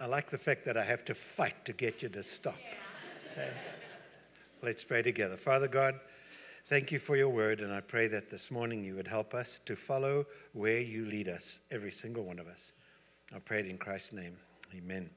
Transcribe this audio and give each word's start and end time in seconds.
I 0.00 0.06
like 0.06 0.30
the 0.30 0.38
fact 0.38 0.64
that 0.64 0.76
I 0.76 0.84
have 0.84 1.04
to 1.06 1.14
fight 1.14 1.64
to 1.64 1.72
get 1.72 2.02
you 2.02 2.08
to 2.10 2.22
stop. 2.22 2.54
Okay. 3.32 3.50
Let's 4.62 4.84
pray 4.84 5.02
together. 5.02 5.36
Father 5.36 5.66
God, 5.66 5.98
thank 6.68 6.92
you 6.92 7.00
for 7.00 7.16
your 7.16 7.30
word, 7.30 7.60
and 7.60 7.72
I 7.72 7.80
pray 7.80 8.06
that 8.06 8.30
this 8.30 8.48
morning 8.52 8.84
you 8.84 8.94
would 8.94 9.08
help 9.08 9.34
us 9.34 9.60
to 9.66 9.74
follow 9.74 10.24
where 10.52 10.78
you 10.78 11.04
lead 11.06 11.28
us, 11.28 11.58
every 11.72 11.90
single 11.90 12.22
one 12.22 12.38
of 12.38 12.46
us. 12.46 12.72
I 13.34 13.40
pray 13.40 13.58
it 13.58 13.66
in 13.66 13.76
Christ's 13.76 14.12
name. 14.12 14.36
Amen. 14.72 15.10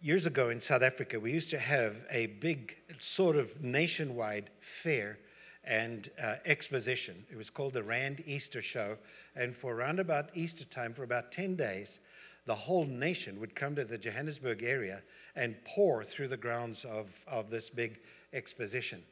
Years 0.00 0.26
ago 0.26 0.50
in 0.50 0.60
South 0.60 0.82
Africa, 0.82 1.18
we 1.18 1.32
used 1.32 1.50
to 1.50 1.58
have 1.58 1.96
a 2.10 2.26
big 2.26 2.76
sort 3.00 3.34
of 3.34 3.60
nationwide 3.60 4.50
fair 4.84 5.18
and 5.64 6.10
uh, 6.22 6.36
exposition. 6.44 7.24
It 7.30 7.36
was 7.36 7.50
called 7.50 7.74
the 7.74 7.82
Rand 7.82 8.22
Easter 8.24 8.62
Show. 8.62 8.96
And 9.34 9.56
for 9.56 9.74
around 9.74 9.98
about 9.98 10.30
Easter 10.34 10.64
time, 10.64 10.94
for 10.94 11.02
about 11.02 11.32
10 11.32 11.56
days, 11.56 11.98
the 12.48 12.54
whole 12.54 12.86
nation 12.86 13.38
would 13.38 13.54
come 13.54 13.76
to 13.76 13.84
the 13.84 13.98
Johannesburg 13.98 14.62
area 14.62 15.02
and 15.36 15.54
pour 15.66 16.02
through 16.02 16.28
the 16.28 16.36
grounds 16.36 16.86
of, 16.86 17.08
of 17.26 17.50
this 17.50 17.68
big 17.68 18.00
exposition. 18.32 19.02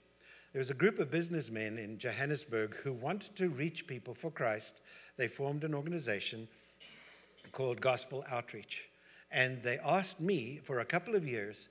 There 0.55 0.61
was 0.61 0.71
a 0.71 0.75
group 0.75 0.99
of 0.99 1.11
businessmen 1.11 1.77
in 1.77 1.99
Johannesburg 1.99 2.75
who 2.77 2.95
wanted 2.95 3.37
to 3.37 3.51
reach 3.51 3.87
people 3.87 4.15
for 4.15 4.31
Christ. 4.31 4.81
They 5.19 5.29
formed 5.29 5.65
an 5.65 5.75
organization 5.75 6.49
called 7.53 7.79
Gospel 7.79 8.25
Outreach. 8.31 8.85
And 9.31 9.63
they 9.63 9.79
asked 9.85 10.19
me 10.19 10.63
for 10.65 10.81
a 10.81 10.85
couple 10.87 11.15
of 11.15 11.29
years 11.29 11.69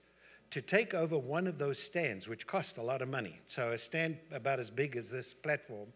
to 0.52 0.62
take 0.62 0.94
over 0.94 1.18
one 1.18 1.48
of 1.48 1.58
those 1.58 1.80
stands, 1.80 2.28
which 2.28 2.46
cost 2.46 2.78
a 2.78 2.84
lot 2.84 3.02
of 3.02 3.10
money. 3.10 3.40
So, 3.48 3.72
a 3.72 3.78
stand 3.80 4.18
about 4.32 4.60
as 4.60 4.70
big 4.70 4.96
as 4.98 5.10
this 5.10 5.34
platform, 5.34 5.88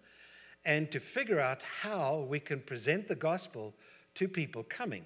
and 0.66 0.92
to 0.92 1.00
figure 1.00 1.40
out 1.40 1.62
how 1.62 2.26
we 2.28 2.40
can 2.40 2.60
present 2.60 3.08
the 3.08 3.14
gospel 3.14 3.76
to 4.16 4.28
people 4.28 4.66
coming 4.68 5.06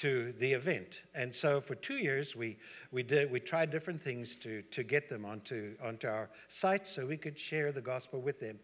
to 0.00 0.32
the 0.38 0.50
event. 0.50 1.00
And 1.14 1.34
so, 1.34 1.60
for 1.60 1.74
two 1.74 1.98
years, 1.98 2.34
we, 2.34 2.56
we, 2.90 3.02
did, 3.02 3.30
we 3.30 3.38
tried 3.38 3.70
different 3.70 4.02
things 4.02 4.34
to, 4.36 4.62
to 4.62 4.82
get 4.82 5.10
them 5.10 5.26
onto, 5.26 5.74
onto 5.82 6.08
our 6.08 6.30
site 6.48 6.88
so 6.88 7.04
we 7.04 7.18
could 7.18 7.38
share 7.38 7.70
the 7.70 7.82
gospel 7.82 8.20
with 8.20 8.40
them. 8.40 8.58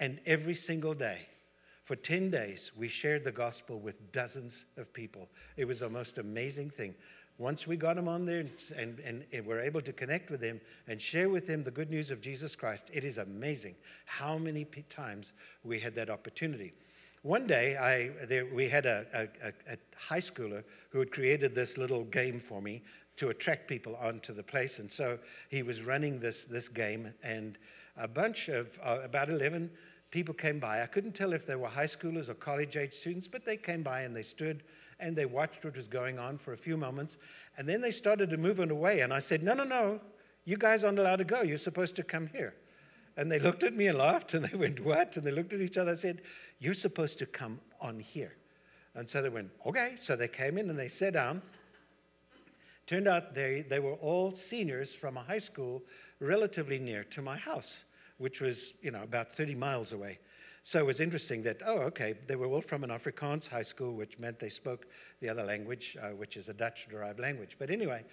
And 0.00 0.20
every 0.26 0.54
single 0.54 0.92
day, 0.92 1.20
for 1.84 1.96
10 1.96 2.30
days, 2.30 2.72
we 2.76 2.88
shared 2.88 3.24
the 3.24 3.32
gospel 3.32 3.80
with 3.80 4.12
dozens 4.12 4.66
of 4.76 4.92
people. 4.92 5.28
It 5.56 5.64
was 5.64 5.80
the 5.80 5.88
most 5.88 6.18
amazing 6.18 6.68
thing. 6.70 6.94
Once 7.38 7.66
we 7.66 7.76
got 7.76 7.96
them 7.96 8.06
on 8.06 8.26
there 8.26 8.40
and, 8.40 8.50
and, 8.76 8.98
and, 9.00 9.24
and 9.32 9.46
were 9.46 9.60
able 9.60 9.80
to 9.80 9.92
connect 9.92 10.30
with 10.30 10.40
them 10.40 10.60
and 10.88 11.00
share 11.00 11.30
with 11.30 11.46
them 11.46 11.64
the 11.64 11.70
good 11.70 11.90
news 11.90 12.10
of 12.10 12.20
Jesus 12.20 12.54
Christ, 12.54 12.90
it 12.92 13.02
is 13.02 13.16
amazing 13.16 13.74
how 14.04 14.36
many 14.36 14.66
times 14.90 15.32
we 15.64 15.80
had 15.80 15.94
that 15.94 16.10
opportunity. 16.10 16.74
One 17.22 17.46
day, 17.46 17.76
I, 17.76 18.10
we 18.52 18.68
had 18.68 18.84
a, 18.84 19.06
a, 19.42 19.48
a, 19.72 19.76
high 19.96 20.20
schooler 20.20 20.64
who 20.90 20.98
had 20.98 21.12
created 21.12 21.54
this 21.54 21.78
little 21.78 22.02
game 22.04 22.40
for 22.40 22.60
me 22.60 22.82
to 23.16 23.28
attract 23.28 23.68
people 23.68 23.96
onto 24.00 24.34
the 24.34 24.42
place. 24.42 24.80
And 24.80 24.90
so 24.90 25.18
he 25.48 25.62
was 25.62 25.82
running 25.82 26.18
this, 26.18 26.44
this 26.44 26.68
game, 26.68 27.14
and 27.22 27.58
a 27.96 28.08
bunch 28.08 28.48
of 28.48 28.68
uh, 28.82 28.98
about 29.04 29.30
11 29.30 29.70
people 30.10 30.34
came 30.34 30.58
by. 30.58 30.82
I 30.82 30.86
couldn't 30.86 31.14
tell 31.14 31.32
if 31.32 31.46
they 31.46 31.54
were 31.54 31.68
high 31.68 31.86
schoolers 31.86 32.28
or 32.28 32.34
college 32.34 32.76
age 32.76 32.92
students, 32.92 33.28
but 33.28 33.44
they 33.44 33.56
came 33.56 33.84
by 33.84 34.00
and 34.02 34.16
they 34.16 34.22
stood 34.22 34.64
and 34.98 35.14
they 35.14 35.26
watched 35.26 35.64
what 35.64 35.76
was 35.76 35.86
going 35.86 36.18
on 36.18 36.38
for 36.38 36.54
a 36.54 36.56
few 36.56 36.76
moments. 36.76 37.18
And 37.56 37.68
then 37.68 37.80
they 37.80 37.92
started 37.92 38.30
to 38.30 38.36
move 38.36 38.58
it 38.58 38.72
away. 38.72 39.00
And 39.00 39.12
I 39.12 39.20
said, 39.20 39.44
No, 39.44 39.54
no, 39.54 39.64
no, 39.64 40.00
you 40.44 40.56
guys 40.56 40.82
aren't 40.82 40.98
allowed 40.98 41.16
to 41.16 41.24
go. 41.24 41.42
You're 41.42 41.58
supposed 41.58 41.94
to 41.96 42.02
come 42.02 42.26
here. 42.26 42.54
And 43.16 43.30
they 43.30 43.38
looked 43.38 43.62
at 43.62 43.74
me 43.74 43.88
and 43.88 43.98
laughed 43.98 44.34
and 44.34 44.44
they 44.44 44.56
went, 44.56 44.80
What? 44.80 45.16
And 45.16 45.26
they 45.26 45.30
looked 45.30 45.52
at 45.52 45.60
each 45.60 45.76
other 45.76 45.90
and 45.90 45.98
said, 45.98 46.22
You're 46.62 46.74
supposed 46.74 47.18
to 47.18 47.26
come 47.26 47.58
on 47.80 47.98
here. 47.98 48.36
And 48.94 49.08
so 49.10 49.20
they 49.20 49.28
went, 49.28 49.50
Okay. 49.66 49.94
So 49.98 50.14
they 50.14 50.28
came 50.28 50.58
in 50.58 50.70
and 50.70 50.78
they 50.78 50.88
sat 50.88 51.14
down. 51.14 51.42
Turned 52.86 53.08
out 53.08 53.34
they, 53.34 53.64
they 53.68 53.80
were 53.80 53.94
all 53.94 54.32
seniors 54.36 54.94
from 54.94 55.16
a 55.16 55.22
high 55.24 55.40
school 55.40 55.82
relatively 56.20 56.78
near 56.78 57.02
to 57.04 57.20
my 57.20 57.36
house, 57.36 57.84
which 58.18 58.40
was, 58.40 58.74
you 58.80 58.92
know, 58.92 59.02
about 59.02 59.34
30 59.34 59.56
miles 59.56 59.92
away. 59.92 60.20
So 60.62 60.78
it 60.78 60.86
was 60.86 61.00
interesting 61.00 61.42
that, 61.42 61.60
oh, 61.66 61.78
okay, 61.78 62.14
they 62.28 62.36
were 62.36 62.46
all 62.46 62.60
from 62.60 62.84
an 62.84 62.90
Afrikaans 62.90 63.48
high 63.48 63.62
school, 63.62 63.94
which 63.94 64.20
meant 64.20 64.38
they 64.38 64.48
spoke 64.48 64.86
the 65.20 65.28
other 65.28 65.42
language, 65.42 65.96
uh, 66.00 66.10
which 66.10 66.36
is 66.36 66.48
a 66.48 66.52
Dutch 66.52 66.86
derived 66.88 67.18
language. 67.18 67.56
But 67.58 67.70
anyway, 67.70 68.04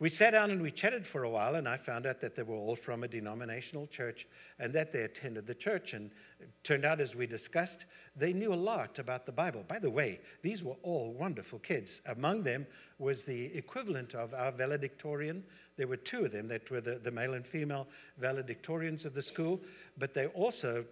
we 0.00 0.08
sat 0.08 0.30
down 0.30 0.52
and 0.52 0.62
we 0.62 0.70
chatted 0.70 1.04
for 1.04 1.24
a 1.24 1.30
while, 1.30 1.56
and 1.56 1.68
I 1.68 1.76
found 1.76 2.06
out 2.06 2.20
that 2.20 2.36
they 2.36 2.44
were 2.44 2.54
all 2.54 2.76
from 2.76 3.02
a 3.02 3.08
denominational 3.08 3.88
church 3.88 4.28
and 4.60 4.72
that 4.72 4.92
they 4.92 5.02
attended 5.02 5.46
the 5.46 5.54
church. 5.54 5.92
And 5.92 6.10
it 6.38 6.48
turned 6.62 6.84
out, 6.84 7.00
as 7.00 7.16
we 7.16 7.26
discussed, 7.26 7.84
they 8.14 8.32
knew 8.32 8.52
a 8.52 8.54
lot 8.54 9.00
about 9.00 9.26
the 9.26 9.32
Bible. 9.32 9.64
By 9.66 9.80
the 9.80 9.90
way, 9.90 10.20
these 10.42 10.62
were 10.62 10.76
all 10.84 11.12
wonderful 11.12 11.58
kids. 11.58 12.00
Among 12.06 12.44
them 12.44 12.64
was 13.00 13.24
the 13.24 13.46
equivalent 13.56 14.14
of 14.14 14.34
our 14.34 14.52
valedictorian. 14.52 15.42
There 15.76 15.88
were 15.88 15.96
two 15.96 16.24
of 16.24 16.32
them 16.32 16.46
that 16.46 16.70
were 16.70 16.80
the, 16.80 17.00
the 17.02 17.10
male 17.10 17.34
and 17.34 17.44
female 17.44 17.88
valedictorians 18.22 19.04
of 19.04 19.14
the 19.14 19.22
school, 19.22 19.60
but 19.98 20.14
they 20.14 20.26
also 20.26 20.84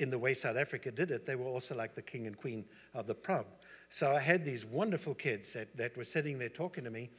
in 0.00 0.10
the 0.10 0.18
way 0.18 0.32
South 0.32 0.56
Africa 0.56 0.90
did 0.90 1.10
it, 1.10 1.26
they 1.26 1.34
were 1.34 1.46
also 1.46 1.74
like 1.74 1.94
the 1.94 2.00
king 2.02 2.26
and 2.26 2.36
queen 2.36 2.64
of 2.94 3.06
the 3.06 3.14
prom. 3.14 3.44
So 3.90 4.12
I 4.12 4.20
had 4.20 4.44
these 4.44 4.64
wonderful 4.64 5.14
kids 5.14 5.52
that, 5.52 5.76
that 5.76 5.94
were 5.94 6.04
sitting 6.04 6.38
there 6.38 6.48
talking 6.48 6.84
to 6.84 6.90
me. 6.90 7.10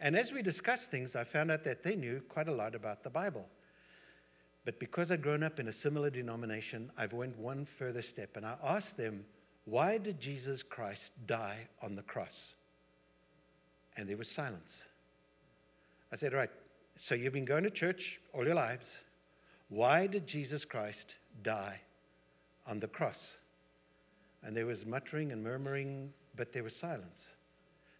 And 0.00 0.16
as 0.16 0.32
we 0.32 0.42
discussed 0.42 0.90
things, 0.90 1.16
I 1.16 1.24
found 1.24 1.50
out 1.50 1.64
that 1.64 1.82
they 1.82 1.96
knew 1.96 2.20
quite 2.28 2.48
a 2.48 2.52
lot 2.52 2.74
about 2.74 3.02
the 3.02 3.10
Bible. 3.10 3.44
But 4.64 4.78
because 4.78 5.10
I'd 5.10 5.22
grown 5.22 5.42
up 5.42 5.58
in 5.58 5.68
a 5.68 5.72
similar 5.72 6.10
denomination, 6.10 6.90
I 6.96 7.06
went 7.06 7.36
one 7.38 7.66
further 7.78 8.02
step 8.02 8.36
and 8.36 8.46
I 8.46 8.54
asked 8.62 8.96
them, 8.96 9.24
why 9.64 9.98
did 9.98 10.20
Jesus 10.20 10.62
Christ 10.62 11.12
die 11.26 11.58
on 11.82 11.94
the 11.94 12.02
cross? 12.02 12.54
And 13.96 14.08
there 14.08 14.16
was 14.16 14.30
silence. 14.30 14.82
I 16.12 16.16
said, 16.16 16.32
Right, 16.32 16.50
so 16.98 17.14
you've 17.14 17.32
been 17.32 17.44
going 17.44 17.64
to 17.64 17.70
church 17.70 18.18
all 18.32 18.44
your 18.44 18.54
lives. 18.54 18.96
Why 19.68 20.06
did 20.06 20.26
Jesus 20.26 20.64
Christ 20.64 21.16
die 21.42 21.80
on 22.68 22.78
the 22.78 22.86
cross. 22.86 23.36
And 24.44 24.56
there 24.56 24.66
was 24.66 24.86
muttering 24.86 25.32
and 25.32 25.42
murmuring, 25.42 26.12
but 26.36 26.52
there 26.52 26.62
was 26.62 26.76
silence. 26.76 27.28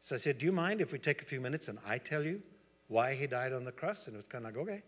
So 0.02 0.16
I 0.16 0.18
said, 0.18 0.38
Do 0.38 0.46
you 0.46 0.52
mind 0.52 0.80
if 0.80 0.92
we 0.92 0.98
take 0.98 1.22
a 1.22 1.24
few 1.24 1.40
minutes 1.40 1.68
and 1.68 1.78
I 1.86 1.98
tell 1.98 2.24
you 2.24 2.40
why 2.88 3.14
he 3.14 3.26
died 3.26 3.52
on 3.52 3.64
the 3.64 3.72
cross? 3.72 4.06
And 4.06 4.14
it 4.14 4.18
was 4.18 4.26
kind 4.26 4.46
of 4.46 4.54
like, 4.54 4.62
Okay. 4.62 4.82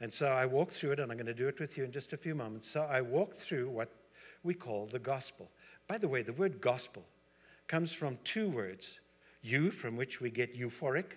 And 0.00 0.12
so 0.12 0.26
I 0.26 0.44
walked 0.44 0.74
through 0.74 0.92
it, 0.92 1.00
and 1.00 1.10
I'm 1.10 1.16
going 1.16 1.26
to 1.26 1.34
do 1.34 1.48
it 1.48 1.60
with 1.60 1.78
you 1.78 1.84
in 1.84 1.92
just 1.92 2.12
a 2.12 2.16
few 2.16 2.34
moments. 2.34 2.68
So 2.68 2.82
I 2.82 3.00
walked 3.00 3.40
through 3.40 3.70
what 3.70 3.90
we 4.42 4.52
call 4.52 4.86
the 4.86 4.98
gospel. 4.98 5.48
By 5.88 5.98
the 5.98 6.08
way, 6.08 6.22
the 6.22 6.32
word 6.32 6.60
gospel 6.60 7.04
comes 7.68 7.92
from 7.92 8.18
two 8.24 8.48
words 8.48 9.00
you, 9.42 9.70
from 9.70 9.96
which 9.96 10.20
we 10.20 10.30
get 10.30 10.58
euphoric, 10.58 11.12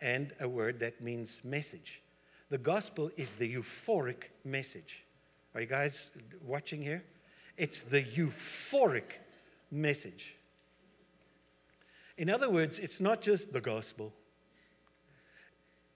and 0.00 0.32
a 0.40 0.48
word 0.48 0.78
that 0.80 1.00
means 1.00 1.38
message. 1.44 2.02
The 2.50 2.58
gospel 2.58 3.10
is 3.16 3.32
the 3.32 3.54
euphoric 3.54 4.24
message. 4.44 5.04
Are 5.54 5.60
you 5.60 5.66
guys 5.66 6.10
watching 6.44 6.82
here? 6.82 7.02
It's 7.56 7.80
the 7.80 8.02
euphoric 8.02 9.12
message. 9.70 10.34
In 12.16 12.30
other 12.30 12.48
words, 12.48 12.78
it's 12.78 13.00
not 13.00 13.20
just 13.20 13.52
the 13.52 13.60
gospel. 13.60 14.12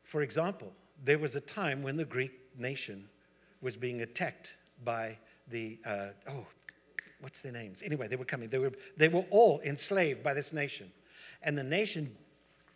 For 0.02 0.22
example, 0.22 0.72
there 1.04 1.18
was 1.18 1.36
a 1.36 1.40
time 1.40 1.82
when 1.82 1.96
the 1.96 2.04
Greek 2.04 2.32
nation 2.58 3.08
was 3.60 3.76
being 3.76 4.02
attacked 4.02 4.54
by 4.84 5.16
the, 5.50 5.78
uh, 5.84 6.08
oh, 6.28 6.46
what's 7.20 7.40
their 7.40 7.52
names? 7.52 7.82
Anyway, 7.84 8.08
they 8.08 8.16
were 8.16 8.24
coming. 8.24 8.48
They 8.48 8.58
were, 8.58 8.72
they 8.96 9.08
were 9.08 9.24
all 9.30 9.60
enslaved 9.60 10.22
by 10.22 10.34
this 10.34 10.52
nation. 10.52 10.90
And 11.42 11.56
the 11.56 11.62
nation 11.62 12.14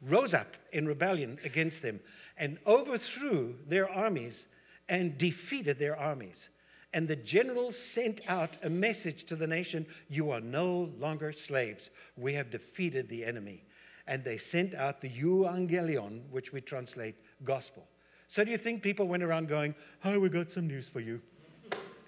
rose 0.02 0.34
up 0.34 0.56
in 0.72 0.86
rebellion 0.86 1.38
against 1.44 1.82
them 1.82 2.00
and 2.36 2.58
overthrew 2.66 3.54
their 3.68 3.88
armies 3.90 4.46
and 4.88 5.16
defeated 5.18 5.78
their 5.78 5.96
armies. 5.96 6.48
And 6.94 7.08
the 7.08 7.16
generals 7.16 7.78
sent 7.78 8.20
out 8.28 8.56
a 8.62 8.70
message 8.70 9.24
to 9.24 9.36
the 9.36 9.46
nation 9.46 9.86
You 10.08 10.30
are 10.30 10.40
no 10.40 10.90
longer 10.98 11.32
slaves. 11.32 11.90
We 12.16 12.34
have 12.34 12.50
defeated 12.50 13.08
the 13.08 13.24
enemy. 13.24 13.64
And 14.06 14.22
they 14.24 14.36
sent 14.36 14.74
out 14.74 15.00
the 15.00 15.08
euangelion, 15.08 16.22
which 16.30 16.52
we 16.52 16.60
translate 16.60 17.14
gospel. 17.44 17.86
So 18.28 18.44
do 18.44 18.50
you 18.50 18.58
think 18.58 18.82
people 18.82 19.06
went 19.06 19.22
around 19.22 19.48
going, 19.48 19.74
Oh, 20.04 20.18
we 20.18 20.28
got 20.28 20.50
some 20.50 20.66
news 20.66 20.88
for 20.88 21.00
you? 21.00 21.20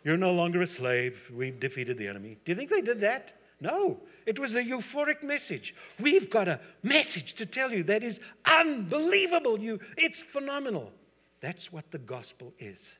You're 0.05 0.19
no 0.19 0.33
longer 0.33 0.63
a 0.63 0.67
slave. 0.67 1.31
We've 1.33 1.59
defeated 1.59 1.97
the 1.97 2.07
enemy. 2.07 2.37
Do 2.45 2.53
you 2.53 2.57
think 2.57 2.71
they 2.71 2.83
did 2.83 3.01
that? 3.01 3.33
No. 3.61 3.99
It 4.27 4.39
was 4.39 4.55
a 4.55 4.63
euphoric 4.63 5.23
message. 5.23 5.75
We've 5.99 6.29
got 6.29 6.49
a 6.49 6.61
message 6.83 7.35
to 7.35 7.47
tell 7.47 7.73
you 7.73 7.83
that 7.85 8.05
is 8.05 8.21
unbelievable. 8.45 9.59
You, 9.59 9.81
it's 9.97 10.21
phenomenal. 10.21 10.93
That's 11.41 11.73
what 11.73 11.91
the 11.91 11.99
gospel 11.99 12.53
is. 12.59 12.93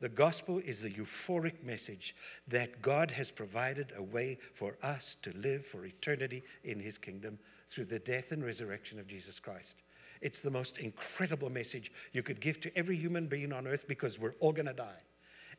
The 0.00 0.08
gospel 0.08 0.58
is 0.58 0.82
a 0.82 0.90
euphoric 0.90 1.62
message 1.62 2.16
that 2.48 2.80
God 2.80 3.10
has 3.10 3.30
provided 3.30 3.92
a 3.96 4.02
way 4.02 4.38
for 4.54 4.76
us 4.82 5.18
to 5.22 5.36
live 5.36 5.66
for 5.66 5.84
eternity 5.84 6.42
in 6.64 6.80
his 6.80 6.96
kingdom 6.96 7.38
through 7.70 7.84
the 7.84 7.98
death 7.98 8.32
and 8.32 8.42
resurrection 8.42 8.98
of 8.98 9.06
Jesus 9.06 9.38
Christ. 9.38 9.76
It's 10.22 10.40
the 10.40 10.50
most 10.50 10.78
incredible 10.78 11.50
message 11.50 11.92
you 12.12 12.22
could 12.22 12.40
give 12.40 12.60
to 12.60 12.76
every 12.76 12.96
human 12.96 13.26
being 13.26 13.52
on 13.52 13.66
earth 13.66 13.86
because 13.88 14.18
we're 14.18 14.34
all 14.40 14.52
going 14.52 14.66
to 14.66 14.72
die. 14.72 15.02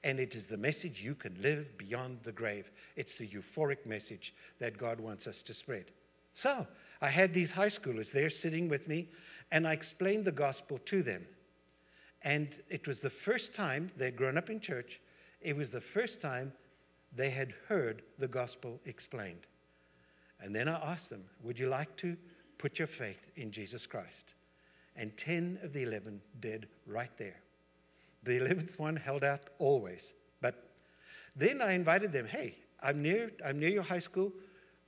And 0.03 0.19
it 0.19 0.35
is 0.35 0.45
the 0.45 0.57
message 0.57 1.03
you 1.03 1.13
can 1.13 1.39
live 1.41 1.77
beyond 1.77 2.19
the 2.23 2.31
grave. 2.31 2.71
It's 2.95 3.17
the 3.17 3.27
euphoric 3.27 3.85
message 3.85 4.33
that 4.59 4.77
God 4.77 4.99
wants 4.99 5.27
us 5.27 5.43
to 5.43 5.53
spread. 5.53 5.85
So, 6.33 6.65
I 7.01 7.09
had 7.09 7.33
these 7.33 7.51
high 7.51 7.67
schoolers 7.67 8.11
there 8.11 8.29
sitting 8.29 8.69
with 8.69 8.87
me, 8.87 9.09
and 9.51 9.67
I 9.67 9.73
explained 9.73 10.25
the 10.25 10.31
gospel 10.31 10.79
to 10.85 11.03
them. 11.03 11.25
And 12.23 12.49
it 12.69 12.87
was 12.87 12.99
the 12.99 13.09
first 13.09 13.53
time 13.53 13.91
they'd 13.97 14.15
grown 14.15 14.37
up 14.37 14.49
in 14.49 14.59
church, 14.59 14.99
it 15.41 15.55
was 15.55 15.69
the 15.69 15.81
first 15.81 16.21
time 16.21 16.53
they 17.15 17.29
had 17.29 17.53
heard 17.67 18.03
the 18.19 18.27
gospel 18.27 18.79
explained. 18.85 19.47
And 20.39 20.55
then 20.55 20.67
I 20.67 20.91
asked 20.91 21.09
them, 21.09 21.23
Would 21.43 21.59
you 21.59 21.67
like 21.67 21.95
to 21.97 22.15
put 22.57 22.79
your 22.79 22.87
faith 22.87 23.27
in 23.35 23.51
Jesus 23.51 23.85
Christ? 23.85 24.33
And 24.95 25.15
10 25.17 25.59
of 25.63 25.73
the 25.73 25.83
11 25.83 26.21
did 26.39 26.67
right 26.85 27.11
there. 27.17 27.37
The 28.23 28.39
11th 28.39 28.77
one 28.77 28.95
held 28.95 29.23
out 29.23 29.49
always. 29.59 30.13
But 30.41 30.69
then 31.35 31.61
I 31.61 31.73
invited 31.73 32.11
them, 32.11 32.27
Hey, 32.27 32.55
I'm 32.81 33.01
near, 33.01 33.31
I'm 33.45 33.59
near 33.59 33.69
your 33.69 33.83
high 33.83 33.99
school. 33.99 34.31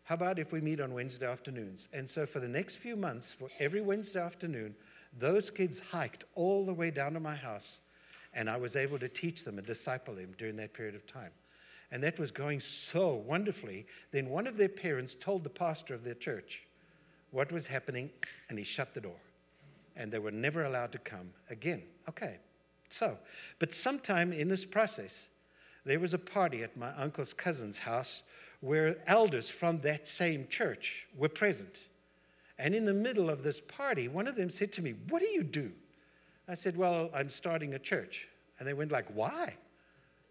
How 0.04 0.16
about 0.16 0.40
if 0.40 0.52
we 0.52 0.60
meet 0.60 0.82
on 0.82 0.94
Wednesday 0.94 1.26
afternoons? 1.26 1.88
And 1.94 2.10
so 2.10 2.26
for 2.26 2.40
the 2.40 2.48
next 2.48 2.76
few 2.76 2.96
months, 2.96 3.32
for 3.32 3.50
every 3.60 3.82
Wednesday 3.82 4.20
afternoon, 4.20 4.76
those 5.20 5.50
kids 5.50 5.80
hiked 5.80 6.24
all 6.36 6.66
the 6.66 6.74
way 6.74 6.92
down 6.92 7.14
to 7.14 7.20
my 7.20 7.36
house, 7.36 7.80
and 8.34 8.50
I 8.50 8.58
was 8.58 8.76
able 8.76 8.98
to 9.00 9.08
teach 9.08 9.44
them 9.44 9.58
and 9.58 9.68
disciple 9.68 10.16
them 10.16 10.34
during 10.38 10.56
that 10.58 10.74
period 10.74 10.96
of 10.96 11.06
time. 11.06 11.32
And 11.92 12.02
that 12.04 12.18
was 12.18 12.32
going 12.32 12.60
so 12.60 13.14
wonderfully. 13.14 13.86
Then 14.12 14.30
one 14.30 14.48
of 14.48 14.58
their 14.58 14.70
parents 14.70 15.16
told 15.20 15.44
the 15.44 15.50
pastor 15.50 15.94
of 15.94 16.04
their 16.04 16.16
church 16.16 16.62
what 17.32 17.52
was 17.52 17.68
happening, 17.68 18.10
and 18.50 18.58
he 18.58 18.66
shut 18.66 18.94
the 18.94 19.02
door. 19.02 19.20
And 19.96 20.12
they 20.12 20.20
were 20.20 20.32
never 20.32 20.66
allowed 20.66 20.92
to 20.94 20.98
come 20.98 21.30
again. 21.52 21.84
Okay, 22.10 22.38
so, 22.90 23.18
but 23.60 23.74
sometime 23.74 24.34
in 24.34 24.48
this 24.48 24.66
process, 24.66 25.28
there 25.86 26.00
was 26.00 26.14
a 26.14 26.20
party 26.20 26.64
at 26.64 26.76
my 26.78 26.94
uncle's 26.96 27.34
cousin's 27.34 27.78
house 27.78 28.24
where 28.62 28.98
elders 29.08 29.50
from 29.50 29.80
that 29.82 30.08
same 30.08 30.48
church 30.48 31.06
were 31.18 31.30
present. 31.30 31.82
And 32.60 32.76
in 32.76 32.86
the 32.86 32.94
middle 32.94 33.30
of 33.30 33.44
this 33.44 33.60
party, 33.60 34.08
one 34.08 34.28
of 34.28 34.36
them 34.36 34.50
said 34.50 34.72
to 34.74 34.82
me, 34.82 34.96
What 35.10 35.20
do 35.20 35.28
you 35.28 35.44
do? 35.44 35.72
I 36.48 36.56
said, 36.56 36.78
Well, 36.78 37.10
I'm 37.14 37.30
starting 37.30 37.74
a 37.74 37.80
church. 37.80 38.28
And 38.60 38.68
they 38.68 38.74
went 38.74 38.92
like, 38.92 39.06
Why? 39.14 39.54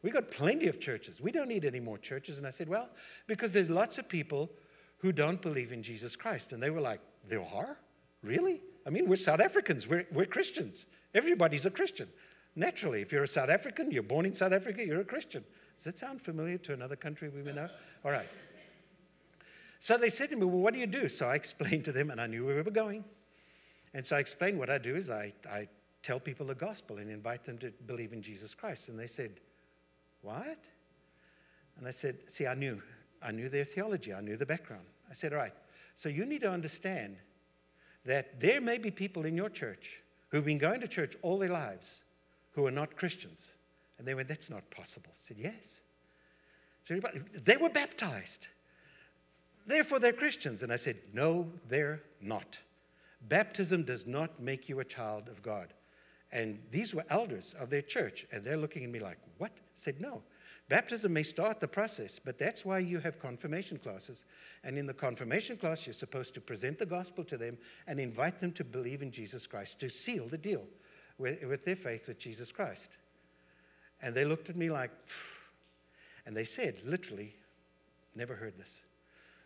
We 0.03 0.11
got 0.11 0.31
plenty 0.31 0.67
of 0.67 0.81
churches. 0.81 1.21
We 1.21 1.31
don't 1.31 1.49
need 1.49 1.65
any 1.65 1.81
more 1.81 1.99
churches. 1.99 2.39
And 2.39 2.47
I 2.47 2.51
said, 2.51 2.69
Well, 2.69 2.89
because 3.27 3.53
there's 3.53 3.71
lots 3.71 3.99
of 3.99 4.09
people 4.09 4.51
who 4.99 5.13
don't 5.13 5.43
believe 5.43 5.73
in 5.73 5.83
Jesus 5.83 6.15
Christ. 6.17 6.53
And 6.53 6.63
they 6.63 6.71
were 6.71 6.81
like, 6.81 7.01
There 7.29 7.45
are? 7.55 7.77
Really? 8.23 8.61
I 8.87 8.91
mean, 8.91 9.09
we're 9.09 9.17
South 9.17 9.41
Africans, 9.41 9.89
we're, 9.89 10.07
we're 10.13 10.27
Christians. 10.27 10.87
Everybody's 11.15 11.67
a 11.67 11.71
Christian. 11.71 12.09
Naturally, 12.55 13.01
if 13.01 13.13
you're 13.13 13.25
a 13.25 13.29
South 13.29 13.49
African, 13.49 13.91
you're 13.91 14.03
born 14.03 14.27
in 14.27 14.35
South 14.35 14.53
Africa, 14.53 14.85
you're 14.85 15.01
a 15.01 15.05
Christian. 15.05 15.45
Does 15.77 15.85
that 15.85 15.99
sound 15.99 16.21
familiar 16.21 16.59
to 16.59 16.73
another 16.73 16.97
country 16.97 17.29
we 17.29 17.43
may 17.43 17.53
know? 17.53 17.69
All 18.05 18.11
right. 18.11 18.29
So 19.83 19.99
they 19.99 20.11
said 20.11 20.31
to 20.31 20.37
me, 20.37 20.47
Well, 20.47 20.61
what 20.61 20.73
do 20.73 20.81
you 20.81 20.87
do? 20.87 21.09
So 21.09 21.27
I 21.27 21.35
explained 21.43 21.85
to 21.87 21.93
them, 21.93 22.11
and 22.11 22.21
I 22.21 22.27
knew 22.29 22.47
where 22.47 22.55
we 22.55 22.63
were 22.63 22.71
going. 22.71 23.05
And 23.93 24.07
so 24.07 24.17
I 24.17 24.21
explained 24.21 24.59
what 24.59 24.71
I 24.71 24.79
do 24.79 24.97
is 24.97 25.11
I, 25.11 25.33
I 25.51 25.69
tell 26.03 26.19
people 26.19 26.47
the 26.47 26.55
gospel 26.55 26.99
and 26.99 27.11
invite 27.11 27.45
them 27.45 27.59
to 27.59 27.73
believe 27.87 28.13
in 28.13 28.23
Jesus 28.23 28.55
Christ. 28.55 28.89
And 28.89 28.99
they 28.99 29.09
said, 29.09 29.33
What? 30.23 30.59
And 31.79 31.87
I 31.87 31.91
said, 31.91 32.17
See, 32.29 32.47
I 32.47 32.55
knew. 32.55 32.81
I 33.21 33.33
knew 33.33 33.49
their 33.49 33.65
theology, 33.65 34.15
I 34.15 34.21
knew 34.21 34.37
the 34.37 34.47
background. 34.47 34.85
I 35.11 35.15
said, 35.15 35.33
All 35.33 35.41
right, 35.41 35.55
so 35.97 36.09
you 36.09 36.25
need 36.27 36.43
to 36.43 36.51
understand 36.51 37.17
that 38.05 38.41
there 38.41 38.61
may 38.61 38.79
be 38.79 38.91
people 38.93 39.27
in 39.27 39.37
your 39.37 39.51
church 39.51 40.01
who've 40.29 40.45
been 40.45 40.59
going 40.59 40.81
to 40.81 40.89
church 40.89 41.17
all 41.23 41.39
their 41.39 41.51
lives 41.51 41.99
who 42.53 42.67
are 42.67 42.71
not 42.71 42.97
Christians. 42.97 43.41
And 43.99 44.07
they 44.07 44.15
went, 44.15 44.29
That's 44.29 44.49
not 44.49 44.63
possible. 44.71 45.11
I 45.11 45.19
said, 45.27 45.39
Yes. 45.41 45.81
So 46.87 47.01
they 47.45 47.57
were 47.57 47.69
baptized. 47.69 48.47
Therefore, 49.67 49.99
they're 49.99 50.13
Christians. 50.13 50.63
And 50.63 50.73
I 50.73 50.77
said, 50.77 50.97
No, 51.13 51.47
they're 51.69 52.03
not. 52.21 52.59
Baptism 53.29 53.85
does 53.85 54.07
not 54.07 54.41
make 54.41 54.69
you 54.69 54.81
a 54.81 54.85
child 54.85 55.29
of 55.29 55.43
God. 55.43 55.73
And 56.33 56.59
these 56.71 56.95
were 56.95 57.05
elders 57.11 57.55
of 57.59 57.69
their 57.71 57.83
church, 57.83 58.27
and 58.33 58.43
they're 58.43 58.57
looking 58.57 58.85
at 58.85 58.91
me 58.91 59.01
like, 59.01 59.19
What? 59.39 59.53
I 59.53 59.61
said, 59.75 60.01
No. 60.01 60.23
Baptism 60.69 61.13
may 61.13 61.23
start 61.23 61.61
the 61.61 61.69
process, 61.69 62.19
but 62.25 62.39
that's 62.39 62.65
why 62.65 62.79
you 62.79 62.99
have 63.01 63.19
confirmation 63.19 63.79
classes. 63.79 64.25
And 64.65 64.79
in 64.79 64.87
the 64.87 64.95
confirmation 64.95 65.57
class, 65.57 65.87
you're 65.87 65.93
supposed 65.93 66.33
to 66.35 66.41
present 66.41 66.79
the 66.79 66.87
gospel 66.87 67.25
to 67.25 67.37
them 67.37 67.59
and 67.87 68.01
invite 68.01 68.41
them 68.41 68.53
to 68.53 68.65
believe 68.65 69.03
in 69.03 69.11
Jesus 69.11 69.47
Christ, 69.47 69.81
to 69.81 69.91
seal 69.91 70.29
the 70.29 70.39
deal 70.39 70.63
with, 71.19 71.43
with 71.43 71.65
their 71.65 71.77
faith 71.77 72.07
with 72.07 72.19
Jesus 72.19 72.51
Christ. 72.51 72.89
And 74.01 74.15
they 74.15 74.25
looked 74.25 74.49
at 74.49 74.57
me 74.57 74.71
like, 74.71 74.91
and 76.27 76.37
they 76.37 76.45
said, 76.45 76.81
literally, 76.87 77.35
never 78.15 78.35
heard 78.35 78.57
this. 78.57 78.81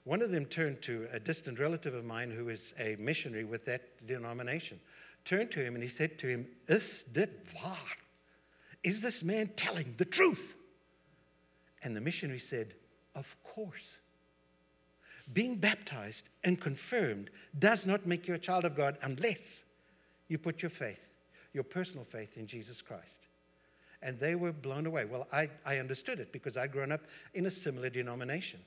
One 0.06 0.22
of 0.22 0.30
them 0.30 0.46
turned 0.46 0.82
to 0.82 1.08
a 1.12 1.18
distant 1.18 1.58
relative 1.58 1.92
of 1.92 2.04
mine 2.04 2.30
who 2.30 2.48
is 2.48 2.72
a 2.78 2.94
missionary 2.94 3.42
with 3.42 3.64
that 3.64 4.06
denomination, 4.06 4.78
turned 5.24 5.50
to 5.50 5.60
him 5.60 5.74
and 5.74 5.82
he 5.82 5.88
said 5.88 6.16
to 6.20 6.28
him, 6.28 6.46
Is 6.68 7.04
dit 7.12 7.28
waar? 7.52 7.76
Is 8.84 9.00
this 9.00 9.24
man 9.24 9.50
telling 9.56 9.96
the 9.98 10.04
truth? 10.04 10.54
And 11.82 11.96
the 11.96 12.00
missionary 12.00 12.38
said, 12.38 12.74
Of 13.16 13.26
course. 13.42 13.82
Being 15.32 15.56
baptized 15.56 16.28
and 16.44 16.60
confirmed 16.60 17.30
does 17.58 17.84
not 17.84 18.06
make 18.06 18.28
you 18.28 18.34
a 18.34 18.38
child 18.38 18.64
of 18.64 18.76
God 18.76 18.98
unless 19.02 19.64
you 20.28 20.38
put 20.38 20.62
your 20.62 20.70
faith, 20.70 21.00
your 21.52 21.64
personal 21.64 22.04
faith 22.04 22.36
in 22.36 22.46
Jesus 22.46 22.80
Christ. 22.80 23.26
And 24.02 24.20
they 24.20 24.36
were 24.36 24.52
blown 24.52 24.86
away. 24.86 25.04
Well, 25.04 25.26
I, 25.32 25.50
I 25.64 25.78
understood 25.78 26.20
it 26.20 26.30
because 26.30 26.56
I'd 26.56 26.70
grown 26.70 26.92
up 26.92 27.00
in 27.34 27.46
a 27.46 27.50
similar 27.50 27.90
denomination 27.90 28.60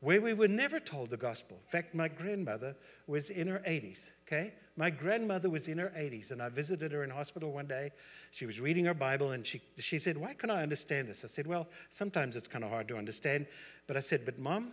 where 0.00 0.20
we 0.20 0.32
were 0.32 0.48
never 0.48 0.78
told 0.78 1.10
the 1.10 1.16
gospel. 1.16 1.58
In 1.66 1.70
fact, 1.70 1.94
my 1.94 2.08
grandmother 2.08 2.76
was 3.06 3.30
in 3.30 3.48
her 3.48 3.60
80s, 3.66 3.98
okay? 4.26 4.52
My 4.76 4.90
grandmother 4.90 5.50
was 5.50 5.66
in 5.66 5.78
her 5.78 5.92
80s, 5.96 6.30
and 6.30 6.40
I 6.40 6.48
visited 6.48 6.92
her 6.92 7.02
in 7.02 7.10
hospital 7.10 7.50
one 7.50 7.66
day. 7.66 7.90
She 8.30 8.46
was 8.46 8.60
reading 8.60 8.84
her 8.84 8.94
Bible, 8.94 9.32
and 9.32 9.44
she, 9.44 9.60
she 9.78 9.98
said, 9.98 10.16
Why 10.16 10.34
can 10.34 10.50
I 10.50 10.62
understand 10.62 11.08
this? 11.08 11.24
I 11.24 11.28
said, 11.28 11.48
Well, 11.48 11.66
sometimes 11.90 12.36
it's 12.36 12.46
kind 12.46 12.62
of 12.62 12.70
hard 12.70 12.86
to 12.88 12.96
understand. 12.96 13.46
But 13.88 13.96
I 13.96 14.00
said, 14.00 14.24
But 14.24 14.38
mom, 14.38 14.72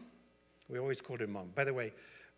we 0.69 0.77
always 0.77 1.01
called 1.01 1.21
her 1.21 1.27
mom. 1.27 1.49
By 1.55 1.63
the 1.63 1.73
way, 1.73 1.91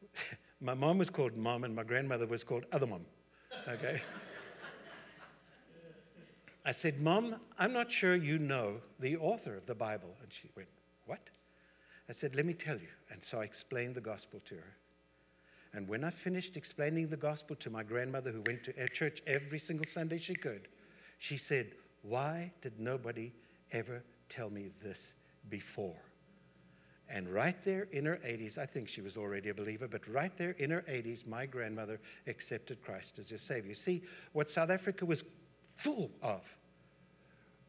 my 0.61 0.73
mom 0.73 0.97
was 0.97 1.09
called 1.09 1.35
mom, 1.35 1.65
and 1.65 1.75
my 1.75 1.83
grandmother 1.83 2.25
was 2.25 2.45
called 2.45 2.63
other 2.71 2.87
mom, 2.87 3.05
okay? 3.67 4.01
I 6.65 6.71
said, 6.71 6.99
Mom, 7.01 7.37
I'm 7.57 7.71
not 7.71 7.89
sure 7.89 8.15
you 8.15 8.37
know 8.37 8.75
the 8.99 9.15
author 9.17 9.55
of 9.55 9.65
the 9.65 9.75
Bible. 9.75 10.09
And 10.21 10.31
she 10.31 10.49
went, 10.55 10.67
What? 11.05 11.21
I 12.09 12.13
said, 12.13 12.35
Let 12.35 12.45
me 12.45 12.53
tell 12.53 12.77
you. 12.77 12.87
And 13.11 13.23
so 13.23 13.39
I 13.39 13.43
explained 13.43 13.95
the 13.95 14.01
gospel 14.01 14.41
to 14.45 14.55
her. 14.55 14.77
And 15.73 15.87
when 15.87 16.03
I 16.03 16.09
finished 16.09 16.55
explaining 16.55 17.07
the 17.09 17.17
gospel 17.17 17.55
to 17.57 17.69
my 17.69 17.83
grandmother, 17.83 18.31
who 18.31 18.41
went 18.41 18.63
to 18.63 18.87
church 18.87 19.21
every 19.27 19.59
single 19.59 19.85
Sunday 19.85 20.17
she 20.17 20.33
could, 20.33 20.67
she 21.19 21.37
said, 21.37 21.73
Why 22.03 22.51
did 22.61 22.79
nobody 22.79 23.31
ever 23.71 24.03
tell 24.29 24.49
me 24.49 24.69
this 24.81 25.13
before? 25.49 25.95
And 27.09 27.29
right 27.29 27.55
there 27.63 27.87
in 27.91 28.05
her 28.05 28.19
80s, 28.25 28.57
I 28.57 28.65
think 28.65 28.89
she 28.89 29.01
was 29.01 29.15
already 29.15 29.49
a 29.49 29.53
believer, 29.53 29.87
but 29.87 30.05
right 30.07 30.35
there 30.37 30.51
in 30.51 30.71
her 30.71 30.83
80s, 30.89 31.25
my 31.25 31.45
grandmother 31.45 32.01
accepted 32.27 32.81
Christ 32.81 33.17
as 33.17 33.29
her 33.29 33.37
Savior. 33.37 33.75
See, 33.75 34.03
what 34.33 34.49
South 34.49 34.69
Africa 34.69 35.05
was 35.05 35.23
full 35.77 36.11
of 36.21 36.41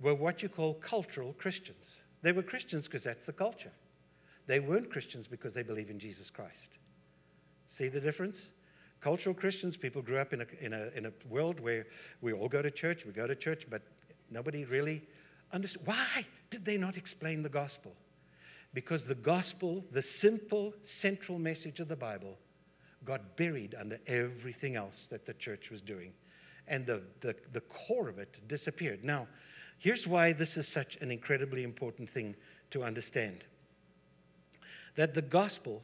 were 0.01 0.15
what 0.15 0.43
you 0.43 0.49
call 0.49 0.75
cultural 0.75 1.35
Christians. 1.35 1.97
They 2.23 2.33
were 2.33 2.43
Christians 2.43 2.87
because 2.87 3.05
that's 3.05 3.27
the 3.27 3.33
culture. 3.33 3.73
They 4.49 4.61
weren't 4.61 4.91
Christians 4.91 5.29
because 5.29 5.53
they 5.53 5.63
believe 5.63 5.91
in 5.91 5.99
Jesus 5.99 6.31
Christ. 6.31 6.71
See 7.69 7.89
the 7.89 8.01
difference? 8.01 8.49
Cultural 9.01 9.35
Christians, 9.35 9.77
people 9.77 10.03
grew 10.03 10.17
up 10.17 10.33
in 10.33 10.41
a, 10.41 10.47
in 10.61 10.73
a, 10.73 10.89
in 10.97 11.07
a 11.07 11.13
world 11.29 11.61
where 11.61 11.87
we 12.23 12.33
all 12.33 12.49
go 12.49 12.63
to 12.63 12.71
church, 12.71 13.05
we 13.05 13.13
go 13.13 13.27
to 13.27 13.37
church, 13.37 13.67
but 13.71 13.83
nobody 14.31 14.65
really 14.65 15.03
understood. 15.53 15.83
Why 15.87 16.27
did 16.51 16.65
they 16.65 16.79
not 16.79 16.97
explain 16.97 17.43
the 17.43 17.49
gospel? 17.51 17.93
Because 18.73 19.05
the 19.05 19.15
gospel, 19.15 19.85
the 19.93 20.03
simple 20.03 20.73
central 20.83 21.39
message 21.39 21.79
of 21.79 21.89
the 21.89 21.97
Bible, 21.97 22.37
got 23.05 23.37
buried 23.37 23.77
under 23.79 24.01
everything 24.07 24.77
else 24.77 25.07
that 25.11 25.27
the 25.27 25.35
church 25.35 25.71
was 25.71 25.83
doing. 25.83 26.13
And 26.67 26.87
the, 26.87 27.03
the, 27.21 27.37
the 27.53 27.61
core 27.61 28.09
of 28.09 28.19
it 28.19 28.37
disappeared. 28.49 29.05
Now, 29.05 29.29
here's 29.79 30.07
why 30.07 30.33
this 30.33 30.57
is 30.57 30.67
such 30.67 30.97
an 30.97 31.11
incredibly 31.11 31.65
important 31.65 32.11
thing 32.11 32.35
to 32.71 32.83
understand 32.83 33.45
that 34.99 35.15
the 35.15 35.23
gospel 35.23 35.81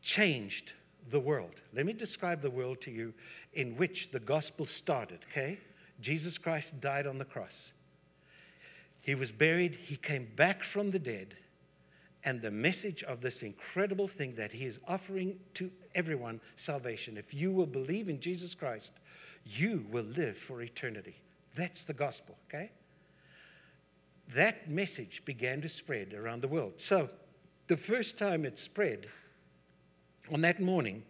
changed 0.00 0.72
the 1.10 1.20
world. 1.20 1.60
Let 1.74 1.84
me 1.84 1.92
describe 1.92 2.40
the 2.40 2.50
world 2.50 2.80
to 2.80 2.90
you 2.90 3.12
in 3.52 3.76
which 3.76 4.10
the 4.10 4.20
gospel 4.20 4.64
started, 4.64 5.18
okay? 5.30 5.58
Jesus 6.00 6.38
Christ 6.38 6.80
died 6.80 7.06
on 7.06 7.18
the 7.18 7.26
cross. 7.26 7.72
He 9.02 9.14
was 9.14 9.30
buried, 9.30 9.74
he 9.74 9.96
came 9.96 10.28
back 10.34 10.64
from 10.64 10.90
the 10.90 10.98
dead, 10.98 11.34
and 12.24 12.40
the 12.40 12.50
message 12.50 13.02
of 13.02 13.20
this 13.20 13.42
incredible 13.42 14.08
thing 14.08 14.34
that 14.36 14.50
he 14.50 14.64
is 14.64 14.78
offering 14.88 15.38
to 15.52 15.70
everyone 15.94 16.40
salvation. 16.56 17.18
If 17.18 17.34
you 17.34 17.52
will 17.52 17.66
believe 17.66 18.08
in 18.08 18.18
Jesus 18.18 18.54
Christ, 18.54 18.94
you 19.44 19.84
will 19.90 20.06
live 20.16 20.38
for 20.38 20.62
eternity. 20.62 21.16
That's 21.54 21.84
the 21.84 21.92
gospel, 21.92 22.34
okay? 22.48 22.70
That 24.34 24.70
message 24.70 25.20
began 25.26 25.60
to 25.60 25.68
spread 25.68 26.14
around 26.14 26.40
the 26.40 26.48
world. 26.48 26.72
So, 26.78 27.10
the 27.68 27.76
first 27.76 28.18
time 28.18 28.44
it 28.44 28.58
spread, 28.58 29.06
on 30.32 30.40
that 30.42 30.60
morning, 30.60 31.02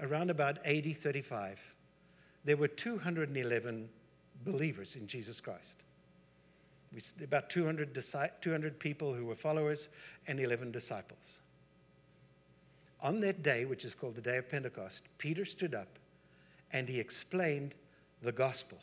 around 0.00 0.30
about 0.30 0.58
AD 0.66 0.96
35, 0.98 1.58
there 2.44 2.56
were 2.56 2.68
211 2.68 3.88
believers 4.44 4.96
in 4.96 5.06
Jesus 5.06 5.40
Christ. 5.40 5.76
About 7.22 7.48
200, 7.48 8.04
200 8.40 8.78
people 8.78 9.14
who 9.14 9.24
were 9.24 9.34
followers 9.34 9.88
and 10.26 10.38
11 10.38 10.72
disciples. 10.72 11.38
On 13.00 13.20
that 13.20 13.42
day, 13.42 13.64
which 13.64 13.84
is 13.84 13.94
called 13.94 14.14
the 14.14 14.20
day 14.20 14.36
of 14.36 14.48
Pentecost, 14.48 15.02
Peter 15.18 15.44
stood 15.44 15.74
up 15.74 15.88
and 16.72 16.88
he 16.88 17.00
explained 17.00 17.74
the 18.22 18.32
gospel. 18.32 18.78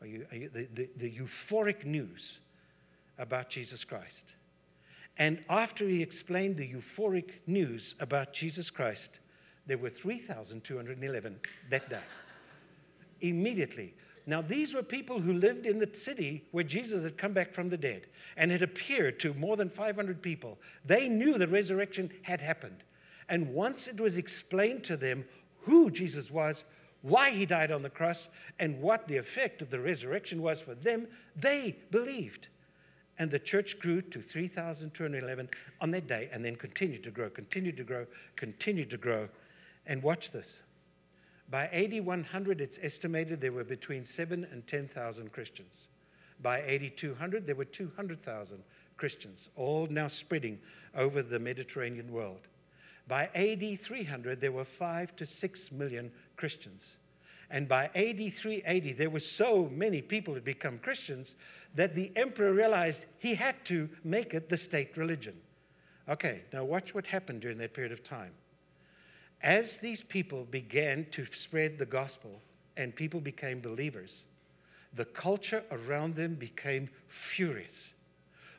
Are 0.00 0.06
you, 0.06 0.26
are 0.30 0.36
you, 0.36 0.50
the, 0.52 0.66
the, 0.74 0.88
the 0.96 1.10
euphoric 1.10 1.84
news 1.84 2.40
about 3.18 3.50
Jesus 3.50 3.84
Christ. 3.84 4.32
And 5.18 5.42
after 5.50 5.88
he 5.88 6.00
explained 6.00 6.56
the 6.56 6.72
euphoric 6.72 7.30
news 7.46 7.94
about 8.00 8.32
Jesus 8.32 8.70
Christ, 8.70 9.10
there 9.66 9.78
were 9.78 9.90
3,211 9.90 11.40
that 11.70 11.90
day. 11.90 12.00
Immediately. 13.20 13.94
Now, 14.26 14.42
these 14.42 14.74
were 14.74 14.82
people 14.82 15.20
who 15.20 15.32
lived 15.32 15.66
in 15.66 15.78
the 15.78 15.90
city 15.92 16.44
where 16.52 16.62
Jesus 16.62 17.02
had 17.02 17.16
come 17.16 17.32
back 17.32 17.52
from 17.52 17.68
the 17.68 17.76
dead 17.76 18.06
and 18.36 18.50
had 18.50 18.62
appeared 18.62 19.18
to 19.20 19.34
more 19.34 19.56
than 19.56 19.70
500 19.70 20.22
people. 20.22 20.58
They 20.84 21.08
knew 21.08 21.36
the 21.36 21.48
resurrection 21.48 22.10
had 22.22 22.40
happened. 22.40 22.84
And 23.28 23.52
once 23.52 23.88
it 23.88 23.98
was 23.98 24.16
explained 24.16 24.84
to 24.84 24.96
them 24.96 25.24
who 25.62 25.90
Jesus 25.90 26.30
was, 26.30 26.64
why 27.02 27.30
he 27.30 27.46
died 27.46 27.70
on 27.70 27.82
the 27.82 27.90
cross, 27.90 28.28
and 28.58 28.80
what 28.80 29.08
the 29.08 29.16
effect 29.16 29.62
of 29.62 29.70
the 29.70 29.80
resurrection 29.80 30.42
was 30.42 30.60
for 30.60 30.74
them, 30.74 31.06
they 31.36 31.76
believed. 31.90 32.48
And 33.18 33.30
the 33.30 33.38
church 33.38 33.78
grew 33.78 34.00
to 34.02 34.22
3,211 34.22 35.48
on 35.80 35.90
that 35.90 36.06
day 36.06 36.28
and 36.32 36.44
then 36.44 36.54
continued 36.54 37.02
to 37.02 37.10
grow, 37.10 37.28
continued 37.28 37.76
to 37.78 37.84
grow, 37.84 38.06
continued 38.36 38.90
to 38.90 38.96
grow. 38.96 39.28
And 39.86 40.02
watch 40.02 40.30
this. 40.30 40.60
By 41.50 41.66
AD 41.68 42.04
100, 42.04 42.60
it's 42.60 42.78
estimated 42.82 43.40
there 43.40 43.52
were 43.52 43.64
between 43.64 44.04
7 44.04 44.46
and 44.52 44.66
10,000 44.66 45.32
Christians. 45.32 45.88
By 46.42 46.60
AD 46.60 46.96
200, 46.96 47.46
there 47.46 47.56
were 47.56 47.64
200,000 47.64 48.62
Christians, 48.96 49.48
all 49.56 49.86
now 49.88 50.08
spreading 50.08 50.58
over 50.94 51.22
the 51.22 51.38
Mediterranean 51.38 52.12
world. 52.12 52.40
By 53.08 53.30
AD 53.34 53.80
300, 53.80 54.40
there 54.40 54.52
were 54.52 54.64
5 54.64 55.16
to 55.16 55.26
6 55.26 55.72
million 55.72 56.12
Christians. 56.36 56.96
And 57.50 57.66
by 57.66 57.86
AD 57.94 58.34
380, 58.34 58.92
there 58.92 59.10
were 59.10 59.20
so 59.20 59.70
many 59.72 60.02
people 60.02 60.34
who 60.34 60.40
become 60.40 60.78
Christians 60.78 61.34
that 61.74 61.94
the 61.94 62.12
emperor 62.16 62.52
realized 62.52 63.06
he 63.18 63.34
had 63.34 63.64
to 63.66 63.88
make 64.04 64.34
it 64.34 64.48
the 64.48 64.56
state 64.56 64.96
religion. 64.96 65.34
Okay, 66.08 66.42
now 66.52 66.64
watch 66.64 66.94
what 66.94 67.06
happened 67.06 67.40
during 67.40 67.58
that 67.58 67.74
period 67.74 67.92
of 67.92 68.02
time. 68.02 68.32
As 69.42 69.76
these 69.76 70.02
people 70.02 70.46
began 70.50 71.06
to 71.12 71.26
spread 71.32 71.78
the 71.78 71.86
gospel 71.86 72.40
and 72.76 72.94
people 72.94 73.20
became 73.20 73.60
believers, 73.60 74.24
the 74.94 75.04
culture 75.04 75.62
around 75.70 76.16
them 76.16 76.34
became 76.34 76.88
furious. 77.08 77.92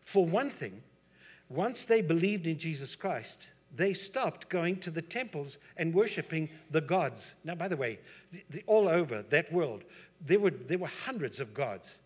For 0.03 0.25
one 0.25 0.49
thing, 0.49 0.81
once 1.49 1.85
they 1.85 2.01
believed 2.01 2.47
in 2.47 2.57
Jesus 2.57 2.95
Christ, 2.95 3.47
they 3.75 3.93
stopped 3.93 4.49
going 4.49 4.77
to 4.77 4.91
the 4.91 5.01
temples 5.01 5.57
and 5.77 5.93
worshiping 5.93 6.49
the 6.71 6.81
gods. 6.81 7.33
Now, 7.43 7.55
by 7.55 7.67
the 7.67 7.77
way, 7.77 7.99
the, 8.31 8.43
the, 8.49 8.63
all 8.67 8.87
over 8.87 9.21
that 9.23 9.51
world, 9.53 9.83
there 10.25 10.39
were, 10.39 10.51
there 10.51 10.77
were 10.77 10.87
hundreds 10.87 11.39
of 11.39 11.53
gods. 11.53 11.97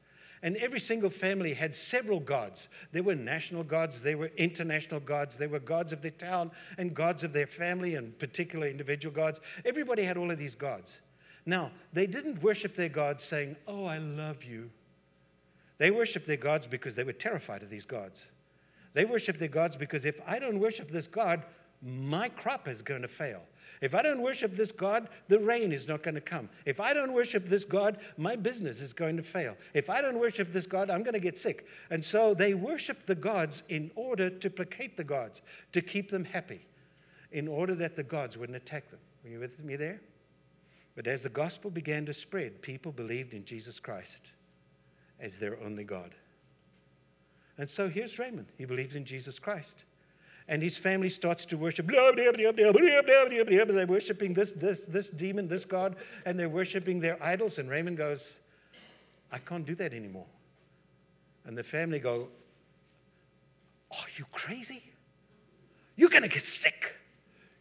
And 0.44 0.58
every 0.58 0.80
single 0.80 1.10
family 1.10 1.54
had 1.54 1.74
several 1.74 2.20
gods. 2.20 2.68
There 2.92 3.02
were 3.02 3.16
national 3.16 3.64
gods, 3.64 4.02
there 4.02 4.18
were 4.18 4.30
international 4.36 5.00
gods, 5.00 5.38
there 5.38 5.48
were 5.48 5.60
gods 5.60 5.94
of 5.94 6.02
their 6.02 6.12
town 6.12 6.52
and 6.78 6.94
gods 6.94 7.24
of 7.24 7.32
their 7.32 7.48
family 7.48 7.96
and 7.96 8.18
particular 8.20 8.68
individual 8.68 9.16
gods. 9.16 9.40
Everybody 9.64 10.04
had 10.04 10.18
all 10.18 10.30
of 10.30 10.38
these 10.38 10.56
gods. 10.56 11.00
Now, 11.46 11.72
they 11.94 12.06
didn't 12.06 12.44
worship 12.44 12.76
their 12.76 12.90
gods 12.90 13.24
saying, 13.24 13.56
Oh, 13.68 13.86
I 13.86 14.00
love 14.00 14.44
you. 14.44 14.70
They 15.78 15.92
worshiped 15.92 16.28
their 16.28 16.38
gods 16.38 16.68
because 16.68 16.94
they 16.94 17.04
were 17.04 17.14
terrified 17.14 17.64
of 17.64 17.70
these 17.70 17.86
gods. 17.86 18.28
They 18.94 19.06
worship 19.06 19.40
their 19.40 19.48
gods 19.48 19.76
because 19.76 20.06
if 20.06 20.20
I 20.26 20.40
don't 20.40 20.60
worship 20.60 20.92
this 20.92 21.08
God, 21.08 21.44
my 21.82 22.30
crop 22.30 22.68
is 22.68 22.82
going 22.82 23.02
to 23.02 23.08
fail. 23.08 23.42
If 23.82 23.94
I 23.94 24.02
don't 24.02 24.22
worship 24.22 24.56
this 24.56 24.72
God, 24.72 25.10
the 25.28 25.40
rain 25.40 25.74
is 25.74 25.88
not 25.90 26.04
going 26.04 26.16
to 26.16 26.22
come. 26.22 26.48
If 26.66 26.80
I 26.80 26.94
don't 26.94 27.12
worship 27.12 27.50
this 27.50 27.66
God, 27.66 27.98
my 28.18 28.36
business 28.38 28.80
is 28.80 28.94
going 28.94 29.18
to 29.18 29.24
fail. 29.24 29.58
If 29.74 29.90
I 29.90 30.02
don't 30.02 30.20
worship 30.20 30.54
this 30.54 30.66
God, 30.66 30.90
I'm 30.90 31.04
going 31.04 31.16
to 31.16 31.20
get 31.20 31.38
sick. 31.38 31.68
And 31.90 32.04
so 32.04 32.34
they 32.34 32.54
worship 32.54 33.06
the 33.06 33.16
gods 33.16 33.64
in 33.68 33.92
order 33.96 34.30
to 34.30 34.50
placate 34.50 34.96
the 34.96 35.04
gods, 35.04 35.42
to 35.74 35.82
keep 35.82 36.10
them 36.10 36.24
happy, 36.24 36.66
in 37.34 37.48
order 37.50 37.76
that 37.76 37.98
the 37.98 38.04
gods 38.04 38.38
wouldn't 38.38 38.56
attack 38.56 38.90
them. 38.90 39.00
Are 39.26 39.30
you 39.30 39.40
with 39.40 39.60
me 39.60 39.76
there? 39.76 40.00
But 40.96 41.08
as 41.08 41.24
the 41.24 41.30
gospel 41.30 41.70
began 41.70 42.06
to 42.06 42.14
spread, 42.14 42.62
people 42.62 42.92
believed 42.92 43.34
in 43.34 43.44
Jesus 43.44 43.80
Christ 43.80 44.32
as 45.20 45.38
their 45.38 45.60
only 45.62 45.84
God. 45.84 46.16
And 47.58 47.70
so 47.70 47.88
here's 47.88 48.18
Raymond. 48.18 48.48
He 48.58 48.66
believes 48.66 48.96
in 48.96 49.06
Jesus 49.06 49.40
Christ. 49.40 49.84
And 50.48 50.62
his 50.62 50.76
family 50.76 51.10
starts 51.10 51.46
to 51.46 51.58
worship. 51.58 51.88
They're 51.88 53.88
worshiping 53.88 54.34
this, 54.34 54.52
this, 54.54 54.82
this 54.88 55.10
demon, 55.10 55.48
this 55.48 55.64
God, 55.64 55.96
and 56.26 56.38
they're 56.38 56.50
worshiping 56.50 57.00
their 57.00 57.22
idols. 57.24 57.60
And 57.60 57.70
Raymond 57.70 57.98
goes, 57.98 58.36
I 59.32 59.38
can't 59.38 59.66
do 59.66 59.76
that 59.76 59.94
anymore. 59.94 60.26
And 61.46 61.58
the 61.58 61.64
family 61.64 62.00
go, 62.00 62.28
Are 63.92 64.08
you 64.18 64.26
crazy? 64.32 64.84
You're 65.96 66.10
going 66.10 66.24
to 66.24 66.30
get 66.30 66.46
sick. 66.46 66.94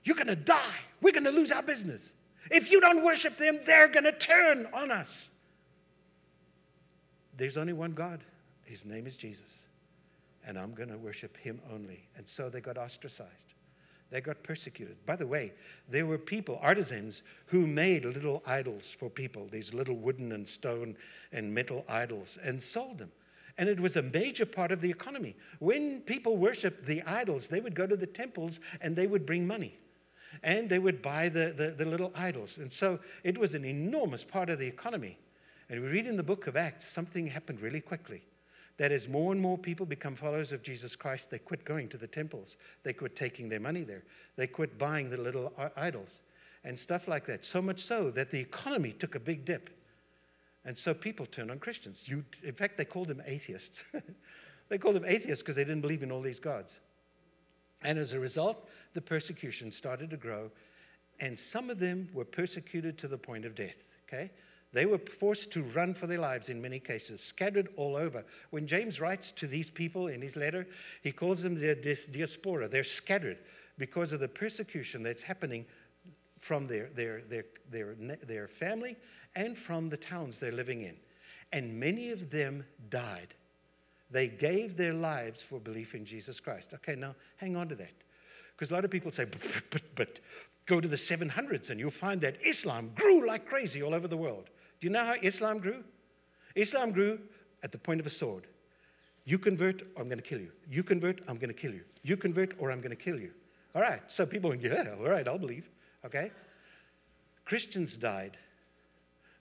You're 0.04 0.16
going 0.16 0.26
to 0.26 0.36
die. 0.36 0.80
We're 1.00 1.12
going 1.12 1.24
to 1.24 1.30
lose 1.30 1.52
our 1.52 1.62
business. 1.62 2.10
If 2.50 2.72
you 2.72 2.80
don't 2.80 3.04
worship 3.04 3.38
them, 3.38 3.60
they're 3.64 3.88
going 3.88 4.04
to 4.04 4.12
turn 4.12 4.66
on 4.72 4.90
us. 4.90 5.28
There's 7.36 7.56
only 7.56 7.72
one 7.72 7.92
God. 7.92 8.20
His 8.64 8.84
name 8.84 9.06
is 9.06 9.14
Jesus 9.14 9.61
and 10.46 10.58
I'm 10.58 10.74
going 10.74 10.88
to 10.88 10.98
worship 10.98 11.36
him 11.36 11.60
only. 11.72 12.08
And 12.16 12.26
so 12.26 12.48
they 12.48 12.60
got 12.60 12.78
ostracized. 12.78 13.54
They 14.10 14.20
got 14.20 14.42
persecuted. 14.42 14.96
By 15.06 15.16
the 15.16 15.26
way, 15.26 15.52
there 15.88 16.04
were 16.04 16.18
people, 16.18 16.58
artisans, 16.60 17.22
who 17.46 17.66
made 17.66 18.04
little 18.04 18.42
idols 18.46 18.94
for 18.98 19.08
people, 19.08 19.48
these 19.50 19.72
little 19.72 19.96
wooden 19.96 20.32
and 20.32 20.46
stone 20.46 20.96
and 21.32 21.52
metal 21.52 21.84
idols, 21.88 22.38
and 22.44 22.62
sold 22.62 22.98
them. 22.98 23.10
And 23.56 23.68
it 23.68 23.80
was 23.80 23.96
a 23.96 24.02
major 24.02 24.44
part 24.44 24.70
of 24.70 24.80
the 24.80 24.90
economy. 24.90 25.34
When 25.60 26.00
people 26.00 26.36
worshiped 26.36 26.84
the 26.86 27.02
idols, 27.02 27.46
they 27.46 27.60
would 27.60 27.74
go 27.74 27.86
to 27.86 27.96
the 27.96 28.06
temples 28.06 28.60
and 28.80 28.94
they 28.94 29.06
would 29.06 29.24
bring 29.24 29.46
money. 29.46 29.78
And 30.42 30.68
they 30.68 30.78
would 30.78 31.02
buy 31.02 31.28
the, 31.28 31.54
the, 31.56 31.70
the 31.70 31.84
little 31.84 32.12
idols. 32.14 32.58
And 32.58 32.70
so 32.70 32.98
it 33.24 33.36
was 33.36 33.54
an 33.54 33.64
enormous 33.64 34.24
part 34.24 34.50
of 34.50 34.58
the 34.58 34.66
economy. 34.66 35.18
And 35.68 35.80
we 35.80 35.88
read 35.88 36.06
in 36.06 36.16
the 36.16 36.22
book 36.22 36.46
of 36.46 36.56
Acts, 36.56 36.86
something 36.86 37.26
happened 37.26 37.60
really 37.60 37.80
quickly 37.80 38.22
that 38.78 38.92
as 38.92 39.08
more 39.08 39.32
and 39.32 39.40
more 39.40 39.58
people 39.58 39.86
become 39.86 40.16
followers 40.16 40.52
of 40.52 40.62
Jesus 40.62 40.96
Christ, 40.96 41.30
they 41.30 41.38
quit 41.38 41.64
going 41.64 41.88
to 41.88 41.98
the 41.98 42.06
temples. 42.06 42.56
They 42.82 42.92
quit 42.92 43.14
taking 43.14 43.48
their 43.48 43.60
money 43.60 43.82
there. 43.82 44.02
They 44.36 44.46
quit 44.46 44.78
buying 44.78 45.10
the 45.10 45.16
little 45.16 45.52
idols 45.76 46.20
and 46.64 46.78
stuff 46.78 47.08
like 47.08 47.26
that. 47.26 47.44
So 47.44 47.60
much 47.60 47.84
so 47.84 48.10
that 48.10 48.30
the 48.30 48.40
economy 48.40 48.92
took 48.92 49.14
a 49.14 49.20
big 49.20 49.44
dip. 49.44 49.70
And 50.64 50.76
so 50.76 50.94
people 50.94 51.26
turned 51.26 51.50
on 51.50 51.58
Christians. 51.58 52.02
You, 52.06 52.24
in 52.42 52.54
fact, 52.54 52.78
they 52.78 52.84
called 52.84 53.08
them 53.08 53.22
atheists. 53.26 53.82
they 54.68 54.78
called 54.78 54.96
them 54.96 55.04
atheists 55.06 55.42
because 55.42 55.56
they 55.56 55.64
didn't 55.64 55.80
believe 55.80 56.02
in 56.02 56.12
all 56.12 56.22
these 56.22 56.38
gods. 56.38 56.78
And 57.82 57.98
as 57.98 58.12
a 58.12 58.20
result, 58.20 58.68
the 58.94 59.00
persecution 59.00 59.72
started 59.72 60.10
to 60.10 60.16
grow, 60.16 60.50
and 61.20 61.36
some 61.36 61.68
of 61.68 61.80
them 61.80 62.08
were 62.14 62.24
persecuted 62.24 62.96
to 62.98 63.08
the 63.08 63.18
point 63.18 63.44
of 63.44 63.54
death. 63.54 63.74
Okay? 64.06 64.30
They 64.72 64.86
were 64.86 64.98
forced 64.98 65.50
to 65.52 65.62
run 65.62 65.92
for 65.92 66.06
their 66.06 66.18
lives 66.18 66.48
in 66.48 66.60
many 66.60 66.78
cases, 66.78 67.20
scattered 67.20 67.68
all 67.76 67.94
over. 67.94 68.24
When 68.50 68.66
James 68.66 69.00
writes 69.00 69.30
to 69.32 69.46
these 69.46 69.68
people 69.68 70.08
in 70.08 70.22
his 70.22 70.34
letter, 70.34 70.66
he 71.02 71.12
calls 71.12 71.42
them 71.42 71.60
the 71.60 71.74
diaspora. 72.10 72.68
They're 72.68 72.84
scattered 72.84 73.38
because 73.78 74.12
of 74.12 74.20
the 74.20 74.28
persecution 74.28 75.02
that's 75.02 75.22
happening 75.22 75.66
from 76.40 76.66
their, 76.66 76.88
their, 76.96 77.22
their, 77.28 77.44
their, 77.70 77.94
their 78.26 78.48
family 78.48 78.96
and 79.36 79.56
from 79.56 79.88
the 79.88 79.96
towns 79.96 80.38
they're 80.38 80.52
living 80.52 80.82
in. 80.82 80.96
And 81.52 81.78
many 81.78 82.10
of 82.10 82.30
them 82.30 82.64
died. 82.88 83.34
They 84.10 84.28
gave 84.28 84.76
their 84.76 84.94
lives 84.94 85.42
for 85.42 85.58
belief 85.58 85.94
in 85.94 86.04
Jesus 86.04 86.40
Christ. 86.40 86.70
Okay, 86.74 86.94
now 86.94 87.14
hang 87.36 87.56
on 87.56 87.68
to 87.68 87.74
that. 87.74 87.92
Because 88.56 88.70
a 88.70 88.74
lot 88.74 88.84
of 88.84 88.90
people 88.90 89.10
say, 89.10 89.24
but, 89.24 89.40
but, 89.70 89.82
but 89.96 90.18
go 90.66 90.80
to 90.80 90.88
the 90.88 90.96
700s 90.96 91.70
and 91.70 91.78
you'll 91.78 91.90
find 91.90 92.20
that 92.22 92.36
Islam 92.44 92.90
grew 92.94 93.26
like 93.26 93.46
crazy 93.46 93.82
all 93.82 93.94
over 93.94 94.08
the 94.08 94.16
world. 94.16 94.48
Do 94.82 94.88
you 94.88 94.92
know 94.92 95.04
how 95.04 95.14
Islam 95.22 95.60
grew? 95.60 95.84
Islam 96.56 96.90
grew 96.90 97.20
at 97.62 97.70
the 97.70 97.78
point 97.78 98.00
of 98.00 98.06
a 98.06 98.10
sword. 98.10 98.48
You 99.24 99.38
convert, 99.38 99.82
or 99.94 100.02
I'm 100.02 100.08
going 100.08 100.18
to 100.18 100.28
kill 100.28 100.40
you. 100.40 100.50
You 100.68 100.82
convert, 100.82 101.20
I'm 101.28 101.36
going 101.36 101.54
to 101.54 101.54
kill 101.54 101.72
you. 101.72 101.82
You 102.02 102.16
convert, 102.16 102.54
or 102.58 102.72
I'm 102.72 102.80
going 102.80 102.90
to 102.90 102.96
kill 102.96 103.20
you. 103.20 103.30
All 103.76 103.80
right. 103.80 104.02
So 104.08 104.26
people 104.26 104.50
went, 104.50 104.60
yeah, 104.60 104.96
all 104.98 105.08
right, 105.08 105.28
I'll 105.28 105.38
believe. 105.38 105.70
Okay? 106.04 106.32
Christians 107.44 107.96
died 107.96 108.36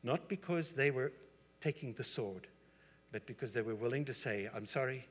not 0.03 0.29
because 0.29 0.73
they 0.73 0.91
were 0.91 1.11
taking 1.59 1.93
the 1.93 2.03
sword, 2.03 2.45
but 3.11 3.25
because 3.25 3.51
they 3.51 3.63
were 3.63 3.73
willing 3.73 4.05
to 4.05 4.13
say, 4.13 4.47
I'm 4.55 4.67
sorry, 4.67 5.07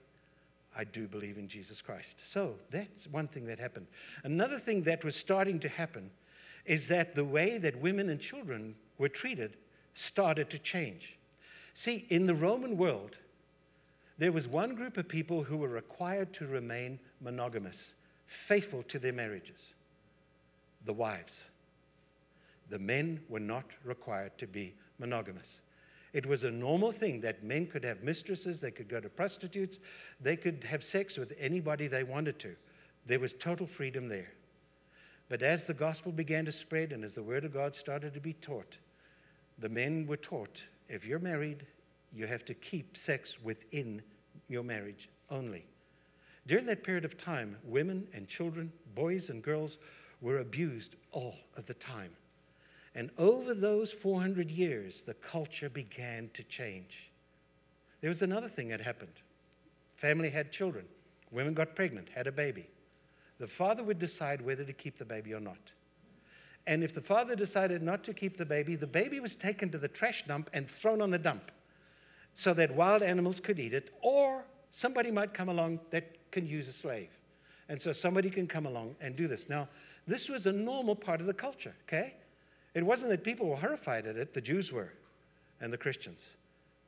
I 0.79 0.85
do 0.85 1.09
believe 1.09 1.39
in 1.39 1.49
Jesus 1.49 1.83
Christ. 1.83 2.19
So 2.25 2.55
that's 2.71 3.09
one 3.09 3.27
thing 3.27 3.47
that 3.47 3.59
happened. 3.59 3.89
Another 4.23 4.61
thing 4.61 4.85
that 4.85 5.03
was 5.03 5.17
starting 5.17 5.59
to 5.59 5.69
happen 5.69 6.09
is 6.67 6.87
that 6.87 7.17
the 7.17 7.25
way 7.25 7.59
that 7.59 7.75
women 7.81 8.11
and 8.11 8.21
children 8.21 8.77
were 8.97 9.09
treated 9.09 9.57
started 9.95 10.51
to 10.51 10.59
change. 10.59 11.17
See, 11.75 12.07
in 12.11 12.27
the 12.27 12.35
Roman 12.35 12.77
world, 12.77 13.17
there 14.19 14.33
was 14.33 14.47
one 14.47 14.75
group 14.75 14.97
of 14.99 15.09
people 15.09 15.43
who 15.43 15.57
were 15.57 15.69
required 15.69 16.33
to 16.35 16.47
remain 16.47 16.99
monogamous, 17.21 17.95
faithful 18.47 18.83
to 18.85 18.99
their 18.99 19.13
marriages 19.13 19.75
the 20.87 20.93
wives. 20.93 21.45
The 22.71 22.79
men 22.79 23.21
were 23.29 23.41
not 23.41 23.65
required 23.85 24.37
to 24.39 24.47
be 24.47 24.73
monogamous. 24.99 25.61
It 26.13 26.27
was 26.27 26.45
a 26.45 26.51
normal 26.51 26.93
thing 26.93 27.21
that 27.21 27.45
men 27.45 27.67
could 27.67 27.85
have 27.85 28.03
mistresses, 28.03 28.61
they 28.61 28.71
could 28.71 28.89
go 28.89 29.01
to 29.01 29.09
prostitutes, 29.09 29.79
they 30.21 30.37
could 30.37 30.65
have 30.65 30.83
sex 30.83 31.17
with 31.17 31.33
anybody 31.39 31.87
they 31.87 32.03
wanted 32.03 32.39
to. 32.41 32.57
There 33.07 33.21
was 33.21 33.33
total 33.35 33.67
freedom 33.67 34.09
there. 34.09 34.33
But 35.29 35.43
as 35.43 35.65
the 35.65 35.75
gospel 35.75 36.11
began 36.11 36.45
to 36.47 36.53
spread 36.53 36.93
and 36.93 37.05
as 37.05 37.13
the 37.13 37.23
word 37.23 37.45
of 37.45 37.53
God 37.53 37.75
started 37.75 38.15
to 38.15 38.21
be 38.21 38.33
taught, 38.35 38.77
the 39.61 39.69
men 39.69 40.07
were 40.07 40.17
taught 40.17 40.63
if 40.89 41.05
you're 41.05 41.21
married, 41.21 41.65
you 42.13 42.27
have 42.27 42.45
to 42.47 42.55
keep 42.55 42.97
sex 42.97 43.37
within 43.43 44.03
your 44.49 44.65
marriage 44.65 45.09
only. 45.31 45.65
During 46.47 46.67
that 46.67 46.83
period 46.83 47.05
of 47.05 47.17
time, 47.17 47.57
women 47.65 48.09
and 48.13 48.27
children, 48.27 48.73
boys 48.95 49.31
and 49.31 49.43
girls, 49.43 49.79
were 50.21 50.39
abused 50.39 50.97
all 51.13 51.37
of 51.57 51.67
the 51.67 51.75
time. 51.75 52.11
And 52.95 53.11
over 53.19 53.55
those 53.55 53.93
400 53.93 54.51
years, 54.51 55.03
the 55.07 55.15
culture 55.15 55.69
began 55.69 56.29
to 56.35 56.43
change. 56.45 57.11
There 58.01 58.11
was 58.11 58.23
another 58.23 58.49
thing 58.49 58.69
that 58.69 58.81
happened 58.81 59.13
family 59.97 60.31
had 60.31 60.51
children, 60.51 60.87
women 61.31 61.53
got 61.53 61.77
pregnant, 61.77 62.09
had 62.09 62.27
a 62.27 62.33
baby. 62.33 62.67
The 63.39 63.47
father 63.47 63.83
would 63.83 63.99
decide 63.99 64.41
whether 64.41 64.65
to 64.65 64.73
keep 64.73 64.99
the 64.99 65.05
baby 65.05 65.35
or 65.35 65.41
not. 65.41 65.59
And 66.67 66.85
if 66.85 66.95
the 66.95 67.01
father 67.01 67.35
decided 67.35 67.83
not 67.83 68.05
to 68.05 68.15
keep 68.15 68.37
the 68.37 68.45
baby, 68.45 68.77
the 68.77 68.87
baby 68.87 69.21
was 69.21 69.35
taken 69.35 69.71
to 69.71 69.79
the 69.79 69.89
trash 69.89 70.25
dump 70.27 70.51
and 70.53 70.69
thrown 70.69 71.01
on 71.01 71.11
the 71.11 71.19
dump 71.19 71.51
so 72.35 72.55
that 72.55 72.75
wild 72.75 73.03
animals 73.03 73.41
could 73.41 73.59
eat 73.59 73.75
it, 73.75 73.93
or 74.03 74.45
somebody 74.73 75.11
might 75.11 75.35
come 75.35 75.49
along 75.49 75.81
that 75.91 76.17
can 76.31 76.47
use 76.47 76.69
a 76.69 76.73
slave. 76.73 77.11
And 77.69 77.81
so 77.81 77.93
somebody 77.93 78.31
can 78.31 78.47
come 78.47 78.67
along 78.67 78.95
and 79.01 79.17
do 79.17 79.27
this. 79.29 79.49
Now, 79.49 79.69
this 80.07 80.29
was 80.29 80.47
a 80.47 80.53
normal 80.53 80.95
part 80.95 81.21
of 81.21 81.27
the 81.27 81.35
culture, 81.35 81.75
okay? 81.87 82.15
It 82.75 82.85
wasn't 82.85 83.11
that 83.11 83.25
people 83.25 83.49
were 83.49 83.57
horrified 83.57 84.07
at 84.07 84.17
it, 84.17 84.33
the 84.33 84.41
Jews 84.41 84.73
were, 84.73 84.93
and 85.61 85.73
the 85.73 85.79
Christians 85.79 86.21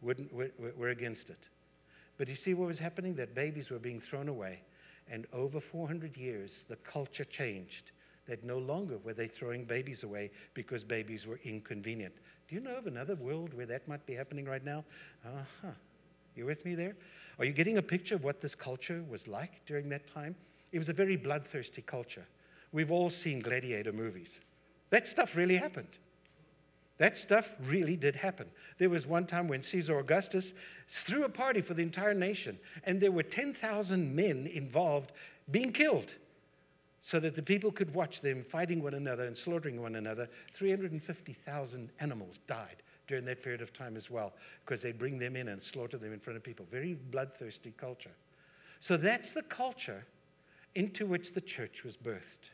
wouldn't, 0.00 0.33
were, 0.33 0.50
were 0.76 0.91
against 0.91 1.31
it. 1.31 1.38
But 2.19 2.29
you 2.29 2.37
see 2.37 2.55
what 2.55 2.69
was 2.69 2.79
happening? 2.79 3.14
That 3.14 3.35
babies 3.35 3.71
were 3.71 3.79
being 3.79 4.00
thrown 4.00 4.29
away. 4.29 4.61
And 5.11 5.26
over 5.33 5.61
400 5.61 6.17
years, 6.17 6.64
the 6.69 6.76
culture 6.76 7.25
changed. 7.25 7.91
That 8.26 8.45
no 8.45 8.59
longer 8.59 8.99
were 8.99 9.14
they 9.14 9.29
throwing 9.29 9.64
babies 9.64 10.05
away 10.05 10.31
because 10.55 10.85
babies 10.85 11.26
were 11.26 11.41
inconvenient. 11.45 12.14
Do 12.49 12.55
you 12.55 12.61
know 12.61 12.76
of 12.76 12.87
another 12.87 13.17
world 13.17 13.52
where 13.55 13.67
that 13.67 13.88
might 13.88 14.05
be 14.07 14.14
happening 14.14 14.45
right 14.45 14.64
now? 14.64 14.85
Uh 15.25 15.43
huh. 15.61 15.71
You 16.37 16.47
with 16.47 16.64
me 16.64 16.75
there? 16.75 16.95
Are 17.38 17.45
you 17.45 17.52
getting 17.52 17.79
a 17.79 17.83
picture 17.83 18.14
of 18.14 18.25
what 18.25 18.41
this 18.41 18.55
culture 18.55 19.05
was 19.09 19.26
like 19.26 19.64
during 19.67 19.88
that 19.88 20.07
time? 20.07 20.35
It 20.71 20.79
was 20.79 20.88
a 20.88 20.93
very 20.93 21.17
bloodthirsty 21.17 21.83
culture. 21.83 22.25
We've 22.73 22.91
all 22.91 23.11
seen 23.11 23.41
gladiator 23.41 23.93
movies. 23.93 24.41
That 24.91 25.07
stuff 25.07 25.37
really 25.37 25.57
happened. 25.57 25.88
That 26.99 27.17
stuff 27.17 27.49
really 27.67 27.97
did 27.97 28.14
happen. 28.14 28.47
There 28.79 28.88
was 28.88 29.07
one 29.07 29.26
time 29.26 29.49
when 29.49 29.62
Caesar 29.62 29.99
Augustus 29.99 30.52
threw 30.88 31.25
a 31.25 31.29
party 31.29 31.61
for 31.61 31.75
the 31.75 31.83
entire 31.83 32.14
nation, 32.14 32.59
and 32.85 33.00
there 33.00 33.11
were 33.11 33.23
10,000 33.23 34.14
men 34.14 34.47
involved 34.47 35.12
being 35.50 35.73
killed 35.73 36.14
so 37.02 37.18
that 37.18 37.35
the 37.35 37.42
people 37.42 37.73
could 37.73 37.92
watch 37.92 38.21
them 38.21 38.44
fighting 38.44 38.82
one 38.82 38.94
another 38.94 39.25
and 39.25 39.37
slaughtering 39.37 39.82
one 39.82 39.97
another. 39.97 40.29
350,000 40.55 41.90
animals 41.98 42.38
died 42.46 42.83
during 43.09 43.24
that 43.24 43.42
period 43.42 43.61
of 43.61 43.72
time 43.72 43.96
as 43.96 44.09
well 44.09 44.33
because 44.64 44.81
they'd 44.81 44.98
bring 44.98 45.18
them 45.18 45.35
in 45.35 45.48
and 45.48 45.61
slaughter 45.61 45.98
them 45.98 46.12
in 46.12 46.20
front 46.20 46.37
of 46.37 46.44
people. 46.44 46.64
Very 46.70 46.94
bloodthirsty 47.11 47.74
culture. 47.77 48.12
So 48.79 48.96
that's 48.96 49.33
the 49.33 49.42
culture 49.42 50.05
into 50.77 51.05
which 51.05 51.35
the 51.35 51.40
church 51.40 51.83
was 51.85 51.96
birthed. 51.96 52.48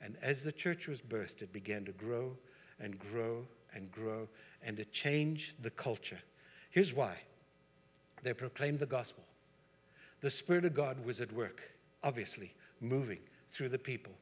And 0.00 0.16
as 0.22 0.44
the 0.44 0.52
church 0.52 0.86
was 0.86 1.00
birthed, 1.00 1.42
it 1.42 1.52
began 1.52 1.84
to 1.84 1.92
grow 1.92 2.36
and 2.78 2.96
grow 2.98 3.44
and 3.74 3.90
grow 3.90 4.28
and 4.62 4.76
to 4.76 4.84
change 4.86 5.56
the 5.62 5.70
culture. 5.70 6.20
Here's 6.70 6.94
why 6.94 7.16
they 8.22 8.32
proclaimed 8.32 8.78
the 8.78 8.86
gospel. 8.86 9.24
The 10.20 10.30
Spirit 10.30 10.64
of 10.64 10.74
God 10.74 11.04
was 11.04 11.20
at 11.20 11.32
work, 11.32 11.60
obviously, 12.04 12.54
moving 12.80 13.18
through 13.52 13.70
the 13.70 13.78
people. 13.78 14.12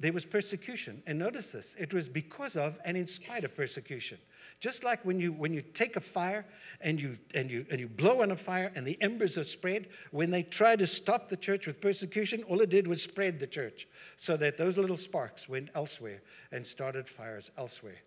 There 0.00 0.12
was 0.12 0.24
persecution. 0.24 1.02
And 1.06 1.18
notice 1.18 1.52
this 1.52 1.74
it 1.78 1.94
was 1.94 2.08
because 2.08 2.56
of 2.56 2.78
and 2.84 2.96
in 2.96 3.06
spite 3.06 3.44
of 3.44 3.56
persecution. 3.56 4.18
Just 4.60 4.84
like 4.84 5.04
when 5.04 5.20
you, 5.20 5.32
when 5.32 5.52
you 5.52 5.62
take 5.62 5.96
a 5.96 6.00
fire 6.00 6.44
and 6.80 7.00
you, 7.00 7.16
and, 7.34 7.50
you, 7.50 7.64
and 7.70 7.80
you 7.80 7.88
blow 7.88 8.22
on 8.22 8.30
a 8.30 8.36
fire 8.36 8.72
and 8.74 8.86
the 8.86 9.00
embers 9.00 9.38
are 9.38 9.44
spread, 9.44 9.88
when 10.10 10.30
they 10.30 10.42
tried 10.42 10.78
to 10.80 10.86
stop 10.86 11.28
the 11.28 11.36
church 11.36 11.66
with 11.66 11.80
persecution, 11.80 12.42
all 12.44 12.60
it 12.60 12.70
did 12.70 12.86
was 12.86 13.02
spread 13.02 13.38
the 13.38 13.46
church 13.46 13.86
so 14.16 14.36
that 14.36 14.58
those 14.58 14.78
little 14.78 14.96
sparks 14.96 15.48
went 15.48 15.68
elsewhere 15.74 16.22
and 16.52 16.66
started 16.66 17.08
fires 17.08 17.50
elsewhere. 17.56 17.98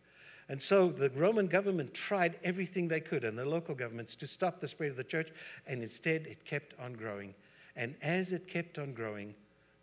And 0.49 0.61
so 0.61 0.89
the 0.89 1.09
Roman 1.09 1.47
government 1.47 1.93
tried 1.93 2.39
everything 2.43 2.87
they 2.87 3.01
could 3.01 3.23
and 3.23 3.37
the 3.37 3.45
local 3.45 3.75
governments 3.75 4.15
to 4.17 4.27
stop 4.27 4.61
the 4.61 4.67
spread 4.67 4.91
of 4.91 4.97
the 4.97 5.03
church, 5.03 5.29
and 5.67 5.83
instead 5.83 6.25
it 6.25 6.45
kept 6.45 6.73
on 6.79 6.93
growing. 6.93 7.33
And 7.75 7.95
as 8.01 8.31
it 8.31 8.47
kept 8.47 8.77
on 8.77 8.93
growing, 8.93 9.35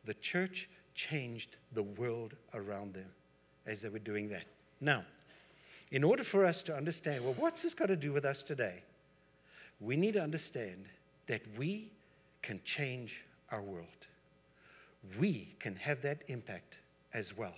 the 0.06 0.14
church 0.14 0.68
changed 0.94 1.56
the 1.72 1.82
world 1.82 2.34
around 2.54 2.94
them 2.94 3.08
as 3.66 3.80
they 3.80 3.88
were 3.88 3.98
doing 3.98 4.28
that. 4.28 4.44
Now, 4.80 5.04
in 5.90 6.04
order 6.04 6.24
for 6.24 6.44
us 6.44 6.62
to 6.64 6.76
understand, 6.76 7.24
well, 7.24 7.34
what's 7.38 7.62
this 7.62 7.74
got 7.74 7.86
to 7.86 7.96
do 7.96 8.12
with 8.12 8.24
us 8.24 8.42
today? 8.42 8.82
We 9.80 9.96
need 9.96 10.12
to 10.14 10.22
understand 10.22 10.84
that 11.26 11.42
we 11.58 11.90
can 12.42 12.60
change 12.64 13.22
our 13.50 13.62
world. 13.62 13.86
We 15.18 15.54
can 15.58 15.76
have 15.76 16.02
that 16.02 16.22
impact 16.28 16.76
as 17.12 17.36
well. 17.36 17.54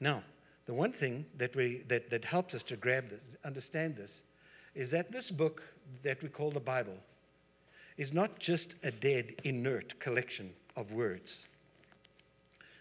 Now, 0.00 0.22
the 0.66 0.74
one 0.74 0.92
thing 0.92 1.24
that, 1.38 1.54
we, 1.56 1.82
that, 1.88 2.10
that 2.10 2.24
helps 2.24 2.54
us 2.54 2.62
to 2.64 2.76
grab 2.76 3.08
this, 3.08 3.20
understand 3.44 3.96
this, 3.96 4.10
is 4.74 4.90
that 4.90 5.10
this 5.10 5.30
book 5.30 5.62
that 6.02 6.22
we 6.22 6.28
call 6.28 6.50
the 6.50 6.60
Bible 6.60 6.96
is 7.96 8.12
not 8.12 8.38
just 8.38 8.74
a 8.84 8.90
dead, 8.90 9.34
inert 9.44 9.98
collection 9.98 10.50
of 10.78 10.92
words. 10.92 11.40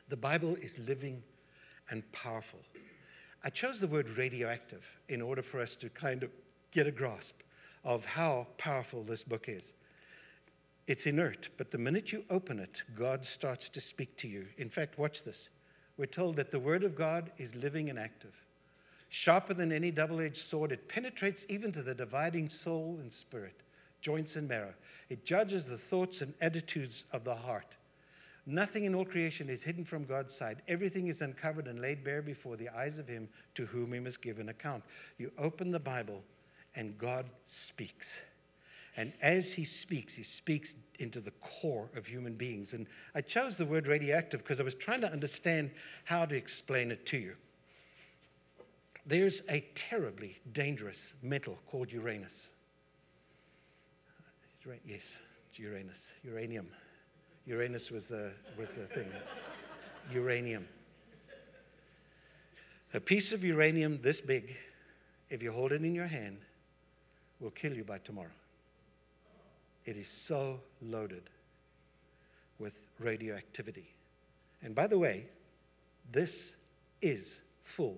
The 0.09 0.15
Bible 0.15 0.55
is 0.61 0.77
living 0.87 1.21
and 1.89 2.09
powerful. 2.11 2.59
I 3.43 3.49
chose 3.49 3.79
the 3.79 3.87
word 3.87 4.07
radioactive 4.17 4.83
in 5.09 5.21
order 5.21 5.41
for 5.41 5.59
us 5.59 5.75
to 5.77 5.89
kind 5.89 6.21
of 6.21 6.29
get 6.71 6.85
a 6.85 6.91
grasp 6.91 7.35
of 7.83 8.05
how 8.05 8.45
powerful 8.57 9.03
this 9.03 9.23
book 9.23 9.49
is. 9.49 9.73
It's 10.85 11.07
inert, 11.07 11.49
but 11.57 11.71
the 11.71 11.77
minute 11.77 12.11
you 12.11 12.23
open 12.29 12.59
it, 12.59 12.83
God 12.95 13.25
starts 13.25 13.67
to 13.69 13.81
speak 13.81 14.15
to 14.17 14.27
you. 14.27 14.45
In 14.57 14.69
fact, 14.69 14.99
watch 14.99 15.23
this. 15.23 15.49
We're 15.97 16.05
told 16.05 16.35
that 16.35 16.51
the 16.51 16.59
Word 16.59 16.83
of 16.83 16.95
God 16.95 17.31
is 17.39 17.55
living 17.55 17.89
and 17.89 17.97
active, 17.97 18.35
sharper 19.09 19.55
than 19.55 19.71
any 19.71 19.89
double 19.89 20.21
edged 20.21 20.47
sword. 20.47 20.71
It 20.71 20.87
penetrates 20.87 21.45
even 21.49 21.71
to 21.71 21.81
the 21.81 21.95
dividing 21.95 22.49
soul 22.49 22.99
and 23.01 23.11
spirit, 23.11 23.61
joints 24.01 24.35
and 24.35 24.47
marrow. 24.47 24.73
It 25.09 25.25
judges 25.25 25.65
the 25.65 25.77
thoughts 25.77 26.21
and 26.21 26.33
attitudes 26.41 27.05
of 27.11 27.23
the 27.23 27.35
heart. 27.35 27.76
Nothing 28.49 28.85
in 28.85 28.95
all 28.95 29.03
creation 29.03 29.49
is 29.49 29.61
hidden 29.61 29.83
from 29.83 30.05
God's 30.05 30.33
sight. 30.33 30.59
Everything 30.69 31.07
is 31.07 31.19
uncovered 31.19 31.67
and 31.67 31.81
laid 31.81 32.01
bare 32.01 32.21
before 32.21 32.55
the 32.55 32.69
eyes 32.69 32.97
of 32.97 33.05
Him 33.05 33.27
to 33.55 33.65
whom 33.65 33.91
He 33.91 33.99
must 33.99 34.21
give 34.21 34.39
an 34.39 34.47
account. 34.47 34.83
You 35.17 35.33
open 35.37 35.69
the 35.69 35.79
Bible, 35.79 36.23
and 36.73 36.97
God 36.97 37.25
speaks. 37.45 38.17
And 38.95 39.11
as 39.21 39.51
He 39.51 39.65
speaks, 39.65 40.13
He 40.13 40.23
speaks 40.23 40.75
into 40.99 41.19
the 41.19 41.31
core 41.41 41.89
of 41.93 42.05
human 42.05 42.35
beings. 42.35 42.73
And 42.73 42.87
I 43.13 43.19
chose 43.19 43.57
the 43.57 43.65
word 43.65 43.85
radioactive 43.85 44.43
because 44.43 44.61
I 44.61 44.63
was 44.63 44.75
trying 44.75 45.01
to 45.01 45.11
understand 45.11 45.69
how 46.05 46.23
to 46.23 46.33
explain 46.33 46.89
it 46.89 47.05
to 47.07 47.17
you. 47.17 47.35
There's 49.05 49.41
a 49.49 49.59
terribly 49.75 50.37
dangerous 50.53 51.13
metal 51.21 51.57
called 51.69 51.91
Uranus. 51.91 52.47
Yes, 54.85 55.17
Uranus, 55.55 55.99
uranium. 56.23 56.67
Uranus 57.47 57.91
was 57.91 58.05
the, 58.05 58.31
was 58.57 58.67
the 58.77 58.93
thing. 58.93 59.09
uranium. 60.11 60.67
A 62.93 62.99
piece 62.99 63.31
of 63.31 63.43
uranium 63.43 63.99
this 64.01 64.19
big, 64.19 64.55
if 65.29 65.41
you 65.41 65.53
hold 65.53 65.71
it 65.71 65.83
in 65.83 65.95
your 65.95 66.07
hand, 66.07 66.37
will 67.39 67.51
kill 67.51 67.73
you 67.73 67.85
by 67.85 67.99
tomorrow. 67.99 68.35
It 69.85 69.95
is 69.95 70.09
so 70.09 70.59
loaded 70.81 71.23
with 72.59 72.73
radioactivity. 72.99 73.93
And 74.61 74.75
by 74.75 74.87
the 74.87 74.97
way, 74.97 75.25
this 76.11 76.55
is 77.01 77.39
full 77.63 77.97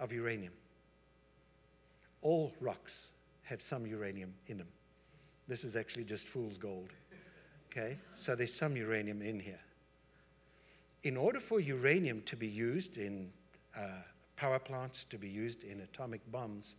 of 0.00 0.12
uranium. 0.12 0.52
All 2.20 2.52
rocks 2.60 3.06
have 3.44 3.62
some 3.62 3.86
uranium 3.86 4.34
in 4.48 4.58
them. 4.58 4.68
This 5.48 5.64
is 5.64 5.76
actually 5.76 6.04
just 6.04 6.26
fool's 6.26 6.58
gold. 6.58 6.90
Okay? 7.76 7.98
So 8.14 8.36
there's 8.36 8.54
some 8.54 8.76
uranium 8.76 9.20
in 9.20 9.40
here. 9.40 9.60
in 11.04 11.16
order 11.18 11.38
for 11.38 11.60
uranium 11.60 12.22
to 12.22 12.34
be 12.34 12.48
used 12.48 12.96
in 12.96 13.30
uh, 13.76 13.88
power 14.36 14.58
plants, 14.58 15.04
to 15.10 15.18
be 15.18 15.28
used 15.28 15.62
in 15.62 15.80
atomic 15.82 16.20
bombs, 16.32 16.74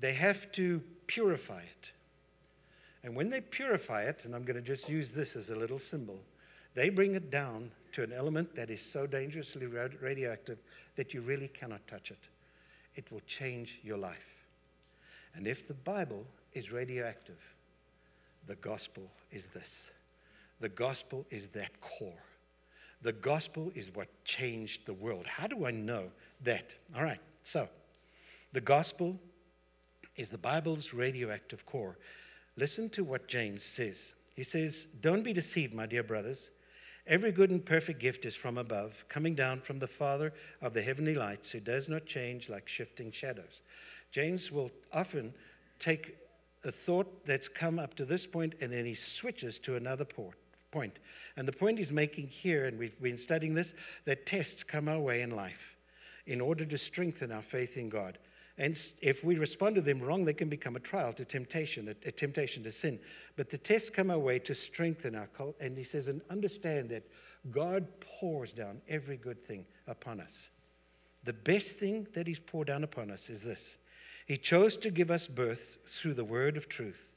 they 0.00 0.12
have 0.12 0.52
to 0.52 0.80
purify 1.06 1.60
it. 1.60 1.90
And 3.02 3.16
when 3.16 3.30
they 3.30 3.40
purify 3.40 4.02
it, 4.04 4.20
and 4.24 4.34
I'm 4.34 4.44
going 4.44 4.56
to 4.56 4.62
just 4.62 4.88
use 4.88 5.10
this 5.10 5.34
as 5.34 5.50
a 5.50 5.56
little 5.56 5.78
symbol, 5.78 6.20
they 6.74 6.88
bring 6.88 7.14
it 7.14 7.30
down 7.30 7.70
to 7.92 8.02
an 8.02 8.12
element 8.12 8.54
that 8.54 8.70
is 8.70 8.80
so 8.80 9.06
dangerously 9.06 9.66
radioactive 9.66 10.58
that 10.96 11.12
you 11.12 11.20
really 11.20 11.48
cannot 11.48 11.86
touch 11.88 12.10
it. 12.10 12.28
It 12.94 13.10
will 13.10 13.22
change 13.26 13.78
your 13.82 13.98
life. 13.98 14.46
And 15.34 15.46
if 15.46 15.66
the 15.66 15.74
Bible 15.74 16.24
is 16.52 16.70
radioactive, 16.70 17.38
the 18.46 18.56
gospel 18.56 19.04
is 19.30 19.46
this. 19.54 19.90
The 20.60 20.68
gospel 20.68 21.26
is 21.30 21.48
that 21.48 21.80
core. 21.80 22.22
The 23.02 23.12
gospel 23.12 23.72
is 23.74 23.90
what 23.94 24.08
changed 24.24 24.86
the 24.86 24.94
world. 24.94 25.26
How 25.26 25.46
do 25.46 25.66
I 25.66 25.72
know 25.72 26.04
that? 26.44 26.74
All 26.96 27.02
right, 27.02 27.20
so 27.42 27.68
the 28.52 28.60
gospel 28.60 29.18
is 30.16 30.28
the 30.28 30.38
Bible's 30.38 30.92
radioactive 30.92 31.66
core. 31.66 31.96
Listen 32.56 32.88
to 32.90 33.02
what 33.02 33.26
James 33.26 33.62
says. 33.62 34.14
He 34.34 34.42
says, 34.42 34.86
Don't 35.00 35.22
be 35.22 35.32
deceived, 35.32 35.74
my 35.74 35.86
dear 35.86 36.02
brothers. 36.02 36.50
Every 37.06 37.32
good 37.32 37.50
and 37.50 37.64
perfect 37.64 37.98
gift 37.98 38.24
is 38.24 38.34
from 38.36 38.58
above, 38.58 39.04
coming 39.08 39.34
down 39.34 39.60
from 39.60 39.80
the 39.80 39.88
Father 39.88 40.32
of 40.60 40.72
the 40.72 40.82
heavenly 40.82 41.14
lights, 41.14 41.50
who 41.50 41.58
does 41.58 41.88
not 41.88 42.06
change 42.06 42.48
like 42.48 42.68
shifting 42.68 43.10
shadows. 43.10 43.62
James 44.12 44.52
will 44.52 44.70
often 44.92 45.34
take 45.80 46.16
a 46.64 46.72
thought 46.72 47.26
that's 47.26 47.48
come 47.48 47.78
up 47.78 47.94
to 47.94 48.04
this 48.04 48.26
point 48.26 48.54
and 48.60 48.72
then 48.72 48.84
he 48.84 48.94
switches 48.94 49.58
to 49.60 49.76
another 49.76 50.04
port, 50.04 50.36
point. 50.70 50.98
And 51.36 51.46
the 51.46 51.52
point 51.52 51.78
he's 51.78 51.92
making 51.92 52.28
here, 52.28 52.66
and 52.66 52.78
we've 52.78 53.00
been 53.00 53.18
studying 53.18 53.54
this, 53.54 53.74
that 54.04 54.26
tests 54.26 54.62
come 54.62 54.88
our 54.88 55.00
way 55.00 55.22
in 55.22 55.30
life 55.30 55.76
in 56.26 56.40
order 56.40 56.64
to 56.64 56.78
strengthen 56.78 57.32
our 57.32 57.42
faith 57.42 57.76
in 57.76 57.88
God. 57.88 58.18
And 58.58 58.78
if 59.00 59.24
we 59.24 59.36
respond 59.38 59.74
to 59.76 59.80
them 59.80 60.00
wrong, 60.00 60.24
they 60.24 60.34
can 60.34 60.48
become 60.48 60.76
a 60.76 60.80
trial 60.80 61.12
to 61.14 61.24
temptation, 61.24 61.88
a, 61.88 62.08
a 62.08 62.12
temptation 62.12 62.62
to 62.64 62.72
sin. 62.72 62.98
But 63.36 63.50
the 63.50 63.58
tests 63.58 63.90
come 63.90 64.10
our 64.10 64.18
way 64.18 64.38
to 64.40 64.54
strengthen 64.54 65.14
our 65.14 65.26
cult. 65.28 65.56
And 65.58 65.76
he 65.76 65.84
says, 65.84 66.08
and 66.08 66.20
understand 66.30 66.90
that 66.90 67.02
God 67.50 67.86
pours 68.00 68.52
down 68.52 68.80
every 68.88 69.16
good 69.16 69.44
thing 69.44 69.64
upon 69.88 70.20
us. 70.20 70.48
The 71.24 71.32
best 71.32 71.78
thing 71.78 72.06
that 72.14 72.26
he's 72.26 72.38
poured 72.38 72.68
down 72.68 72.84
upon 72.84 73.10
us 73.10 73.30
is 73.30 73.42
this 73.42 73.78
He 74.32 74.38
chose 74.38 74.78
to 74.78 74.90
give 74.90 75.10
us 75.10 75.26
birth 75.26 75.76
through 76.00 76.14
the 76.14 76.24
word 76.24 76.56
of 76.56 76.66
truth, 76.66 77.10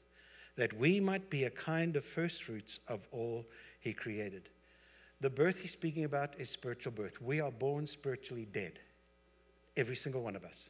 that 0.56 0.74
we 0.74 1.00
might 1.00 1.30
be 1.30 1.44
a 1.44 1.50
kind 1.50 1.96
of 1.96 2.04
first 2.04 2.42
fruits 2.42 2.78
of 2.88 3.08
all 3.10 3.46
he 3.80 3.94
created. 3.94 4.50
The 5.22 5.30
birth 5.30 5.56
he's 5.58 5.70
speaking 5.70 6.04
about 6.04 6.38
is 6.38 6.50
spiritual 6.50 6.92
birth. 6.92 7.18
We 7.22 7.40
are 7.40 7.50
born 7.50 7.86
spiritually 7.86 8.46
dead, 8.52 8.80
every 9.78 9.96
single 9.96 10.20
one 10.20 10.36
of 10.36 10.44
us. 10.44 10.68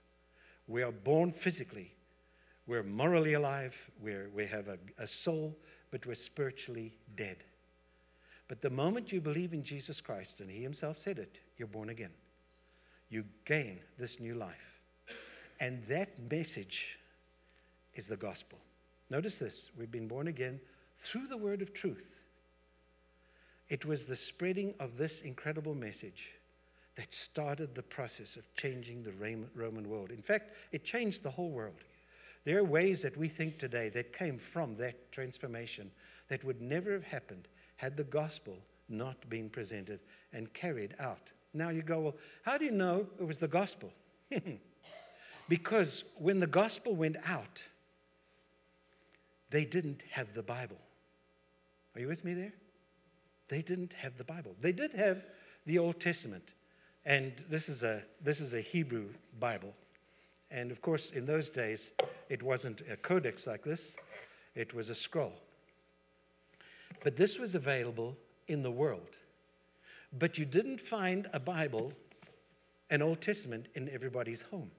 We 0.68 0.84
are 0.84 0.92
born 0.92 1.32
physically. 1.32 1.92
We're 2.68 2.84
morally 2.84 3.32
alive. 3.32 3.74
We're, 4.00 4.30
we 4.32 4.46
have 4.46 4.68
a, 4.68 4.78
a 5.02 5.06
soul, 5.08 5.52
but 5.90 6.06
we're 6.06 6.14
spiritually 6.14 6.96
dead. 7.16 7.38
But 8.46 8.62
the 8.62 8.70
moment 8.70 9.10
you 9.10 9.20
believe 9.20 9.52
in 9.52 9.64
Jesus 9.64 10.00
Christ, 10.00 10.38
and 10.38 10.48
He 10.48 10.62
Himself 10.62 10.96
said 10.96 11.18
it, 11.18 11.38
you're 11.58 11.66
born 11.66 11.88
again. 11.88 12.12
You 13.08 13.24
gain 13.46 13.80
this 13.98 14.20
new 14.20 14.36
life. 14.36 14.75
And 15.60 15.82
that 15.88 16.10
message 16.30 16.98
is 17.94 18.06
the 18.06 18.16
gospel. 18.16 18.58
Notice 19.10 19.36
this 19.36 19.70
we've 19.78 19.90
been 19.90 20.08
born 20.08 20.28
again 20.28 20.60
through 21.00 21.28
the 21.28 21.36
word 21.36 21.62
of 21.62 21.72
truth. 21.72 22.04
It 23.68 23.84
was 23.84 24.04
the 24.04 24.16
spreading 24.16 24.74
of 24.78 24.96
this 24.96 25.20
incredible 25.20 25.74
message 25.74 26.30
that 26.96 27.12
started 27.12 27.74
the 27.74 27.82
process 27.82 28.36
of 28.36 28.54
changing 28.54 29.02
the 29.02 29.12
Roman 29.54 29.88
world. 29.88 30.10
In 30.10 30.22
fact, 30.22 30.52
it 30.72 30.84
changed 30.84 31.22
the 31.22 31.30
whole 31.30 31.50
world. 31.50 31.84
There 32.44 32.58
are 32.58 32.64
ways 32.64 33.02
that 33.02 33.16
we 33.16 33.28
think 33.28 33.58
today 33.58 33.88
that 33.90 34.16
came 34.16 34.38
from 34.38 34.76
that 34.76 35.10
transformation 35.12 35.90
that 36.28 36.44
would 36.44 36.62
never 36.62 36.92
have 36.92 37.04
happened 37.04 37.48
had 37.76 37.96
the 37.96 38.04
gospel 38.04 38.56
not 38.88 39.28
been 39.28 39.50
presented 39.50 40.00
and 40.32 40.52
carried 40.54 40.94
out. 41.00 41.32
Now 41.54 41.70
you 41.70 41.82
go, 41.82 42.00
well, 42.00 42.14
how 42.44 42.56
do 42.56 42.64
you 42.64 42.70
know 42.70 43.06
it 43.18 43.26
was 43.26 43.38
the 43.38 43.48
gospel? 43.48 43.92
because 45.48 46.04
when 46.16 46.40
the 46.40 46.46
gospel 46.46 46.94
went 46.94 47.16
out, 47.24 47.62
they 49.50 49.64
didn't 49.64 50.02
have 50.10 50.34
the 50.34 50.42
Bible. 50.42 50.78
Are 51.94 52.00
you 52.00 52.08
with 52.08 52.24
me 52.24 52.34
there? 52.34 52.52
They 53.48 53.62
didn't 53.62 53.92
have 53.92 54.18
the 54.18 54.24
Bible. 54.24 54.54
They 54.60 54.72
did 54.72 54.92
have 54.94 55.24
the 55.66 55.78
Old 55.78 56.00
Testament. 56.00 56.54
And 57.04 57.32
this 57.48 57.68
is 57.68 57.82
a, 57.82 58.02
this 58.22 58.40
is 58.40 58.52
a 58.52 58.60
Hebrew 58.60 59.08
Bible. 59.38 59.72
And 60.50 60.70
of 60.70 60.80
course, 60.80 61.10
in 61.12 61.24
those 61.26 61.50
days, 61.50 61.92
it 62.28 62.42
wasn't 62.42 62.82
a 62.90 62.96
codex 62.96 63.46
like 63.46 63.64
this, 63.64 63.94
it 64.54 64.74
was 64.74 64.90
a 64.90 64.94
scroll. 64.94 65.34
But 67.04 67.16
this 67.16 67.38
was 67.38 67.54
available 67.54 68.16
in 68.48 68.62
the 68.62 68.70
world. 68.70 69.08
But 70.18 70.38
you 70.38 70.44
didn't 70.44 70.80
find 70.80 71.28
a 71.32 71.40
Bible, 71.40 71.92
an 72.90 73.02
Old 73.02 73.20
Testament, 73.20 73.66
in 73.74 73.88
everybody's 73.90 74.42
home. 74.42 74.70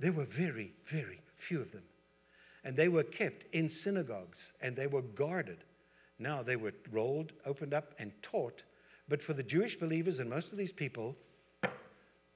There 0.00 0.12
were 0.12 0.24
very, 0.24 0.72
very 0.90 1.20
few 1.36 1.60
of 1.60 1.72
them. 1.72 1.84
And 2.64 2.76
they 2.76 2.88
were 2.88 3.02
kept 3.02 3.44
in 3.54 3.68
synagogues 3.68 4.38
and 4.60 4.74
they 4.74 4.86
were 4.86 5.02
guarded. 5.02 5.58
Now 6.18 6.42
they 6.42 6.56
were 6.56 6.72
rolled, 6.90 7.32
opened 7.44 7.74
up, 7.74 7.94
and 7.98 8.12
taught 8.22 8.62
but 9.08 9.22
for 9.22 9.34
the 9.34 9.42
Jewish 9.42 9.78
believers 9.78 10.18
and 10.18 10.30
most 10.30 10.52
of 10.52 10.58
these 10.58 10.72
people, 10.72 11.16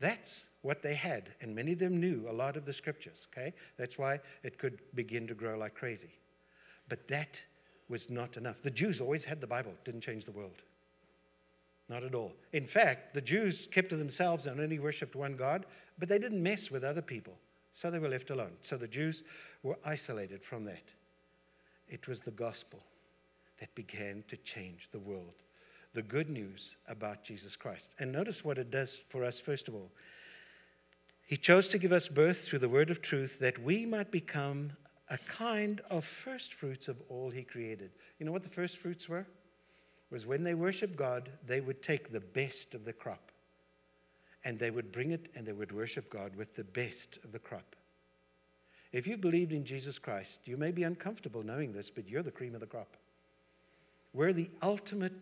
that's 0.01 0.47
what 0.63 0.83
they 0.83 0.95
had. 0.95 1.31
And 1.41 1.55
many 1.55 1.73
of 1.73 1.79
them 1.79 1.99
knew 1.99 2.27
a 2.29 2.33
lot 2.33 2.57
of 2.57 2.65
the 2.65 2.73
scriptures, 2.73 3.27
okay? 3.33 3.55
That's 3.79 3.99
why 3.99 4.21
it 4.43 4.59
could 4.59 4.81
begin 4.95 5.27
to 5.29 5.35
grow 5.35 5.57
like 5.59 5.75
crazy. 5.75 6.11
But 6.89 7.09
that 7.09 7.41
was 7.89 8.11
not 8.11 8.37
enough. 8.37 8.57
The 8.63 8.71
Jews 8.71 9.01
always 9.01 9.25
had 9.25 9.41
the 9.41 9.47
Bible, 9.47 9.73
didn't 9.85 10.03
change 10.03 10.25
the 10.25 10.33
world. 10.33 10.63
Not 11.89 12.05
at 12.05 12.15
all. 12.15 12.33
In 12.53 12.67
fact, 12.67 13.15
the 13.15 13.21
Jews 13.21 13.67
kept 13.73 13.89
to 13.91 13.97
themselves 13.97 14.45
and 14.45 14.61
only 14.61 14.79
worshiped 14.79 15.17
one 15.17 15.37
God, 15.37 15.65
but 15.99 16.09
they 16.09 16.19
didn't 16.19 16.43
mess 16.43 16.71
with 16.71 16.85
other 16.85 17.01
people. 17.01 17.33
So 17.81 17.91
they 17.91 17.99
were 17.99 18.09
left 18.09 18.31
alone. 18.31 18.53
So 18.63 18.77
the 18.77 18.89
Jews 18.89 19.23
were 19.63 19.79
isolated 19.85 20.43
from 20.43 20.65
that. 20.65 20.83
It 21.89 22.09
was 22.09 22.21
the 22.21 22.33
gospel 22.33 22.81
that 23.61 23.75
began 23.75 24.25
to 24.29 24.37
change 24.39 24.89
the 24.93 24.99
world 24.99 25.35
the 25.95 26.03
good 26.03 26.29
news 26.29 26.77
about 26.87 27.25
Jesus 27.25 27.57
Christ. 27.57 27.91
And 27.99 28.13
notice 28.13 28.45
what 28.45 28.59
it 28.59 28.71
does 28.71 28.99
for 29.09 29.25
us, 29.25 29.39
first 29.39 29.69
of 29.69 29.75
all. 29.75 29.91
He 31.27 31.37
chose 31.37 31.69
to 31.69 31.79
give 31.79 31.93
us 31.93 32.09
birth 32.09 32.43
through 32.45 32.61
the 32.61 32.69
word 32.69 32.91
of 32.91 33.03
truth 33.03 33.39
that 33.41 33.59
we 33.59 33.85
might 33.87 34.11
become 34.11 34.71
a 35.11 35.19
kind 35.19 35.81
of 35.91 36.05
first 36.05 36.55
fruits 36.55 36.89
of 36.89 36.97
all 37.09 37.31
he 37.31 37.43
created. 37.43 37.91
You 38.19 38.27
know 38.27 38.33
what 38.33 38.43
the 38.43 38.49
first 38.49 38.77
fruits 38.77 39.09
were? 39.09 39.27
Was 40.11 40.27
when 40.27 40.43
they 40.43 40.55
worshiped 40.55 40.97
God, 40.97 41.31
they 41.47 41.61
would 41.61 41.83
take 41.83 42.13
the 42.13 42.21
best 42.21 42.75
of 42.75 42.85
the 42.85 42.93
crop 42.93 43.31
and 44.45 44.59
they 44.59 44.71
would 44.71 44.93
bring 44.93 45.11
it 45.11 45.27
and 45.35 45.47
they 45.47 45.53
would 45.53 45.73
worship 45.73 46.11
God 46.11 46.35
with 46.37 46.55
the 46.55 46.65
best 46.65 47.19
of 47.25 47.33
the 47.33 47.39
crop. 47.39 47.77
If 48.93 49.07
you 49.07 49.17
believed 49.17 49.53
in 49.53 49.65
Jesus 49.65 49.99
Christ, 49.99 50.41
you 50.45 50.57
may 50.57 50.71
be 50.71 50.85
uncomfortable 50.85 51.43
knowing 51.43 51.73
this, 51.73 51.91
but 51.91 52.09
you're 52.09 52.23
the 52.23 52.31
cream 52.31 52.55
of 52.55 52.61
the 52.61 52.67
crop. 52.67 52.97
We're 54.15 54.33
the 54.33 54.49
ultimate 54.63 55.13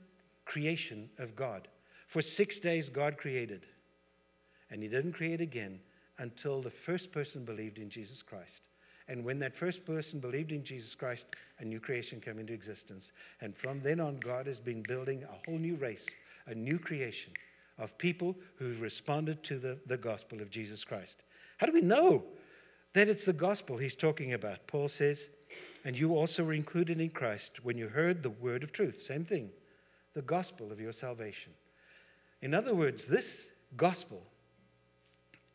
creation 0.45 1.09
of 1.19 1.35
God. 1.35 1.67
For 2.07 2.23
six 2.23 2.61
days, 2.61 2.89
God 2.89 3.19
created. 3.19 3.67
And 4.71 4.83
He 4.83 4.89
didn't 4.89 5.15
create 5.15 5.41
again 5.41 5.81
until 6.19 6.63
the 6.63 6.71
first 6.71 7.11
person 7.11 7.45
believed 7.45 7.79
in 7.79 7.91
Jesus 7.91 8.23
Christ. 8.23 8.63
And 9.09 9.25
when 9.25 9.39
that 9.41 9.57
first 9.57 9.85
person 9.85 10.21
believed 10.21 10.53
in 10.53 10.65
Jesus 10.65 10.95
Christ, 10.95 11.27
a 11.61 11.65
new 11.65 11.81
creation 11.81 12.21
came 12.21 12.39
into 12.39 12.53
existence. 12.53 13.13
And 13.41 13.57
from 13.57 13.81
then 13.81 14.01
on, 14.01 14.17
God 14.17 14.47
has 14.47 14.59
been 14.59 14.83
building 14.83 15.25
a 15.25 15.51
whole 15.51 15.59
new 15.59 15.77
race, 15.77 16.07
a 16.47 16.55
new 16.55 16.79
creation 16.79 17.33
of 17.79 17.97
people 17.99 18.37
who 18.57 18.75
responded 18.75 19.43
to 19.45 19.59
the, 19.59 19.79
the 19.87 19.97
gospel 19.97 20.41
of 20.41 20.51
Jesus 20.51 20.85
Christ. 20.85 21.23
How 21.59 21.67
do 21.67 21.73
we 21.73 21.81
know 21.81 22.25
that 22.95 23.09
it's 23.09 23.25
the 23.25 23.33
gospel 23.33 23.77
he's 23.77 23.95
talking 23.95 24.33
about? 24.33 24.67
Paul 24.67 24.89
says, 24.89 25.29
and 25.85 25.97
you 25.97 26.17
also 26.17 26.45
were 26.45 26.55
included 26.55 27.01
in 27.01 27.11
Christ 27.11 27.65
when 27.65 27.79
you 27.79 27.89
heard 27.89 28.23
the 28.23 28.31
word 28.31 28.63
of 28.63 28.73
truth. 28.73 29.03
Same 29.03 29.25
thing 29.25 29.51
the 30.15 30.23
gospel 30.23 30.73
of 30.73 30.81
your 30.81 30.95
salvation. 30.95 31.53
In 32.41 32.55
other 32.55 32.75
words, 32.75 33.05
this 33.05 33.49
gospel 33.77 34.23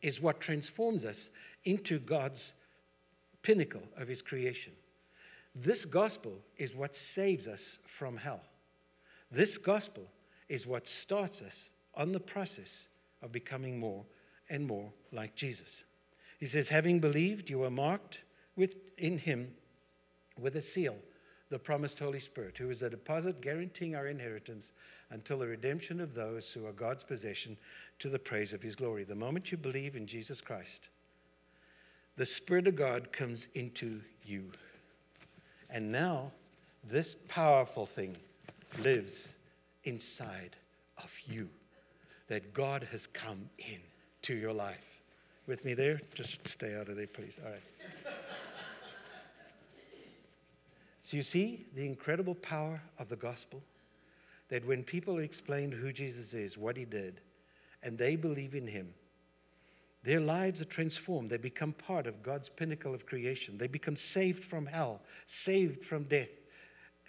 is 0.02 0.20
what 0.20 0.40
transforms 0.40 1.04
us 1.04 1.30
into 1.64 1.98
God's 1.98 2.52
pinnacle 3.42 3.82
of 3.96 4.06
his 4.06 4.22
creation. 4.22 4.72
This 5.54 5.84
gospel 5.84 6.32
is 6.58 6.74
what 6.74 6.94
saves 6.94 7.48
us 7.48 7.78
from 7.98 8.16
hell. 8.16 8.40
This 9.32 9.58
gospel 9.58 10.04
is 10.48 10.66
what 10.66 10.86
starts 10.86 11.42
us 11.42 11.70
on 11.94 12.12
the 12.12 12.20
process 12.20 12.86
of 13.22 13.32
becoming 13.32 13.78
more 13.78 14.04
and 14.50 14.66
more 14.66 14.90
like 15.12 15.34
Jesus. 15.34 15.84
He 16.38 16.46
says, 16.46 16.68
having 16.68 16.98
believed, 16.98 17.48
you 17.48 17.62
are 17.64 17.70
marked 17.70 18.18
with, 18.56 18.76
in 18.98 19.18
him 19.18 19.52
with 20.38 20.56
a 20.56 20.62
seal 20.62 20.96
the 21.52 21.58
promised 21.58 21.98
Holy 21.98 22.18
Spirit, 22.18 22.56
who 22.56 22.70
is 22.70 22.80
a 22.80 22.88
deposit 22.88 23.42
guaranteeing 23.42 23.94
our 23.94 24.06
inheritance 24.06 24.72
until 25.10 25.38
the 25.38 25.46
redemption 25.46 26.00
of 26.00 26.14
those 26.14 26.50
who 26.50 26.66
are 26.66 26.72
God's 26.72 27.02
possession 27.02 27.58
to 27.98 28.08
the 28.08 28.18
praise 28.18 28.54
of 28.54 28.62
his 28.62 28.74
glory. 28.74 29.04
The 29.04 29.14
moment 29.14 29.52
you 29.52 29.58
believe 29.58 29.94
in 29.94 30.06
Jesus 30.06 30.40
Christ, 30.40 30.88
the 32.16 32.24
Spirit 32.24 32.66
of 32.66 32.74
God 32.74 33.12
comes 33.12 33.48
into 33.54 34.00
you. 34.24 34.50
And 35.68 35.92
now, 35.92 36.32
this 36.84 37.16
powerful 37.28 37.84
thing 37.84 38.16
lives 38.78 39.28
inside 39.84 40.56
of 40.96 41.10
you. 41.26 41.50
That 42.32 42.54
God 42.54 42.88
has 42.90 43.06
come 43.08 43.50
in 43.58 43.78
to 44.22 44.32
your 44.32 44.54
life. 44.54 45.02
With 45.46 45.66
me 45.66 45.74
there? 45.74 46.00
Just 46.14 46.48
stay 46.48 46.74
out 46.74 46.88
of 46.88 46.96
there, 46.96 47.06
please. 47.06 47.38
All 47.44 47.50
right. 47.50 47.60
so, 51.02 51.18
you 51.18 51.22
see 51.22 51.66
the 51.76 51.84
incredible 51.84 52.34
power 52.36 52.80
of 52.98 53.10
the 53.10 53.16
gospel? 53.16 53.60
That 54.48 54.66
when 54.66 54.82
people 54.82 55.18
explain 55.18 55.70
who 55.70 55.92
Jesus 55.92 56.32
is, 56.32 56.56
what 56.56 56.74
he 56.74 56.86
did, 56.86 57.20
and 57.82 57.98
they 57.98 58.16
believe 58.16 58.54
in 58.54 58.66
him, 58.66 58.88
their 60.02 60.20
lives 60.20 60.62
are 60.62 60.64
transformed. 60.64 61.28
They 61.28 61.36
become 61.36 61.74
part 61.74 62.06
of 62.06 62.22
God's 62.22 62.48
pinnacle 62.48 62.94
of 62.94 63.04
creation. 63.04 63.58
They 63.58 63.66
become 63.66 63.94
saved 63.94 64.42
from 64.42 64.64
hell, 64.64 65.02
saved 65.26 65.84
from 65.84 66.04
death, 66.04 66.30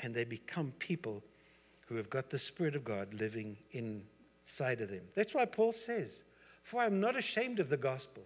and 0.01 0.13
they 0.13 0.25
become 0.25 0.73
people 0.79 1.23
who 1.87 1.95
have 1.95 2.09
got 2.09 2.29
the 2.29 2.37
Spirit 2.37 2.75
of 2.75 2.83
God 2.83 3.13
living 3.13 3.55
inside 4.45 4.81
of 4.81 4.89
them. 4.89 5.01
That's 5.15 5.33
why 5.33 5.45
Paul 5.45 5.71
says, 5.71 6.23
For 6.63 6.81
I'm 6.81 6.99
not 6.99 7.17
ashamed 7.17 7.59
of 7.59 7.69
the 7.69 7.77
gospel, 7.77 8.23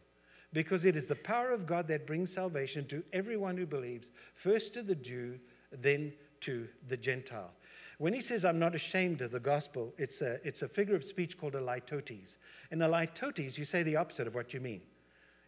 because 0.54 0.86
it 0.86 0.96
is 0.96 1.06
the 1.06 1.16
power 1.16 1.52
of 1.52 1.68
God 1.68 1.88
that 1.88 2.08
brings 2.08 2.34
salvation 2.34 2.88
to 2.88 3.04
everyone 3.14 3.58
who 3.58 3.66
believes, 3.66 4.12
first 4.36 4.74
to 4.74 4.82
the 4.82 4.96
Jew, 4.96 5.40
then 5.72 6.14
to 6.42 6.68
the 6.88 6.98
Gentile. 6.98 7.52
When 7.98 8.14
he 8.14 8.22
says, 8.22 8.46
I'm 8.46 8.60
not 8.60 8.76
ashamed 8.76 9.22
of 9.22 9.32
the 9.32 9.40
gospel, 9.40 9.94
it's 9.98 10.22
a, 10.22 10.40
it's 10.48 10.62
a 10.62 10.68
figure 10.68 10.96
of 10.96 11.04
speech 11.04 11.38
called 11.38 11.56
a 11.56 11.62
litotes. 11.62 12.38
In 12.72 12.82
a 12.82 12.88
litotes, 12.88 13.58
you 13.58 13.66
say 13.66 13.84
the 13.84 13.96
opposite 13.96 14.28
of 14.28 14.36
what 14.36 14.54
you 14.54 14.60
mean. 14.60 14.82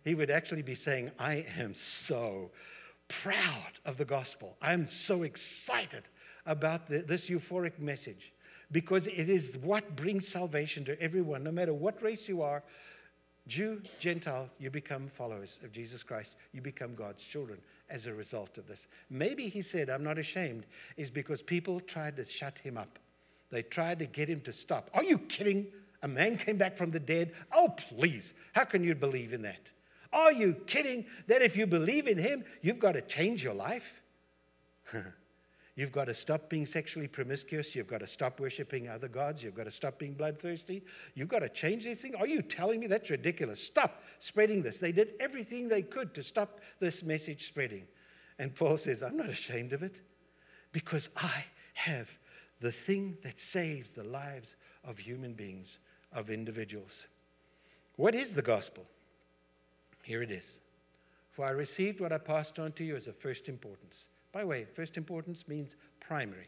He 0.03 0.15
would 0.15 0.31
actually 0.31 0.63
be 0.63 0.75
saying, 0.75 1.11
I 1.19 1.45
am 1.57 1.75
so 1.75 2.49
proud 3.07 3.79
of 3.85 3.97
the 3.97 4.05
gospel. 4.05 4.55
I'm 4.61 4.87
so 4.87 5.23
excited 5.23 6.03
about 6.45 6.87
the, 6.87 6.99
this 6.99 7.27
euphoric 7.27 7.77
message 7.77 8.33
because 8.71 9.07
it 9.07 9.29
is 9.29 9.51
what 9.61 9.95
brings 9.95 10.27
salvation 10.27 10.85
to 10.85 11.01
everyone, 11.01 11.43
no 11.43 11.51
matter 11.51 11.73
what 11.73 12.01
race 12.01 12.27
you 12.27 12.41
are, 12.41 12.63
Jew, 13.47 13.81
Gentile, 13.99 14.47
you 14.59 14.69
become 14.69 15.09
followers 15.17 15.59
of 15.63 15.71
Jesus 15.71 16.03
Christ. 16.03 16.35
You 16.51 16.61
become 16.61 16.93
God's 16.93 17.23
children 17.23 17.59
as 17.89 18.05
a 18.05 18.13
result 18.13 18.59
of 18.59 18.67
this. 18.67 18.85
Maybe 19.09 19.49
he 19.49 19.61
said, 19.61 19.89
I'm 19.89 20.03
not 20.03 20.19
ashamed, 20.19 20.67
is 20.97 21.09
because 21.09 21.41
people 21.41 21.79
tried 21.79 22.15
to 22.17 22.25
shut 22.25 22.59
him 22.59 22.77
up. 22.77 22.99
They 23.51 23.63
tried 23.63 23.97
to 23.99 24.05
get 24.05 24.29
him 24.29 24.41
to 24.41 24.53
stop. 24.53 24.91
Are 24.93 25.03
you 25.03 25.17
kidding? 25.17 25.65
A 26.03 26.07
man 26.07 26.37
came 26.37 26.57
back 26.57 26.77
from 26.77 26.91
the 26.91 26.99
dead? 26.99 27.33
Oh, 27.51 27.69
please. 27.69 28.35
How 28.53 28.65
can 28.65 28.83
you 28.83 28.93
believe 28.93 29.33
in 29.33 29.41
that? 29.41 29.71
Are 30.13 30.31
you 30.31 30.53
kidding 30.67 31.05
that 31.25 31.41
if 31.41 31.57
you 31.57 31.65
believe 31.65 32.07
in 32.07 32.19
him, 32.19 32.43
you've 32.61 32.79
got 32.79 32.91
to 32.91 33.01
change 33.01 33.43
your 33.43 33.55
life? 33.55 33.83
You've 35.79 35.93
got 35.93 36.05
to 36.05 36.13
stop 36.13 36.49
being 36.49 36.65
sexually 36.65 37.07
promiscuous. 37.07 37.73
You've 37.73 37.87
got 37.87 38.01
to 38.01 38.07
stop 38.07 38.41
worshiping 38.41 38.89
other 38.89 39.07
gods. 39.07 39.41
You've 39.41 39.55
got 39.55 39.63
to 39.63 39.71
stop 39.71 39.97
being 39.97 40.11
bloodthirsty. 40.11 40.83
You've 41.15 41.29
got 41.29 41.39
to 41.39 41.47
change 41.47 41.85
these 41.85 42.01
things. 42.01 42.17
Are 42.19 42.27
you 42.27 42.41
telling 42.41 42.81
me 42.81 42.87
that's 42.87 43.09
ridiculous? 43.09 43.63
Stop 43.63 44.03
spreading 44.19 44.61
this. 44.61 44.77
They 44.77 44.91
did 44.91 45.13
everything 45.21 45.69
they 45.69 45.81
could 45.81 46.13
to 46.15 46.21
stop 46.21 46.59
this 46.81 47.01
message 47.01 47.47
spreading. 47.47 47.83
And 48.39 48.53
Paul 48.53 48.75
says, 48.75 49.01
I'm 49.01 49.15
not 49.15 49.29
ashamed 49.29 49.71
of 49.71 49.81
it 49.81 49.95
because 50.73 51.07
I 51.15 51.45
have 51.75 52.09
the 52.59 52.73
thing 52.73 53.17
that 53.23 53.39
saves 53.39 53.91
the 53.91 54.03
lives 54.03 54.57
of 54.83 54.97
human 54.97 55.31
beings, 55.31 55.77
of 56.11 56.29
individuals. 56.29 57.07
What 57.95 58.15
is 58.15 58.33
the 58.33 58.41
gospel? 58.41 58.83
Here 60.03 60.21
it 60.23 60.29
is. 60.29 60.59
For 61.31 61.45
I 61.45 61.51
received 61.51 62.01
what 62.01 62.11
I 62.11 62.17
passed 62.17 62.59
on 62.59 62.73
to 62.73 62.83
you 62.83 62.97
as 62.97 63.07
of 63.07 63.15
first 63.15 63.47
importance 63.47 64.07
by 64.31 64.41
the 64.41 64.47
way, 64.47 64.65
first 64.75 64.97
importance 64.97 65.47
means 65.47 65.75
primary. 65.99 66.47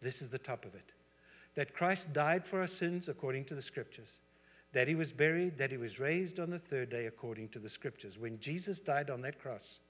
This 0.00 0.22
is 0.22 0.30
the 0.30 0.38
top 0.38 0.64
of 0.64 0.74
it. 0.74 0.92
That 1.54 1.74
Christ 1.74 2.12
died 2.12 2.46
for 2.46 2.60
our 2.60 2.68
sins 2.68 3.08
according 3.08 3.46
to 3.46 3.54
the 3.54 3.62
scriptures, 3.62 4.20
that 4.72 4.86
he 4.86 4.94
was 4.94 5.12
buried, 5.12 5.58
that 5.58 5.70
he 5.70 5.76
was 5.76 5.98
raised 5.98 6.38
on 6.38 6.50
the 6.50 6.58
third 6.58 6.90
day 6.90 7.06
according 7.06 7.48
to 7.50 7.58
the 7.58 7.68
scriptures. 7.70 8.18
When 8.18 8.38
Jesus 8.38 8.78
died 8.78 9.10
on 9.10 9.20
that 9.22 9.40
cross, 9.40 9.80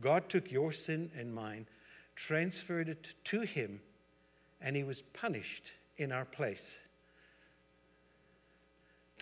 God 0.00 0.28
took 0.28 0.50
your 0.50 0.72
sin 0.72 1.10
and 1.16 1.32
mine, 1.32 1.66
transferred 2.16 2.88
it 2.88 3.12
to 3.24 3.42
him, 3.42 3.80
and 4.60 4.74
he 4.74 4.82
was 4.82 5.02
punished 5.12 5.64
in 5.98 6.10
our 6.10 6.24
place. 6.24 6.76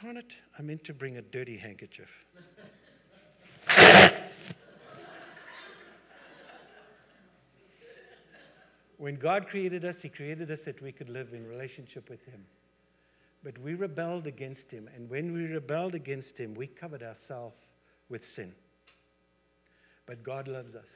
Darn 0.01 0.17
it, 0.17 0.33
I 0.59 0.63
meant 0.63 0.85
to 0.85 0.95
bring 0.95 1.17
a 1.17 1.23
dirty 1.23 1.57
handkerchief. 1.57 2.11
When 8.99 9.17
God 9.17 9.49
created 9.49 9.85
us, 9.85 10.01
He 10.01 10.09
created 10.09 10.51
us 10.51 10.63
that 10.63 10.81
we 10.81 10.93
could 10.93 11.09
live 11.09 11.35
in 11.35 11.47
relationship 11.47 12.09
with 12.09 12.25
Him. 12.25 12.45
But 13.45 13.59
we 13.59 13.75
rebelled 13.75 14.27
against 14.27 14.71
Him. 14.71 14.89
And 14.95 15.09
when 15.11 15.33
we 15.33 15.45
rebelled 15.45 15.95
against 15.95 16.39
Him, 16.39 16.55
we 16.55 16.67
covered 16.67 17.03
ourselves 17.03 17.57
with 18.09 18.25
sin. 18.25 18.53
But 20.07 20.23
God 20.23 20.49
loves 20.49 20.75
us. 20.75 20.89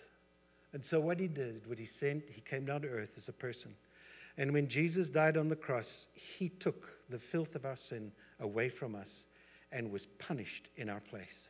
And 0.72 0.84
so 0.84 0.98
what 0.98 1.20
He 1.20 1.28
did, 1.28 1.66
what 1.66 1.78
He 1.78 1.84
sent, 1.84 2.24
He 2.30 2.40
came 2.40 2.64
down 2.64 2.82
to 2.82 2.88
earth 2.88 3.12
as 3.16 3.28
a 3.28 3.32
person. 3.32 3.74
And 4.38 4.52
when 4.52 4.68
Jesus 4.68 5.10
died 5.10 5.36
on 5.36 5.48
the 5.48 5.56
cross, 5.56 6.06
He 6.14 6.48
took 6.48 6.88
the 7.10 7.18
filth 7.18 7.54
of 7.54 7.66
our 7.66 7.76
sin 7.76 8.12
away 8.40 8.70
from 8.70 8.94
us 8.94 9.26
and 9.72 9.90
was 9.90 10.06
punished 10.18 10.68
in 10.76 10.88
our 10.88 11.00
place. 11.00 11.48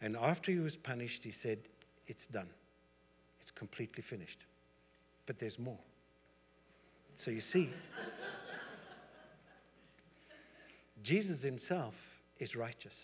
And 0.00 0.16
after 0.16 0.50
He 0.52 0.58
was 0.58 0.76
punished, 0.76 1.22
He 1.22 1.32
said, 1.32 1.58
It's 2.06 2.26
done. 2.26 2.48
It's 3.40 3.50
completely 3.50 4.02
finished 4.02 4.38
but 5.30 5.38
there's 5.38 5.60
more. 5.60 5.78
So 7.14 7.30
you 7.30 7.40
see, 7.40 7.70
Jesus 11.04 11.40
himself 11.40 11.94
is 12.40 12.56
righteous. 12.56 12.96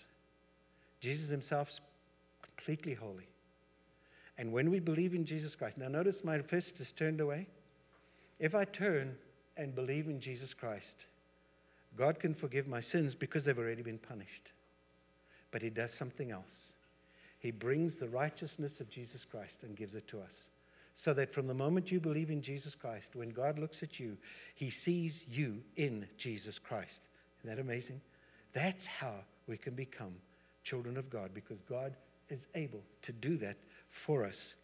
Jesus 0.99 1.29
himself 1.29 1.69
is 1.69 1.81
completely 2.43 2.95
holy. 2.95 3.29
And 4.39 4.53
when 4.53 4.73
we 4.73 4.81
believe 4.81 5.15
in 5.15 5.25
Jesus 5.25 5.55
Christ, 5.55 5.79
now 5.79 5.87
notice 5.87 6.25
my 6.25 6.41
fist 6.41 6.81
is 6.81 6.91
turned 6.91 7.21
away. 7.21 7.47
If 8.41 8.57
I 8.57 8.65
turn 8.65 9.15
and 9.57 9.73
believe 9.73 10.09
in 10.09 10.19
Jesus 10.19 10.53
Christ, 10.53 11.07
God 11.97 12.19
can 12.19 12.35
forgive 12.35 12.67
my 12.67 12.81
sins 12.81 13.15
because 13.15 13.45
they've 13.45 13.57
already 13.57 13.83
been 13.83 13.99
punished. 13.99 14.51
But 15.53 15.63
He 15.63 15.71
does 15.71 15.95
something 15.95 16.33
else. 16.33 16.73
He 17.39 17.53
brings 17.53 17.95
the 17.95 18.09
righteousness 18.09 18.81
of 18.81 18.91
Jesus 18.91 19.25
Christ 19.25 19.59
and 19.63 19.77
gives 19.77 19.95
it 19.95 20.09
to 20.09 20.19
us. 20.19 20.49
So 20.97 21.13
that 21.13 21.33
from 21.33 21.47
the 21.47 21.55
moment 21.55 21.93
you 21.93 22.01
believe 22.01 22.31
in 22.31 22.41
Jesus 22.41 22.75
Christ, 22.75 23.15
when 23.15 23.29
God 23.29 23.59
looks 23.59 23.83
at 23.83 24.01
you, 24.01 24.17
he 24.55 24.71
sees 24.71 25.25
you 25.29 25.63
in 25.77 26.09
Jesus 26.17 26.59
Christ. 26.59 27.03
Isn't 27.41 27.55
that 27.55 27.61
amazing? 27.61 28.01
That's 28.55 28.87
how 28.87 29.15
we 29.47 29.59
can 29.59 29.75
become 29.75 30.15
children 30.65 30.97
of 30.97 31.11
God 31.11 31.33
because 31.35 31.61
God 31.69 31.95
is 32.31 32.47
able 32.55 32.83
to 33.03 33.13
do 33.13 33.37
that 33.37 33.59
for 33.91 34.25
us. 34.25 34.55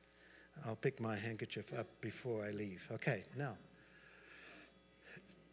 I'll 0.66 0.76
pick 0.76 1.00
my 1.00 1.16
handkerchief 1.16 1.66
up 1.78 1.86
before 2.00 2.44
I 2.44 2.50
leave. 2.50 2.82
Okay, 2.92 3.24
now. 3.36 3.56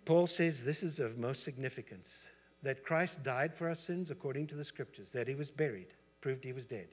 Paul 0.05 0.27
says 0.27 0.63
this 0.63 0.81
is 0.81 0.99
of 0.99 1.17
most 1.17 1.43
significance 1.43 2.23
that 2.63 2.85
Christ 2.85 3.21
died 3.21 3.53
for 3.53 3.67
our 3.67 3.75
sins 3.75 4.11
according 4.11 4.47
to 4.47 4.55
the 4.55 4.63
scriptures, 4.63 5.11
that 5.11 5.27
he 5.27 5.35
was 5.35 5.51
buried, 5.51 5.87
proved 6.21 6.43
he 6.43 6.53
was 6.53 6.65
dead 6.65 6.87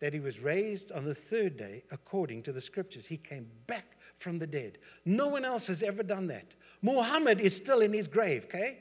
that 0.00 0.12
he 0.12 0.20
was 0.20 0.38
raised 0.40 0.92
on 0.92 1.04
the 1.04 1.14
third 1.14 1.56
day 1.56 1.82
according 1.90 2.42
to 2.44 2.52
the 2.52 2.60
scriptures. 2.60 3.06
He 3.06 3.16
came 3.16 3.48
back 3.66 3.96
from 4.18 4.38
the 4.38 4.46
dead. 4.46 4.78
No 5.04 5.28
one 5.28 5.44
else 5.44 5.66
has 5.66 5.82
ever 5.82 6.02
done 6.02 6.26
that. 6.28 6.54
Muhammad 6.82 7.40
is 7.40 7.56
still 7.56 7.80
in 7.80 7.92
his 7.92 8.08
grave, 8.08 8.44
okay? 8.44 8.78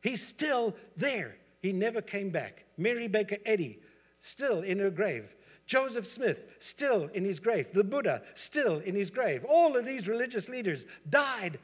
He's 0.00 0.26
still 0.26 0.74
there. 0.96 1.36
He 1.60 1.72
never 1.72 2.00
came 2.00 2.30
back. 2.30 2.64
Mary 2.76 3.08
Baker 3.08 3.38
Eddy, 3.46 3.78
still 4.20 4.62
in 4.62 4.78
her 4.78 4.90
grave. 4.90 5.34
Joseph 5.66 6.06
Smith, 6.06 6.44
still 6.60 7.08
in 7.14 7.24
his 7.24 7.40
grave. 7.40 7.68
The 7.72 7.84
Buddha, 7.84 8.22
still 8.34 8.78
in 8.80 8.94
his 8.94 9.10
grave. 9.10 9.44
All 9.48 9.76
of 9.76 9.86
these 9.86 10.08
religious 10.08 10.48
leaders 10.48 10.84
died 11.08 11.58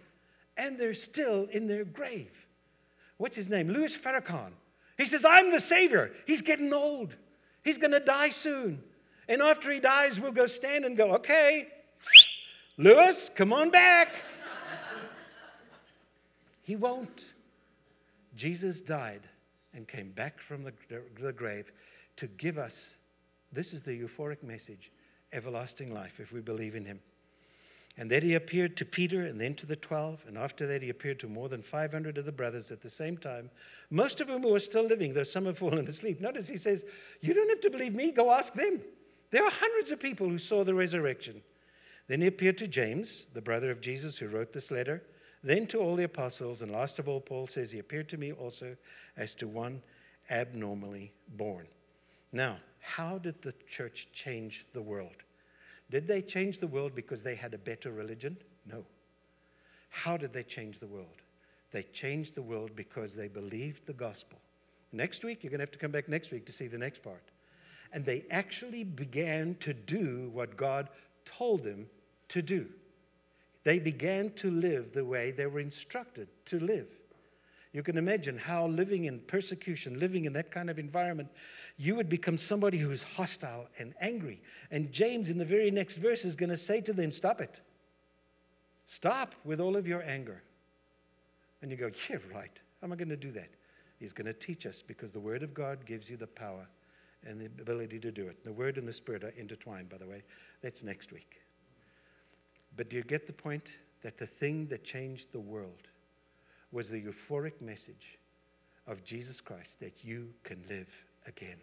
and 0.56 0.78
they're 0.78 0.94
still 0.94 1.48
in 1.52 1.66
their 1.66 1.84
grave. 1.84 2.30
What's 3.18 3.36
his 3.36 3.48
name? 3.48 3.68
Louis 3.68 3.94
Farrakhan. 3.94 4.52
He 4.96 5.06
says, 5.06 5.24
I'm 5.24 5.50
the 5.50 5.60
Savior. 5.60 6.12
He's 6.26 6.42
getting 6.42 6.72
old. 6.72 7.16
He's 7.62 7.78
going 7.78 7.92
to 7.92 8.00
die 8.00 8.30
soon. 8.30 8.82
And 9.30 9.40
after 9.40 9.70
he 9.70 9.78
dies, 9.78 10.18
we'll 10.18 10.32
go 10.32 10.46
stand 10.46 10.84
and 10.84 10.96
go, 10.96 11.12
okay, 11.12 11.68
Louis, 12.76 13.30
come 13.36 13.52
on 13.52 13.70
back. 13.70 14.08
he 16.62 16.74
won't. 16.74 17.32
Jesus 18.34 18.80
died 18.80 19.22
and 19.72 19.86
came 19.86 20.10
back 20.10 20.40
from 20.40 20.64
the, 20.64 20.72
the 21.20 21.32
grave 21.32 21.70
to 22.16 22.26
give 22.26 22.58
us 22.58 22.90
this 23.52 23.72
is 23.72 23.82
the 23.82 23.92
euphoric 23.92 24.42
message 24.42 24.90
everlasting 25.32 25.94
life 25.94 26.18
if 26.18 26.32
we 26.32 26.40
believe 26.40 26.74
in 26.74 26.84
him. 26.84 26.98
And 27.98 28.10
then 28.10 28.22
he 28.22 28.34
appeared 28.34 28.76
to 28.78 28.84
Peter 28.84 29.26
and 29.26 29.40
then 29.40 29.54
to 29.56 29.66
the 29.66 29.76
12. 29.76 30.24
And 30.26 30.36
after 30.36 30.66
that, 30.66 30.82
he 30.82 30.88
appeared 30.88 31.20
to 31.20 31.28
more 31.28 31.48
than 31.48 31.62
500 31.62 32.18
of 32.18 32.24
the 32.24 32.32
brothers 32.32 32.72
at 32.72 32.80
the 32.80 32.90
same 32.90 33.16
time, 33.16 33.48
most 33.90 34.20
of 34.20 34.26
whom 34.26 34.42
were 34.42 34.58
still 34.58 34.84
living, 34.84 35.14
though 35.14 35.22
some 35.22 35.44
have 35.46 35.58
fallen 35.58 35.86
asleep. 35.86 36.20
Notice 36.20 36.48
he 36.48 36.56
says, 36.56 36.84
You 37.20 37.32
don't 37.32 37.48
have 37.48 37.60
to 37.60 37.70
believe 37.70 37.94
me, 37.94 38.10
go 38.10 38.32
ask 38.32 38.54
them. 38.54 38.80
There 39.30 39.44
were 39.44 39.50
hundreds 39.50 39.90
of 39.90 40.00
people 40.00 40.28
who 40.28 40.38
saw 40.38 40.64
the 40.64 40.74
resurrection. 40.74 41.42
Then 42.08 42.20
he 42.20 42.26
appeared 42.26 42.58
to 42.58 42.66
James, 42.66 43.26
the 43.34 43.40
brother 43.40 43.70
of 43.70 43.80
Jesus, 43.80 44.18
who 44.18 44.28
wrote 44.28 44.52
this 44.52 44.70
letter, 44.70 45.02
then 45.42 45.66
to 45.68 45.78
all 45.78 45.96
the 45.96 46.04
apostles, 46.04 46.60
and 46.62 46.70
last 46.70 46.98
of 46.98 47.08
all, 47.08 47.20
Paul 47.20 47.46
says, 47.46 47.70
He 47.70 47.78
appeared 47.78 48.08
to 48.10 48.18
me 48.18 48.32
also 48.32 48.76
as 49.16 49.34
to 49.36 49.48
one 49.48 49.80
abnormally 50.30 51.12
born. 51.36 51.66
Now, 52.32 52.58
how 52.80 53.18
did 53.18 53.40
the 53.42 53.54
church 53.68 54.08
change 54.12 54.66
the 54.72 54.82
world? 54.82 55.16
Did 55.90 56.06
they 56.06 56.22
change 56.22 56.58
the 56.58 56.66
world 56.66 56.94
because 56.94 57.22
they 57.22 57.34
had 57.34 57.54
a 57.54 57.58
better 57.58 57.92
religion? 57.92 58.36
No. 58.66 58.84
How 59.88 60.16
did 60.16 60.32
they 60.32 60.42
change 60.44 60.78
the 60.78 60.86
world? 60.86 61.22
They 61.72 61.82
changed 61.84 62.34
the 62.34 62.42
world 62.42 62.70
because 62.76 63.14
they 63.14 63.28
believed 63.28 63.86
the 63.86 63.92
gospel. 63.92 64.38
Next 64.92 65.24
week, 65.24 65.42
you're 65.42 65.50
going 65.50 65.58
to 65.58 65.64
have 65.64 65.72
to 65.72 65.78
come 65.78 65.90
back 65.90 66.08
next 66.08 66.30
week 66.30 66.46
to 66.46 66.52
see 66.52 66.66
the 66.66 66.78
next 66.78 67.02
part. 67.02 67.22
And 67.92 68.04
they 68.04 68.24
actually 68.30 68.84
began 68.84 69.56
to 69.60 69.72
do 69.74 70.30
what 70.32 70.56
God 70.56 70.88
told 71.24 71.64
them 71.64 71.86
to 72.28 72.42
do. 72.42 72.66
They 73.64 73.78
began 73.78 74.30
to 74.34 74.50
live 74.50 74.92
the 74.92 75.04
way 75.04 75.32
they 75.32 75.46
were 75.46 75.60
instructed 75.60 76.28
to 76.46 76.60
live. 76.60 76.86
You 77.72 77.82
can 77.82 77.98
imagine 77.98 78.36
how 78.36 78.66
living 78.66 79.04
in 79.04 79.20
persecution, 79.20 80.00
living 80.00 80.24
in 80.24 80.32
that 80.32 80.50
kind 80.50 80.70
of 80.70 80.78
environment, 80.78 81.28
you 81.76 81.94
would 81.94 82.08
become 82.08 82.36
somebody 82.36 82.78
who 82.78 82.90
is 82.90 83.02
hostile 83.02 83.68
and 83.78 83.94
angry. 84.00 84.40
And 84.70 84.90
James, 84.90 85.28
in 85.28 85.38
the 85.38 85.44
very 85.44 85.70
next 85.70 85.96
verse, 85.96 86.24
is 86.24 86.34
going 86.34 86.50
to 86.50 86.56
say 86.56 86.80
to 86.80 86.92
them, 86.92 87.12
Stop 87.12 87.40
it. 87.40 87.60
Stop 88.86 89.34
with 89.44 89.60
all 89.60 89.76
of 89.76 89.86
your 89.86 90.02
anger. 90.02 90.42
And 91.62 91.70
you 91.70 91.76
go, 91.76 91.90
Yeah, 92.08 92.16
right. 92.34 92.50
How 92.80 92.86
am 92.86 92.92
I 92.92 92.96
going 92.96 93.08
to 93.08 93.16
do 93.16 93.30
that? 93.32 93.50
He's 94.00 94.12
going 94.12 94.26
to 94.26 94.32
teach 94.32 94.66
us 94.66 94.82
because 94.84 95.12
the 95.12 95.20
Word 95.20 95.42
of 95.42 95.54
God 95.54 95.84
gives 95.86 96.10
you 96.10 96.16
the 96.16 96.26
power 96.26 96.66
and 97.26 97.40
the 97.40 97.46
ability 97.46 97.98
to 98.00 98.10
do 98.10 98.26
it. 98.26 98.44
The 98.44 98.52
Word 98.52 98.78
and 98.78 98.86
the 98.86 98.92
Spirit 98.92 99.24
are 99.24 99.34
intertwined, 99.36 99.88
by 99.88 99.98
the 99.98 100.06
way. 100.06 100.22
That's 100.62 100.82
next 100.82 101.12
week. 101.12 101.40
But 102.76 102.88
do 102.88 102.96
you 102.96 103.02
get 103.02 103.26
the 103.26 103.32
point 103.32 103.68
that 104.02 104.18
the 104.18 104.26
thing 104.26 104.66
that 104.68 104.84
changed 104.84 105.26
the 105.32 105.40
world 105.40 105.88
was 106.72 106.88
the 106.88 107.02
euphoric 107.02 107.60
message 107.60 108.18
of 108.86 109.04
Jesus 109.04 109.40
Christ 109.40 109.78
that 109.80 110.04
you 110.04 110.28
can 110.44 110.62
live 110.68 110.88
again? 111.26 111.58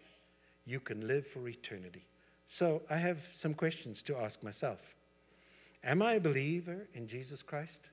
you 0.68 0.78
can 0.78 1.08
live 1.08 1.26
for 1.26 1.48
eternity. 1.48 2.04
So 2.48 2.82
I 2.90 2.96
have 2.96 3.18
some 3.32 3.54
questions 3.54 4.02
to 4.02 4.16
ask 4.18 4.42
myself. 4.42 4.78
Am 5.82 6.02
I 6.02 6.14
a 6.14 6.20
believer 6.20 6.86
in 6.94 7.08
Jesus 7.08 7.42
Christ? 7.42 7.90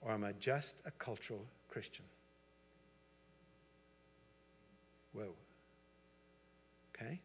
Or 0.00 0.12
am 0.12 0.24
I 0.24 0.32
just 0.32 0.74
a 0.86 0.90
cultural 0.92 1.44
Christian? 1.68 2.04
Whoa. 5.12 5.34
Okay? 6.94 7.20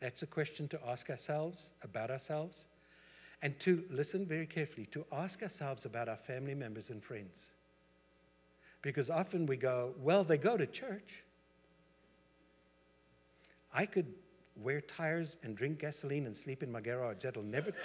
That's 0.00 0.22
a 0.22 0.26
question 0.26 0.66
to 0.68 0.80
ask 0.88 1.10
ourselves 1.10 1.70
about 1.82 2.10
ourselves 2.10 2.66
and 3.42 3.58
to 3.60 3.84
listen 3.90 4.26
very 4.26 4.46
carefully 4.46 4.86
to 4.86 5.04
ask 5.12 5.42
ourselves 5.42 5.84
about 5.84 6.08
our 6.08 6.16
family 6.16 6.54
members 6.54 6.90
and 6.90 7.02
friends. 7.02 7.36
Because 8.82 9.10
often 9.10 9.46
we 9.46 9.56
go, 9.56 9.92
well, 10.02 10.24
they 10.24 10.38
go 10.38 10.56
to 10.56 10.66
church. 10.66 11.22
I 13.72 13.86
could 13.86 14.06
wear 14.56 14.80
tires 14.80 15.36
and 15.42 15.56
drink 15.56 15.78
gasoline 15.78 16.26
and 16.26 16.36
sleep 16.36 16.62
in 16.62 16.72
my 16.72 16.80
garage. 16.80 17.18
That'll 17.22 17.42
never, 17.42 17.70
t- 17.70 17.78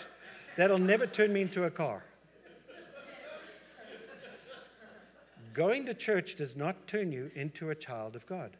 that'll 0.57 0.77
never 0.77 1.05
turn 1.05 1.31
me 1.31 1.41
into 1.41 1.65
a 1.65 1.71
car. 1.71 2.03
Going 5.53 5.85
to 5.85 5.93
church 5.93 6.35
does 6.35 6.57
not 6.57 6.85
turn 6.87 7.13
you 7.13 7.31
into 7.35 7.69
a 7.69 7.75
child 7.75 8.15
of 8.15 8.25
God. 8.25 8.57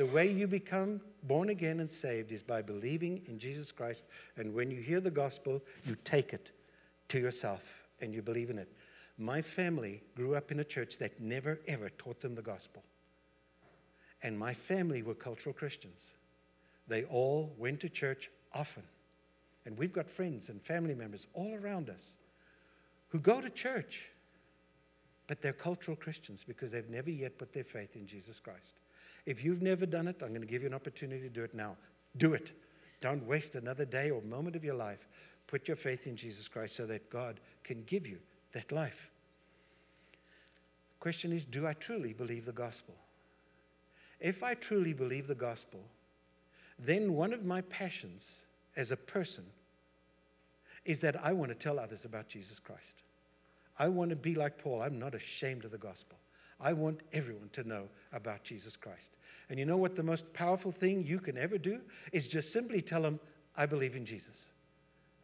The 0.00 0.06
way 0.06 0.32
you 0.32 0.46
become 0.46 1.02
born 1.24 1.50
again 1.50 1.80
and 1.80 1.92
saved 1.92 2.32
is 2.32 2.42
by 2.42 2.62
believing 2.62 3.20
in 3.28 3.38
Jesus 3.38 3.70
Christ. 3.70 4.04
And 4.38 4.54
when 4.54 4.70
you 4.70 4.80
hear 4.80 4.98
the 4.98 5.10
gospel, 5.10 5.60
you 5.84 5.94
take 6.04 6.32
it 6.32 6.52
to 7.08 7.18
yourself 7.20 7.60
and 8.00 8.14
you 8.14 8.22
believe 8.22 8.48
in 8.48 8.56
it. 8.56 8.72
My 9.18 9.42
family 9.42 10.02
grew 10.16 10.36
up 10.36 10.50
in 10.50 10.60
a 10.60 10.64
church 10.64 10.96
that 11.00 11.20
never, 11.20 11.60
ever 11.68 11.90
taught 11.98 12.18
them 12.22 12.34
the 12.34 12.40
gospel. 12.40 12.82
And 14.22 14.38
my 14.38 14.54
family 14.54 15.02
were 15.02 15.12
cultural 15.12 15.52
Christians. 15.52 16.00
They 16.88 17.04
all 17.04 17.52
went 17.58 17.80
to 17.80 17.90
church 17.90 18.30
often. 18.54 18.84
And 19.66 19.76
we've 19.76 19.92
got 19.92 20.08
friends 20.08 20.48
and 20.48 20.62
family 20.62 20.94
members 20.94 21.26
all 21.34 21.54
around 21.62 21.90
us 21.90 22.14
who 23.10 23.18
go 23.18 23.42
to 23.42 23.50
church, 23.50 24.06
but 25.26 25.42
they're 25.42 25.52
cultural 25.52 25.94
Christians 25.94 26.42
because 26.48 26.70
they've 26.70 26.88
never 26.88 27.10
yet 27.10 27.36
put 27.36 27.52
their 27.52 27.64
faith 27.64 27.96
in 27.96 28.06
Jesus 28.06 28.40
Christ. 28.40 28.76
If 29.26 29.44
you've 29.44 29.62
never 29.62 29.86
done 29.86 30.08
it, 30.08 30.16
I'm 30.22 30.28
going 30.28 30.40
to 30.40 30.46
give 30.46 30.62
you 30.62 30.68
an 30.68 30.74
opportunity 30.74 31.22
to 31.22 31.28
do 31.28 31.44
it 31.44 31.54
now. 31.54 31.76
Do 32.16 32.34
it. 32.34 32.52
Don't 33.00 33.26
waste 33.26 33.54
another 33.54 33.84
day 33.84 34.10
or 34.10 34.20
moment 34.22 34.56
of 34.56 34.64
your 34.64 34.74
life. 34.74 35.06
Put 35.46 35.68
your 35.68 35.76
faith 35.76 36.06
in 36.06 36.16
Jesus 36.16 36.48
Christ 36.48 36.76
so 36.76 36.86
that 36.86 37.10
God 37.10 37.40
can 37.64 37.82
give 37.84 38.06
you 38.06 38.18
that 38.52 38.70
life. 38.72 39.10
The 40.12 41.02
question 41.02 41.32
is 41.32 41.44
Do 41.44 41.66
I 41.66 41.72
truly 41.74 42.12
believe 42.12 42.46
the 42.46 42.52
gospel? 42.52 42.94
If 44.20 44.42
I 44.42 44.54
truly 44.54 44.92
believe 44.92 45.26
the 45.26 45.34
gospel, 45.34 45.80
then 46.78 47.14
one 47.14 47.32
of 47.32 47.44
my 47.44 47.62
passions 47.62 48.30
as 48.76 48.90
a 48.90 48.96
person 48.96 49.44
is 50.84 51.00
that 51.00 51.22
I 51.24 51.32
want 51.32 51.50
to 51.50 51.54
tell 51.54 51.78
others 51.78 52.04
about 52.04 52.28
Jesus 52.28 52.58
Christ. 52.58 52.94
I 53.78 53.88
want 53.88 54.10
to 54.10 54.16
be 54.16 54.34
like 54.34 54.58
Paul. 54.58 54.82
I'm 54.82 54.98
not 54.98 55.14
ashamed 55.14 55.64
of 55.64 55.70
the 55.70 55.78
gospel. 55.78 56.18
I 56.60 56.72
want 56.72 57.00
everyone 57.12 57.48
to 57.54 57.64
know 57.64 57.84
about 58.12 58.42
Jesus 58.42 58.76
Christ. 58.76 59.10
And 59.48 59.58
you 59.58 59.64
know 59.64 59.76
what 59.76 59.96
the 59.96 60.02
most 60.02 60.30
powerful 60.32 60.70
thing 60.70 61.04
you 61.04 61.18
can 61.18 61.36
ever 61.36 61.58
do 61.58 61.80
is 62.12 62.28
just 62.28 62.52
simply 62.52 62.80
tell 62.80 63.02
them, 63.02 63.18
I 63.56 63.66
believe 63.66 63.96
in 63.96 64.04
Jesus. 64.04 64.50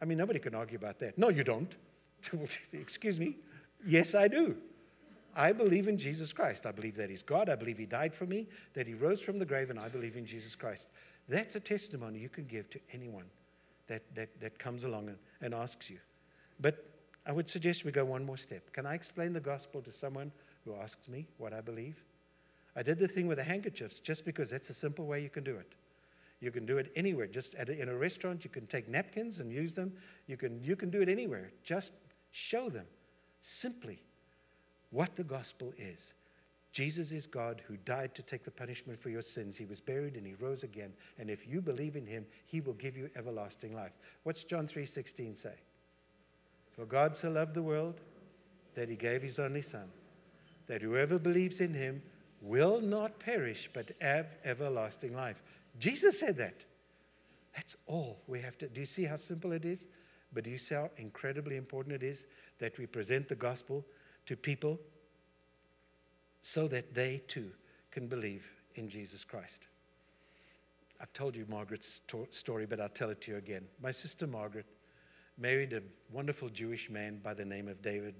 I 0.01 0.05
mean, 0.05 0.17
nobody 0.17 0.39
can 0.39 0.53
argue 0.53 0.77
about 0.77 0.99
that. 0.99 1.17
No, 1.17 1.29
you 1.29 1.43
don't. 1.43 1.75
Excuse 2.73 3.19
me. 3.19 3.37
Yes, 3.85 4.15
I 4.15 4.27
do. 4.27 4.55
I 5.35 5.53
believe 5.53 5.87
in 5.87 5.97
Jesus 5.97 6.33
Christ. 6.33 6.65
I 6.65 6.71
believe 6.71 6.95
that 6.95 7.09
He's 7.09 7.21
God. 7.21 7.47
I 7.47 7.55
believe 7.55 7.77
He 7.77 7.85
died 7.85 8.13
for 8.13 8.25
me, 8.25 8.47
that 8.73 8.87
He 8.87 8.95
rose 8.95 9.21
from 9.21 9.39
the 9.39 9.45
grave, 9.45 9.69
and 9.69 9.79
I 9.79 9.87
believe 9.87 10.17
in 10.17 10.25
Jesus 10.25 10.55
Christ. 10.55 10.87
That's 11.29 11.55
a 11.55 11.59
testimony 11.59 12.19
you 12.19 12.29
can 12.29 12.45
give 12.45 12.69
to 12.71 12.79
anyone 12.91 13.25
that, 13.87 14.01
that, 14.15 14.29
that 14.41 14.57
comes 14.57 14.83
along 14.83 15.09
and, 15.09 15.17
and 15.41 15.53
asks 15.53 15.89
you. 15.89 15.97
But 16.59 16.83
I 17.25 17.31
would 17.31 17.49
suggest 17.49 17.85
we 17.85 17.91
go 17.91 18.05
one 18.05 18.25
more 18.25 18.37
step. 18.37 18.71
Can 18.73 18.85
I 18.85 18.95
explain 18.95 19.33
the 19.33 19.39
gospel 19.39 19.81
to 19.81 19.91
someone 19.91 20.31
who 20.67 20.81
asks 20.81 21.07
me 21.07 21.27
what 21.37 21.53
I 21.53 21.61
believe? 21.61 21.95
I 22.75 22.83
did 22.83 22.99
the 22.99 23.07
thing 23.07 23.27
with 23.27 23.37
the 23.37 23.43
handkerchiefs 23.43 23.99
just 23.99 24.23
because 24.25 24.49
that's 24.49 24.69
a 24.69 24.73
simple 24.73 25.05
way 25.05 25.21
you 25.21 25.29
can 25.29 25.43
do 25.43 25.55
it. 25.55 25.73
You 26.39 26.51
can 26.51 26.65
do 26.65 26.77
it 26.77 26.91
anywhere. 26.95 27.25
Just 27.25 27.55
a, 27.55 27.71
in 27.71 27.89
a 27.89 27.95
restaurant, 27.95 28.43
you 28.43 28.49
can 28.49 28.67
take 28.67 28.87
napkins 28.87 29.39
and 29.39 29.51
use 29.51 29.73
them. 29.73 29.91
You 30.27 30.37
can, 30.37 30.63
you 30.63 30.75
can 30.75 30.91
do 30.91 31.01
it 31.01 31.09
anywhere. 31.09 31.51
Just 31.63 31.93
show 32.31 32.69
them 32.69 32.85
simply 33.41 33.99
what 34.91 35.15
the 35.15 35.23
gospel 35.23 35.73
is. 35.77 36.13
Jesus 36.71 37.11
is 37.11 37.25
God 37.25 37.63
who 37.67 37.77
died 37.77 38.13
to 38.13 38.21
take 38.21 38.43
the 38.43 38.51
punishment 38.51 39.01
for 39.01 39.09
your 39.09 39.23
sins. 39.23 39.57
He 39.57 39.65
was 39.65 39.79
buried 39.79 40.15
and 40.15 40.27
he 40.27 40.35
rose 40.35 40.61
again. 40.61 40.93
And 41.17 41.29
if 41.29 41.47
you 41.47 41.59
believe 41.59 41.95
in 41.95 42.05
him, 42.05 42.25
he 42.45 42.61
will 42.61 42.73
give 42.73 42.95
you 42.95 43.09
everlasting 43.15 43.73
life. 43.73 43.93
What's 44.23 44.43
John 44.43 44.67
3:16 44.67 45.35
say? 45.35 45.55
For 46.75 46.85
God 46.85 47.15
so 47.15 47.31
loved 47.31 47.55
the 47.55 47.63
world 47.63 47.99
that 48.75 48.89
he 48.89 48.95
gave 48.95 49.23
his 49.23 49.39
only 49.39 49.63
son, 49.63 49.89
that 50.67 50.81
whoever 50.81 51.17
believes 51.17 51.59
in 51.59 51.73
him 51.73 52.01
will 52.41 52.79
not 52.81 53.19
perish 53.19 53.69
but 53.73 53.91
have 54.01 54.27
everlasting 54.43 55.15
life. 55.15 55.41
Jesus 55.79 56.19
said 56.19 56.37
that. 56.37 56.63
That's 57.55 57.75
all 57.87 58.19
we 58.27 58.39
have 58.41 58.57
to 58.59 58.67
do. 58.67 58.81
You 58.81 58.85
see 58.85 59.05
how 59.05 59.17
simple 59.17 59.51
it 59.51 59.65
is? 59.65 59.87
But 60.33 60.43
do 60.43 60.49
you 60.49 60.57
see 60.57 60.75
how 60.75 60.89
incredibly 60.97 61.55
important 61.55 61.95
it 61.95 62.03
is 62.03 62.25
that 62.59 62.77
we 62.77 62.85
present 62.85 63.27
the 63.27 63.35
gospel 63.35 63.83
to 64.27 64.35
people 64.35 64.79
so 66.41 66.67
that 66.67 66.93
they 66.93 67.21
too 67.27 67.49
can 67.91 68.07
believe 68.07 68.45
in 68.75 68.89
Jesus 68.89 69.23
Christ. 69.23 69.67
I've 71.01 71.13
told 71.13 71.35
you 71.35 71.45
Margaret's 71.47 72.01
story, 72.29 72.65
but 72.65 72.79
I'll 72.79 72.89
tell 72.89 73.09
it 73.09 73.21
to 73.21 73.31
you 73.31 73.37
again. 73.37 73.63
My 73.81 73.91
sister 73.91 74.27
Margaret 74.27 74.65
married 75.37 75.73
a 75.73 75.81
wonderful 76.11 76.49
Jewish 76.49 76.89
man 76.89 77.19
by 77.23 77.33
the 77.33 77.45
name 77.45 77.67
of 77.67 77.81
David. 77.81 78.15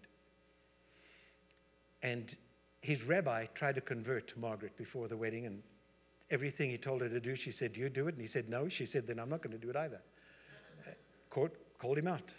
And 2.03 2.36
his 2.82 3.03
rabbi 3.03 3.45
tried 3.53 3.75
to 3.75 3.82
convert 3.82 4.36
Margaret 4.38 4.78
before 4.78 5.07
the 5.07 5.17
wedding, 5.17 5.45
and 5.45 5.61
everything 6.30 6.69
he 6.69 6.78
told 6.78 7.01
her 7.01 7.09
to 7.09 7.19
do, 7.19 7.36
she 7.36 7.51
said, 7.51 7.75
you 7.75 7.89
do 7.89 8.07
it? 8.07 8.13
And 8.13 8.21
he 8.21 8.28
said, 8.28 8.49
No. 8.49 8.69
She 8.69 8.86
said, 8.86 9.07
Then 9.07 9.19
I'm 9.19 9.30
not 9.30 9.41
going 9.41 9.57
to 9.57 9.63
do 9.63 9.69
it 9.69 9.75
either. 9.75 10.01
Uh, 10.86 10.91
court 11.30 11.53
called 11.80 11.97
him 11.97 12.07
out. 12.07 12.32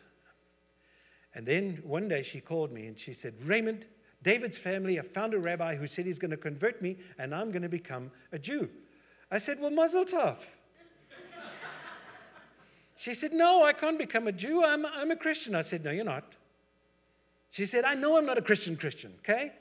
And 1.35 1.47
then 1.47 1.81
one 1.85 2.09
day 2.09 2.23
she 2.23 2.41
called 2.41 2.73
me 2.73 2.87
and 2.87 2.99
she 2.99 3.13
said, 3.13 3.35
Raymond, 3.45 3.85
David's 4.23 4.59
family 4.59 4.97
have 4.97 5.11
found 5.13 5.35
a 5.35 5.39
rabbi 5.39 5.77
who 5.77 5.87
said 5.87 6.07
he's 6.07 6.19
going 6.19 6.31
to 6.31 6.37
convert 6.37 6.83
me 6.83 6.97
and 7.19 7.35
I'm 7.35 7.51
going 7.51 7.63
to 7.63 7.69
become 7.69 8.11
a 8.33 8.39
Jew. 8.39 8.69
I 9.31 9.39
said, 9.39 9.61
Well, 9.61 9.71
Mazel 9.71 10.05
Tov. 10.05 10.37
She 13.01 13.15
said, 13.15 13.33
No, 13.33 13.63
I 13.63 13.73
can't 13.73 13.99
become 13.99 14.27
a 14.27 14.33
Jew. 14.33 14.65
I'm, 14.65 14.85
I'm 14.85 15.13
a 15.13 15.17
Christian. 15.17 15.55
I 15.55 15.63
said, 15.63 15.85
No, 15.85 15.93
you're 15.93 16.05
not. 16.05 16.25
She 17.51 17.65
said, 17.65 17.85
I 17.85 17.95
know 17.95 18.19
I'm 18.19 18.27
not 18.27 18.39
a 18.39 18.43
Christian 18.43 18.77
Christian, 18.77 19.15
okay? 19.21 19.53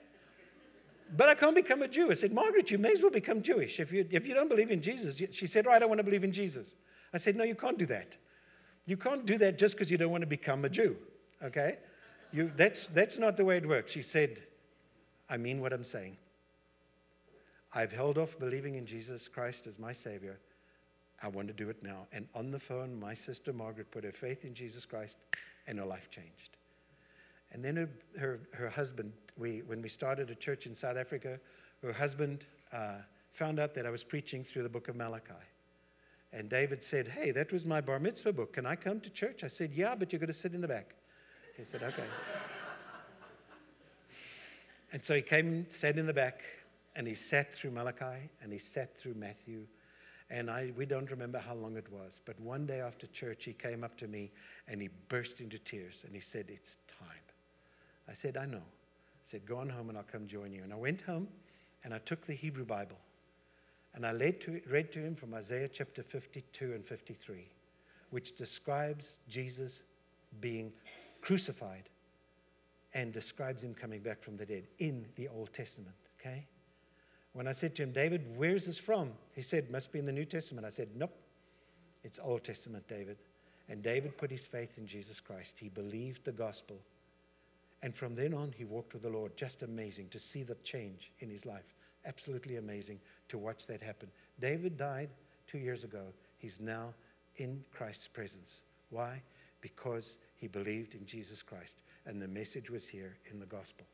But 1.16 1.30
I 1.30 1.36
can't 1.36 1.56
become 1.56 1.82
a 1.82 1.88
Jew. 1.88 2.12
I 2.12 2.16
said, 2.16 2.34
Margaret, 2.34 2.70
you 2.70 2.78
may 2.78 2.92
as 2.92 3.02
well 3.02 3.12
become 3.12 3.42
Jewish. 3.42 3.80
If 3.80 3.92
you, 3.92 4.06
if 4.12 4.28
you 4.28 4.34
don't 4.34 4.50
believe 4.50 4.72
in 4.72 4.82
Jesus, 4.82 5.22
she 5.32 5.48
said, 5.48 5.66
Right, 5.66 5.76
I 5.76 5.80
don't 5.80 5.90
want 5.90 6.00
to 6.00 6.04
believe 6.04 6.24
in 6.24 6.32
Jesus. 6.32 6.76
I 7.14 7.18
said, 7.18 7.36
No, 7.36 7.44
you 7.44 7.56
can't 7.56 7.78
do 7.78 7.86
that. 7.86 8.18
You 8.86 8.98
can't 8.98 9.26
do 9.26 9.38
that 9.38 9.58
just 9.58 9.76
because 9.76 9.92
you 9.92 9.98
don't 9.98 10.12
want 10.12 10.22
to 10.22 10.28
become 10.28 10.66
a 10.66 10.70
Jew, 10.70 10.96
okay? 11.44 11.78
You, 12.32 12.52
that's, 12.56 12.88
that's 12.88 13.18
not 13.18 13.38
the 13.38 13.46
way 13.46 13.58
it 13.58 13.68
works. 13.68 13.92
She 13.92 14.02
said, 14.02 14.42
I 15.30 15.38
mean 15.38 15.62
what 15.62 15.74
I'm 15.74 15.84
saying. 15.84 16.18
I've 17.74 17.92
held 17.92 18.18
off 18.18 18.40
believing 18.40 18.76
in 18.76 18.86
Jesus 18.86 19.28
Christ 19.28 19.68
as 19.68 19.78
my 19.78 19.92
Savior. 19.92 20.40
I 21.22 21.28
want 21.28 21.48
to 21.48 21.54
do 21.54 21.70
it 21.70 21.82
now. 21.84 22.08
And 22.12 22.28
on 22.34 22.52
the 22.52 22.60
phone, 22.60 22.98
my 22.98 23.14
sister 23.14 23.52
Margaret 23.52 23.92
put 23.92 24.04
her 24.04 24.12
faith 24.12 24.46
in 24.46 24.54
Jesus 24.54 24.86
Christ, 24.86 25.18
and 25.68 25.80
her 25.80 25.86
life 25.86 26.10
changed. 26.10 26.58
And 27.52 27.64
then 27.64 27.76
her, 27.76 27.90
her, 28.18 28.40
her 28.54 28.70
husband, 28.70 29.12
we, 29.38 29.62
when 29.66 29.82
we 29.82 29.90
started 29.90 30.30
a 30.30 30.36
church 30.36 30.66
in 30.66 30.76
South 30.76 30.98
Africa, 30.98 31.40
her 31.82 31.94
husband 31.94 32.46
uh, 32.74 32.96
found 33.34 33.60
out 33.60 33.74
that 33.76 33.86
I 33.86 33.90
was 33.90 34.04
preaching 34.04 34.44
through 34.44 34.64
the 34.64 34.70
book 34.70 34.88
of 34.88 34.96
Malachi. 34.96 35.34
And 36.34 36.50
David 36.50 36.84
said, 36.84 37.08
Hey, 37.08 37.32
that 37.32 37.52
was 37.52 37.66
my 37.66 37.82
bar 37.82 38.00
mitzvah 38.00 38.34
book. 38.34 38.54
Can 38.54 38.66
I 38.66 38.76
come 38.76 39.00
to 39.02 39.10
church? 39.10 39.44
I 39.44 39.48
said, 39.48 39.72
Yeah, 39.74 39.96
but 39.96 40.12
you're 40.12 40.20
going 40.20 40.28
to 40.28 40.34
sit 40.34 40.54
in 40.54 40.62
the 40.62 40.68
back. 40.68 40.96
He 41.56 41.64
said, 41.64 41.84
Okay. 41.84 42.04
and 44.92 45.04
so 45.04 45.16
he 45.16 45.22
came, 45.22 45.66
sat 45.70 45.98
in 45.98 46.06
the 46.06 46.14
back, 46.14 46.42
and 46.96 47.08
he 47.08 47.16
sat 47.16 47.54
through 47.54 47.72
Malachi, 47.72 48.30
and 48.42 48.52
he 48.52 48.60
sat 48.60 48.98
through 49.00 49.14
Matthew. 49.14 49.66
And 50.30 50.52
I, 50.52 50.74
we 50.76 50.86
don't 50.86 51.10
remember 51.10 51.40
how 51.40 51.54
long 51.54 51.78
it 51.78 51.90
was, 51.90 52.20
but 52.26 52.38
one 52.42 52.66
day 52.66 52.82
after 52.82 53.08
church, 53.08 53.46
he 53.46 53.54
came 53.54 53.82
up 53.84 53.96
to 53.98 54.08
me 54.08 54.30
and 54.68 54.82
he 54.82 54.90
burst 55.08 55.40
into 55.40 55.58
tears 55.58 56.04
and 56.06 56.14
he 56.14 56.20
said, 56.20 56.48
It's 56.50 56.76
time. 57.00 57.08
I 58.10 58.14
said, 58.14 58.36
I 58.36 58.46
know. 58.46 58.64
Said, 59.30 59.46
Go 59.46 59.58
on 59.58 59.70
home 59.70 59.90
and 59.90 59.98
I'll 59.98 60.04
come 60.04 60.28
join 60.28 60.52
you. 60.54 60.64
And 60.64 60.72
I 60.72 60.78
went 60.78 61.02
home 61.02 61.28
and 61.84 61.94
I 61.94 62.00
took 62.00 62.26
the 62.26 62.34
Hebrew 62.34 62.66
Bible 62.66 62.98
and 63.94 64.06
I 64.06 64.12
read 64.12 64.40
to, 64.42 64.62
read 64.70 64.92
to 64.94 65.00
him 65.00 65.16
from 65.16 65.34
Isaiah 65.34 65.68
chapter 65.68 66.04
52 66.04 66.74
and 66.74 66.86
53, 66.86 67.48
which 68.12 68.36
describes 68.36 69.18
Jesus 69.28 69.82
being 70.40 70.72
crucified 71.22 71.90
and 72.94 73.12
describes 73.12 73.64
him 73.64 73.74
coming 73.74 74.02
back 74.02 74.22
from 74.22 74.38
the 74.38 74.46
dead 74.46 74.64
in 74.80 75.06
the 75.16 75.28
Old 75.28 75.52
Testament. 75.52 75.96
Okay? 76.20 76.46
When 77.34 77.48
I 77.48 77.54
said 77.54 77.76
to 77.76 77.84
him, 77.84 77.92
David, 77.92 78.24
where's 78.36 78.66
this 78.66 78.78
from? 78.78 79.12
He 79.34 79.42
said, 79.42 79.70
must 79.70 79.92
be 79.92 80.00
in 80.00 80.06
the 80.06 80.12
New 80.12 80.26
Testament. 80.26 80.66
I 80.66 80.70
said, 80.70 80.90
nope. 80.96 81.14
It's 82.04 82.20
Old 82.22 82.44
Testament, 82.44 82.88
David. 82.88 83.18
And 83.70 83.84
David 83.84 84.18
put 84.18 84.32
his 84.32 84.46
faith 84.46 84.78
in 84.78 84.88
Jesus 84.88 85.20
Christ. 85.20 85.58
He 85.60 85.70
believed 85.70 86.24
the 86.24 86.32
gospel. 86.32 86.78
And 87.82 87.96
from 87.96 88.16
then 88.16 88.34
on, 88.34 88.54
he 88.58 88.66
walked 88.66 88.94
with 88.94 89.04
the 89.04 89.10
Lord. 89.10 89.36
Just 89.38 89.64
amazing 89.64 90.10
to 90.10 90.20
see 90.20 90.44
the 90.44 90.56
change 90.64 91.12
in 91.20 91.30
his 91.30 91.46
life. 91.46 91.76
Absolutely 92.06 92.58
amazing 92.58 93.00
to 93.30 93.38
watch 93.38 93.68
that 93.68 93.82
happen. 93.82 94.10
David 94.40 94.78
died 94.78 95.10
two 95.46 95.58
years 95.60 95.84
ago. 95.84 96.06
He's 96.38 96.60
now 96.60 96.94
in 97.36 97.64
Christ's 97.72 98.08
presence. 98.08 98.62
Why? 98.90 99.22
Because 99.62 100.18
he 100.36 100.48
believed 100.48 100.96
in 100.96 101.06
Jesus 101.06 101.42
Christ. 101.44 101.82
And 102.06 102.22
the 102.22 102.28
message 102.28 102.70
was 102.70 102.88
here 102.88 103.18
in 103.32 103.40
the 103.40 103.46
gospel. 103.46 103.86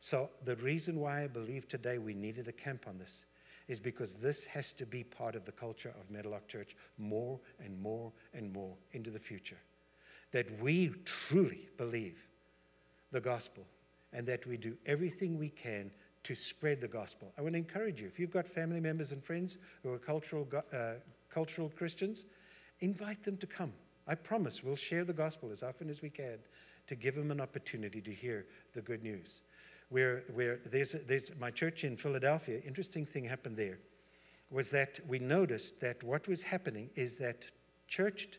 So, 0.00 0.30
the 0.44 0.56
reason 0.56 1.00
why 1.00 1.24
I 1.24 1.26
believe 1.26 1.66
today 1.66 1.98
we 1.98 2.14
needed 2.14 2.46
a 2.46 2.52
camp 2.52 2.84
on 2.86 2.98
this 2.98 3.24
is 3.66 3.80
because 3.80 4.12
this 4.12 4.44
has 4.44 4.72
to 4.74 4.86
be 4.86 5.02
part 5.04 5.34
of 5.34 5.44
the 5.44 5.52
culture 5.52 5.92
of 6.00 6.10
Meadowlark 6.10 6.46
Church 6.48 6.76
more 6.96 7.38
and 7.62 7.78
more 7.80 8.12
and 8.32 8.52
more 8.52 8.74
into 8.92 9.10
the 9.10 9.18
future. 9.18 9.58
That 10.32 10.46
we 10.60 10.92
truly 11.04 11.68
believe 11.76 12.27
the 13.12 13.20
gospel 13.20 13.64
and 14.12 14.26
that 14.26 14.46
we 14.46 14.56
do 14.56 14.76
everything 14.86 15.38
we 15.38 15.50
can 15.50 15.90
to 16.24 16.34
spread 16.34 16.80
the 16.80 16.88
gospel. 16.88 17.32
I 17.38 17.42
want 17.42 17.54
to 17.54 17.58
encourage 17.58 18.00
you 18.00 18.06
if 18.06 18.18
you've 18.18 18.32
got 18.32 18.46
family 18.46 18.80
members 18.80 19.12
and 19.12 19.22
friends 19.22 19.56
who 19.82 19.92
are 19.92 19.98
cultural, 19.98 20.46
uh, 20.72 20.94
cultural 21.30 21.70
Christians, 21.76 22.24
invite 22.80 23.22
them 23.24 23.36
to 23.38 23.46
come. 23.46 23.72
I 24.06 24.14
promise 24.14 24.62
we'll 24.62 24.76
share 24.76 25.04
the 25.04 25.12
gospel 25.12 25.50
as 25.52 25.62
often 25.62 25.90
as 25.90 26.02
we 26.02 26.10
can 26.10 26.38
to 26.86 26.94
give 26.94 27.14
them 27.14 27.30
an 27.30 27.40
opportunity 27.40 28.00
to 28.00 28.12
hear 28.12 28.46
the 28.74 28.80
good 28.80 29.02
news. 29.02 29.42
Where, 29.90 30.24
where 30.34 30.60
there's, 30.70 30.94
there's 31.06 31.30
my 31.38 31.50
church 31.50 31.84
in 31.84 31.96
Philadelphia, 31.96 32.60
interesting 32.66 33.06
thing 33.06 33.24
happened 33.24 33.56
there 33.56 33.78
was 34.50 34.70
that 34.70 34.98
we 35.06 35.18
noticed 35.18 35.78
that 35.80 36.02
what 36.02 36.26
was 36.26 36.42
happening 36.42 36.88
is 36.94 37.16
that 37.16 37.46
churched, 37.86 38.38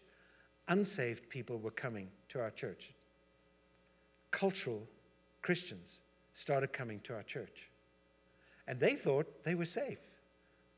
unsaved 0.67 1.29
people 1.29 1.59
were 1.59 1.71
coming 1.71 2.07
to 2.29 2.39
our 2.39 2.51
church. 2.51 2.91
Cultural 4.31 4.81
Christians 5.41 5.99
started 6.33 6.73
coming 6.73 6.99
to 7.01 7.13
our 7.13 7.23
church. 7.23 7.69
And 8.67 8.79
they 8.79 8.95
thought 8.95 9.43
they 9.43 9.55
were 9.55 9.65
safe. 9.65 9.99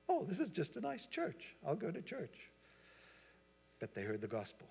Oh, 0.08 0.26
this 0.28 0.40
is 0.40 0.50
just 0.50 0.76
a 0.76 0.82
nice 0.82 1.08
church. 1.08 1.56
I'll 1.66 1.76
go 1.76 1.92
to 1.92 2.02
church. 2.02 2.36
But 3.80 3.94
they 3.94 4.04
heard 4.04 4.22
the 4.22 4.28
gospel 4.28 4.68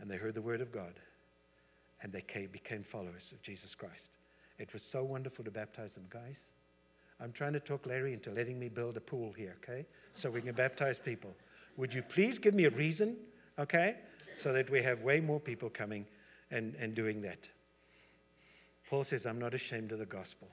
and 0.00 0.10
they 0.10 0.16
heard 0.16 0.34
the 0.34 0.42
word 0.42 0.60
of 0.60 0.72
God 0.72 0.94
and 2.02 2.12
they 2.12 2.20
came, 2.20 2.48
became 2.48 2.82
followers 2.82 3.32
of 3.32 3.40
Jesus 3.42 3.74
Christ. 3.74 4.10
It 4.58 4.72
was 4.72 4.82
so 4.82 5.02
wonderful 5.02 5.44
to 5.44 5.50
baptize 5.50 5.94
them, 5.94 6.04
guys. 6.10 6.38
I'm 7.20 7.32
trying 7.32 7.52
to 7.54 7.60
talk 7.60 7.86
Larry 7.86 8.12
into 8.12 8.30
letting 8.30 8.58
me 8.58 8.68
build 8.68 8.96
a 8.96 9.00
pool 9.00 9.32
here, 9.32 9.56
okay? 9.62 9.86
So 10.12 10.30
we 10.30 10.40
can 10.40 10.54
baptize 10.54 10.98
people. 10.98 11.34
Would 11.76 11.94
you 11.94 12.02
please 12.02 12.38
give 12.38 12.54
me 12.54 12.64
a 12.64 12.70
reason, 12.70 13.16
okay? 13.58 13.96
So 14.36 14.52
that 14.52 14.68
we 14.70 14.82
have 14.82 15.00
way 15.02 15.20
more 15.20 15.40
people 15.40 15.70
coming 15.70 16.06
and, 16.50 16.74
and 16.78 16.94
doing 16.94 17.22
that. 17.22 17.48
Paul 18.94 19.02
says, 19.02 19.26
I'm 19.26 19.40
not 19.40 19.54
ashamed 19.54 19.90
of 19.90 19.98
the 19.98 20.06
gospel 20.06 20.46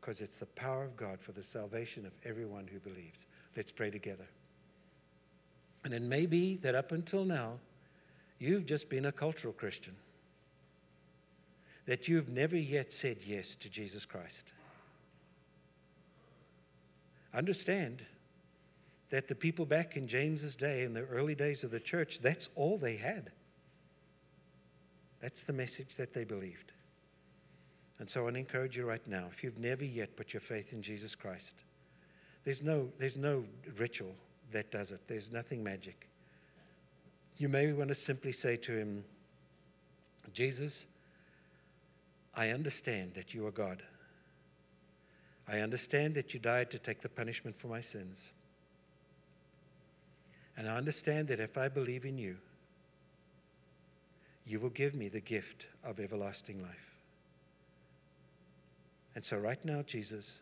because 0.00 0.22
it's 0.22 0.38
the 0.38 0.46
power 0.46 0.84
of 0.84 0.96
God 0.96 1.20
for 1.20 1.32
the 1.32 1.42
salvation 1.42 2.06
of 2.06 2.12
everyone 2.24 2.66
who 2.66 2.78
believes. 2.78 3.26
Let's 3.58 3.70
pray 3.70 3.90
together. 3.90 4.24
And 5.84 5.92
it 5.92 6.00
may 6.00 6.24
be 6.24 6.56
that 6.62 6.74
up 6.74 6.92
until 6.92 7.26
now, 7.26 7.58
you've 8.38 8.64
just 8.64 8.88
been 8.88 9.04
a 9.04 9.12
cultural 9.12 9.52
Christian, 9.52 9.94
that 11.84 12.08
you've 12.08 12.30
never 12.30 12.56
yet 12.56 12.90
said 12.90 13.18
yes 13.26 13.54
to 13.60 13.68
Jesus 13.68 14.06
Christ. 14.06 14.44
Understand 17.34 18.00
that 19.10 19.28
the 19.28 19.34
people 19.34 19.66
back 19.66 19.94
in 19.94 20.08
James's 20.08 20.56
day, 20.56 20.84
in 20.84 20.94
the 20.94 21.04
early 21.04 21.34
days 21.34 21.64
of 21.64 21.70
the 21.70 21.80
church, 21.80 22.20
that's 22.22 22.48
all 22.54 22.78
they 22.78 22.96
had. 22.96 23.30
That's 25.20 25.42
the 25.42 25.52
message 25.52 25.96
that 25.98 26.14
they 26.14 26.24
believed. 26.24 26.72
And 27.98 28.08
so 28.08 28.26
I 28.26 28.30
encourage 28.30 28.76
you 28.76 28.84
right 28.84 29.06
now 29.06 29.26
if 29.32 29.42
you've 29.42 29.58
never 29.58 29.84
yet 29.84 30.16
put 30.16 30.32
your 30.32 30.40
faith 30.40 30.72
in 30.72 30.82
Jesus 30.82 31.14
Christ, 31.14 31.54
there's 32.44 32.62
no, 32.62 32.88
there's 32.98 33.16
no 33.16 33.44
ritual 33.76 34.14
that 34.52 34.70
does 34.70 34.92
it, 34.92 35.00
there's 35.08 35.30
nothing 35.30 35.62
magic. 35.62 36.08
You 37.36 37.48
may 37.48 37.72
want 37.72 37.88
to 37.88 37.94
simply 37.94 38.32
say 38.32 38.56
to 38.56 38.72
him, 38.72 39.04
Jesus, 40.32 40.86
I 42.34 42.50
understand 42.50 43.12
that 43.14 43.34
you 43.34 43.46
are 43.46 43.50
God. 43.50 43.82
I 45.46 45.60
understand 45.60 46.14
that 46.14 46.34
you 46.34 46.40
died 46.40 46.70
to 46.72 46.78
take 46.78 47.00
the 47.00 47.08
punishment 47.08 47.58
for 47.58 47.68
my 47.68 47.80
sins. 47.80 48.32
And 50.56 50.68
I 50.68 50.76
understand 50.76 51.28
that 51.28 51.40
if 51.40 51.56
I 51.56 51.68
believe 51.68 52.04
in 52.04 52.18
you, 52.18 52.36
you 54.46 54.60
will 54.60 54.70
give 54.70 54.94
me 54.94 55.08
the 55.08 55.20
gift 55.20 55.66
of 55.84 56.00
everlasting 56.00 56.62
life. 56.62 56.87
And 59.18 59.24
so, 59.24 59.36
right 59.36 59.58
now, 59.64 59.82
Jesus, 59.82 60.32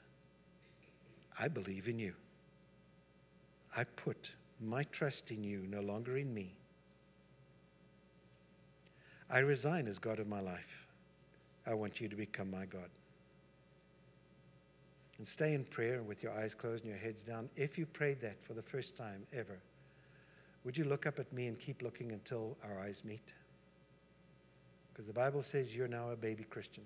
I 1.38 1.48
believe 1.48 1.88
in 1.88 1.98
you. 1.98 2.12
I 3.74 3.84
put 3.84 4.32
my 4.60 4.82
trust 4.82 5.30
in 5.30 5.42
you, 5.42 5.64
no 5.66 5.80
longer 5.80 6.18
in 6.18 6.34
me. 6.34 6.54
I 9.30 9.38
resign 9.38 9.88
as 9.88 9.98
God 9.98 10.18
of 10.18 10.26
my 10.28 10.40
life. 10.42 10.86
I 11.66 11.72
want 11.72 12.02
you 12.02 12.08
to 12.08 12.16
become 12.16 12.50
my 12.50 12.66
God. 12.66 12.90
And 15.16 15.26
stay 15.26 15.54
in 15.54 15.64
prayer 15.64 16.02
with 16.02 16.22
your 16.22 16.32
eyes 16.32 16.54
closed 16.54 16.84
and 16.84 16.90
your 16.90 17.00
heads 17.00 17.22
down. 17.22 17.48
If 17.56 17.78
you 17.78 17.86
prayed 17.86 18.20
that 18.20 18.36
for 18.46 18.52
the 18.52 18.60
first 18.60 18.94
time 18.94 19.22
ever, 19.32 19.58
would 20.64 20.76
you 20.76 20.84
look 20.84 21.06
up 21.06 21.18
at 21.18 21.32
me 21.32 21.46
and 21.46 21.58
keep 21.58 21.80
looking 21.80 22.12
until 22.12 22.58
our 22.62 22.78
eyes 22.78 23.00
meet? 23.06 23.32
Because 24.92 25.06
the 25.06 25.14
Bible 25.14 25.42
says 25.42 25.74
you're 25.74 25.88
now 25.88 26.10
a 26.10 26.16
baby 26.16 26.44
Christian. 26.44 26.84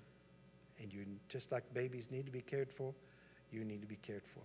And 0.81 0.93
you, 0.93 1.05
just 1.28 1.53
like 1.53 1.62
babies 1.74 2.09
need 2.11 2.26
to 2.26 2.33
be 2.33 2.41
cared 2.41 2.70
for, 2.70 2.95
you 3.53 3.64
need 3.64 3.83
to 3.83 3.87
be 3.87 3.99
cared 4.03 4.22
for. 4.33 4.41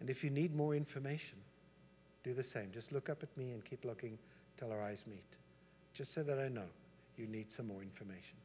And 0.00 0.08
if 0.08 0.24
you 0.24 0.30
need 0.30 0.54
more 0.54 0.74
information, 0.74 1.36
do 2.24 2.32
the 2.32 2.42
same. 2.42 2.70
Just 2.72 2.92
look 2.92 3.08
up 3.10 3.22
at 3.22 3.36
me 3.36 3.52
and 3.52 3.64
keep 3.64 3.84
looking 3.84 4.18
till 4.58 4.72
our 4.72 4.82
eyes 4.82 5.04
meet, 5.06 5.24
just 5.92 6.14
so 6.14 6.22
that 6.22 6.38
I 6.38 6.48
know 6.48 6.66
you 7.16 7.26
need 7.26 7.52
some 7.52 7.66
more 7.66 7.82
information. 7.82 8.39